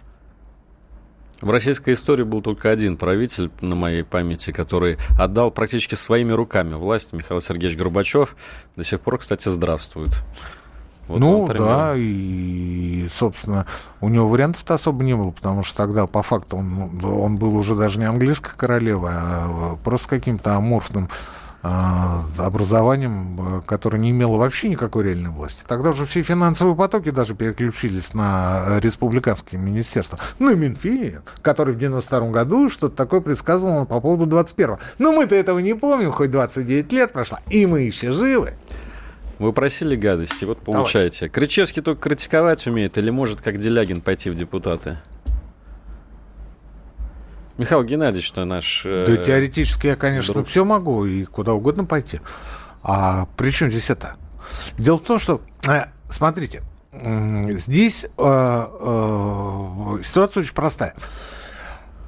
В 1.39 1.49
российской 1.49 1.93
истории 1.93 2.23
был 2.23 2.41
только 2.41 2.69
один 2.69 2.97
правитель, 2.97 3.49
на 3.61 3.75
моей 3.75 4.03
памяти, 4.03 4.51
который 4.51 4.97
отдал 5.17 5.51
практически 5.51 5.95
своими 5.95 6.33
руками 6.33 6.71
власть, 6.71 7.13
Михаил 7.13 7.39
Сергеевич 7.39 7.77
Горбачев. 7.77 8.35
До 8.75 8.83
сих 8.83 8.99
пор, 8.99 9.19
кстати, 9.19 9.47
здравствует. 9.47 10.11
Вот 11.07 11.19
ну 11.19 11.47
да, 11.47 11.93
и, 11.95 13.07
собственно, 13.11 13.65
у 13.99 14.09
него 14.09 14.27
вариантов-то 14.27 14.73
особо 14.73 15.03
не 15.03 15.15
было, 15.15 15.31
потому 15.31 15.63
что 15.63 15.77
тогда, 15.77 16.07
по 16.07 16.23
факту, 16.23 16.57
он, 16.57 17.03
он 17.03 17.37
был 17.37 17.55
уже 17.55 17.75
даже 17.75 17.99
не 17.99 18.05
английская 18.05 18.55
королева, 18.55 19.09
а 19.11 19.77
просто 19.83 20.07
каким-то 20.09 20.55
аморфным 20.55 21.09
образованием, 21.63 23.59
э, 23.59 23.61
которое 23.65 23.97
не 23.97 24.11
имело 24.11 24.37
вообще 24.37 24.67
никакой 24.67 25.05
реальной 25.05 25.29
власти. 25.29 25.63
Тогда 25.65 25.91
уже 25.91 26.05
все 26.05 26.21
финансовые 26.21 26.75
потоки 26.75 27.09
даже 27.09 27.35
переключились 27.35 28.13
на 28.13 28.79
республиканские 28.81 29.61
министерства. 29.61 30.19
Ну 30.39 30.51
и 30.51 30.55
Минфин, 30.55 31.21
который 31.41 31.73
в 31.73 31.79
92 31.79 32.31
году 32.31 32.69
что-то 32.69 32.95
такое 32.95 33.21
предсказывал 33.21 33.85
по 33.85 34.01
поводу 34.01 34.25
21-го. 34.25 34.77
Но 34.99 35.13
мы-то 35.13 35.35
этого 35.35 35.59
не 35.59 35.73
помним, 35.73 36.11
хоть 36.11 36.31
29 36.31 36.91
лет 36.91 37.13
прошло, 37.13 37.37
и 37.49 37.65
мы 37.65 37.81
еще 37.81 38.11
живы. 38.11 38.53
Вы 39.39 39.53
просили 39.53 39.95
гадости, 39.95 40.45
вот 40.45 40.59
получаете. 40.59 41.19
Давайте. 41.21 41.29
Кричевский 41.29 41.81
только 41.81 42.01
критиковать 42.09 42.67
умеет 42.67 42.97
или 42.97 43.09
может, 43.09 43.41
как 43.41 43.57
Делягин, 43.57 44.01
пойти 44.01 44.29
в 44.29 44.35
депутаты? 44.35 44.99
Михаил 47.57 47.83
Геннадьевич, 47.83 48.27
что 48.27 48.45
наш... 48.45 48.83
Э, 48.85 49.05
да, 49.07 49.17
теоретически 49.17 49.87
я, 49.87 49.95
конечно, 49.95 50.33
друг. 50.33 50.47
все 50.47 50.65
могу 50.65 51.05
и 51.05 51.23
куда 51.25 51.53
угодно 51.53 51.85
пойти. 51.85 52.19
А 52.81 53.27
при 53.37 53.51
чем 53.51 53.69
здесь 53.69 53.89
это? 53.89 54.15
Дело 54.77 54.97
в 54.97 55.03
том, 55.03 55.19
что, 55.19 55.41
э, 55.67 55.85
смотрите, 56.09 56.63
здесь 56.91 58.05
э, 58.05 58.07
э, 58.17 60.03
ситуация 60.03 60.41
очень 60.41 60.53
простая. 60.53 60.95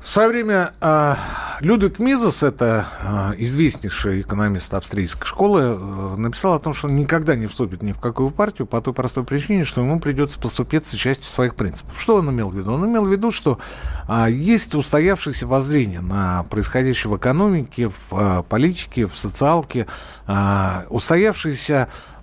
В 0.05 0.07
свое 0.07 0.29
время 0.29 0.71
э, 0.81 1.15
Людвиг 1.61 1.97
Мизес, 1.97 2.43
это 2.43 2.85
э, 3.01 3.41
известнейший 3.41 4.21
экономист 4.21 4.71
австрийской 4.75 5.25
школы, 5.25 5.61
э, 5.61 6.15
написал 6.15 6.53
о 6.53 6.59
том, 6.59 6.75
что 6.75 6.85
он 6.85 6.95
никогда 6.95 7.35
не 7.35 7.47
вступит 7.47 7.81
ни 7.81 7.91
в 7.91 7.99
какую 7.99 8.29
партию 8.29 8.67
по 8.67 8.79
той 8.81 8.93
простой 8.93 9.23
причине, 9.23 9.65
что 9.65 9.81
ему 9.81 9.99
придется 9.99 10.39
поступиться 10.39 10.95
частью 10.95 11.25
своих 11.25 11.55
принципов. 11.55 11.99
Что 11.99 12.17
он 12.17 12.29
имел 12.29 12.49
в 12.49 12.55
виду? 12.55 12.71
Он 12.73 12.85
имел 12.85 13.03
в 13.03 13.11
виду, 13.11 13.31
что 13.31 13.57
э, 14.07 14.27
есть 14.29 14.75
устоявшееся 14.75 15.47
воззрение 15.47 16.01
на 16.01 16.43
происходящее 16.51 17.11
в 17.11 17.17
экономике, 17.17 17.89
в 17.89 18.03
э, 18.11 18.43
политике, 18.47 19.07
в 19.07 19.17
социалке, 19.17 19.87
э, 20.27 20.85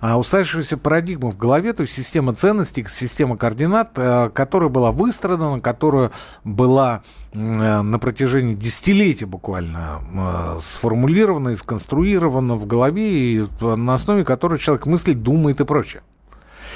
устоявшаяся 0.03 0.17
устоявшаяся 0.17 0.77
парадигма 0.77 1.31
в 1.31 1.37
голове, 1.37 1.73
то 1.73 1.83
есть 1.83 1.93
система 1.93 2.33
ценностей, 2.33 2.85
система 2.89 3.37
координат, 3.37 3.91
которая 4.33 4.69
была 4.69 4.91
выстрадана, 4.91 5.61
которая 5.61 6.11
была 6.43 7.03
Э, 7.35 7.81
на 7.81 7.97
протяжении 7.97 8.53
десятилетий 8.53 9.25
буквально 9.25 9.99
э, 10.13 10.59
сформулировано 10.61 11.49
и 11.49 11.55
сконструировано 11.55 12.55
в 12.55 12.67
голове, 12.67 13.09
и 13.11 13.47
на 13.61 13.95
основе 13.95 14.23
которой 14.23 14.59
человек 14.59 14.85
мыслит, 14.85 15.23
думает 15.23 15.59
и 15.59 15.65
прочее. 15.65 16.03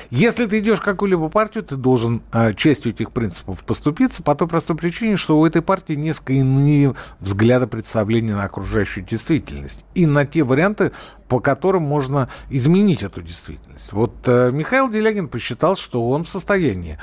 Если 0.09 0.45
ты 0.45 0.59
идешь 0.59 0.79
в 0.79 0.83
какую-либо 0.83 1.29
партию, 1.29 1.63
ты 1.63 1.75
должен 1.75 2.21
э, 2.31 2.53
частью 2.53 2.93
этих 2.93 3.11
принципов 3.11 3.63
поступиться 3.63 4.23
по 4.23 4.35
той 4.35 4.47
простой 4.47 4.77
причине, 4.77 5.17
что 5.17 5.39
у 5.39 5.45
этой 5.45 5.61
партии 5.61 5.93
несколько 5.93 6.33
иные 6.33 6.95
взгляды 7.19 7.67
представления 7.67 8.35
на 8.35 8.43
окружающую 8.43 9.05
действительность 9.05 9.85
и 9.95 10.05
на 10.05 10.25
те 10.25 10.43
варианты, 10.43 10.91
по 11.27 11.39
которым 11.39 11.83
можно 11.83 12.29
изменить 12.49 13.03
эту 13.03 13.21
действительность. 13.21 13.91
Вот 13.91 14.13
э, 14.25 14.51
Михаил 14.53 14.89
Делягин 14.89 15.27
посчитал, 15.27 15.75
что 15.75 16.09
он 16.09 16.23
в 16.23 16.29
состоянии 16.29 16.97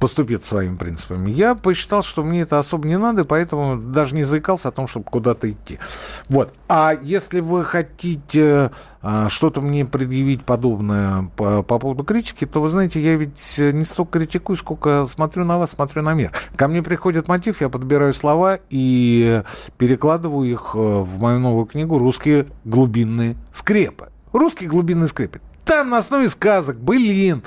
поступит 0.00 0.44
своими 0.44 0.76
принципами. 0.76 1.30
Я 1.30 1.54
посчитал, 1.54 2.02
что 2.02 2.22
мне 2.22 2.42
это 2.42 2.58
особо 2.58 2.86
не 2.86 2.98
надо, 2.98 3.24
поэтому 3.24 3.76
даже 3.76 4.14
не 4.14 4.24
заикался 4.24 4.68
о 4.68 4.72
том, 4.72 4.86
чтобы 4.86 5.06
куда-то 5.06 5.50
идти. 5.50 5.78
Вот. 6.28 6.52
А 6.68 6.92
если 7.02 7.40
вы 7.40 7.64
хотите 7.64 8.70
а, 9.02 9.28
что-то 9.28 9.60
мне 9.60 9.84
предъявить 9.84 10.44
подобное 10.44 11.30
по, 11.36 11.62
по 11.62 11.78
поводу 11.78 12.04
критики, 12.04 12.46
то, 12.46 12.62
вы 12.62 12.68
знаете, 12.68 13.00
я 13.00 13.16
ведь 13.16 13.58
не 13.58 13.84
столько 13.84 14.18
критикую, 14.18 14.56
сколько 14.56 15.06
смотрю 15.06 15.44
на 15.44 15.58
вас, 15.58 15.70
смотрю 15.70 16.02
на 16.02 16.14
мир. 16.14 16.32
Ко 16.56 16.68
мне 16.68 16.82
приходит 16.82 17.28
мотив, 17.28 17.60
я 17.60 17.68
подбираю 17.68 18.14
слова 18.14 18.58
и 18.70 19.42
перекладываю 19.78 20.50
их 20.50 20.70
э, 20.74 20.78
в 20.78 21.20
мою 21.20 21.38
новую 21.40 21.66
книгу 21.66 21.98
«Русские 21.98 22.46
глубинные 22.64 23.36
скрепы». 23.52 24.08
Русские 24.32 24.68
глубинные 24.68 25.08
скрепы. 25.08 25.40
Там 25.64 25.90
на 25.90 25.98
основе 25.98 26.28
сказок, 26.28 26.78
былин, 26.78 27.42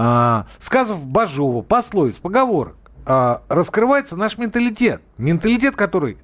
а, 0.00 0.46
сказов 0.58 1.06
Бажова, 1.06 1.62
пословиц, 1.62 2.20
поговорок, 2.20 2.76
а, 3.04 3.42
раскрывается 3.48 4.14
наш 4.14 4.38
менталитет. 4.38 5.02
Менталитет, 5.18 5.74
который 5.74 6.18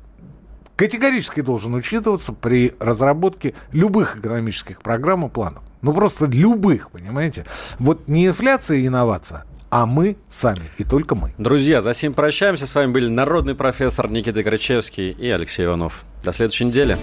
категорически 0.77 1.41
должен 1.41 1.75
учитываться 1.75 2.33
при 2.33 2.75
разработке 2.79 3.55
любых 3.73 4.19
экономических 4.19 4.81
программ 4.81 5.27
и 5.27 5.29
планов. 5.29 5.65
Ну, 5.83 5.93
просто 5.93 6.27
любых, 6.27 6.93
понимаете? 6.93 7.47
Вот 7.81 8.07
не 8.07 8.29
инфляция 8.29 8.79
и 8.79 8.87
инновация, 8.87 9.45
а 9.71 9.87
мы 9.87 10.17
сами, 10.29 10.71
и 10.79 10.85
только 10.85 11.17
мы. 11.17 11.35
Друзья, 11.37 11.81
за 11.81 11.95
сим 11.95 12.15
прощаемся. 12.15 12.69
С 12.69 12.75
вами 12.77 12.93
были 12.93 13.09
народный 13.09 13.57
профессор 13.57 14.09
Никита 14.09 14.45
Крачевский 14.45 15.11
и 15.11 15.29
Алексей 15.31 15.67
Иванов. 15.67 16.05
До 16.25 16.33
следующей 16.33 16.67
недели. 16.67 16.97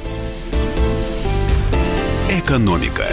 Экономика. 2.29 3.07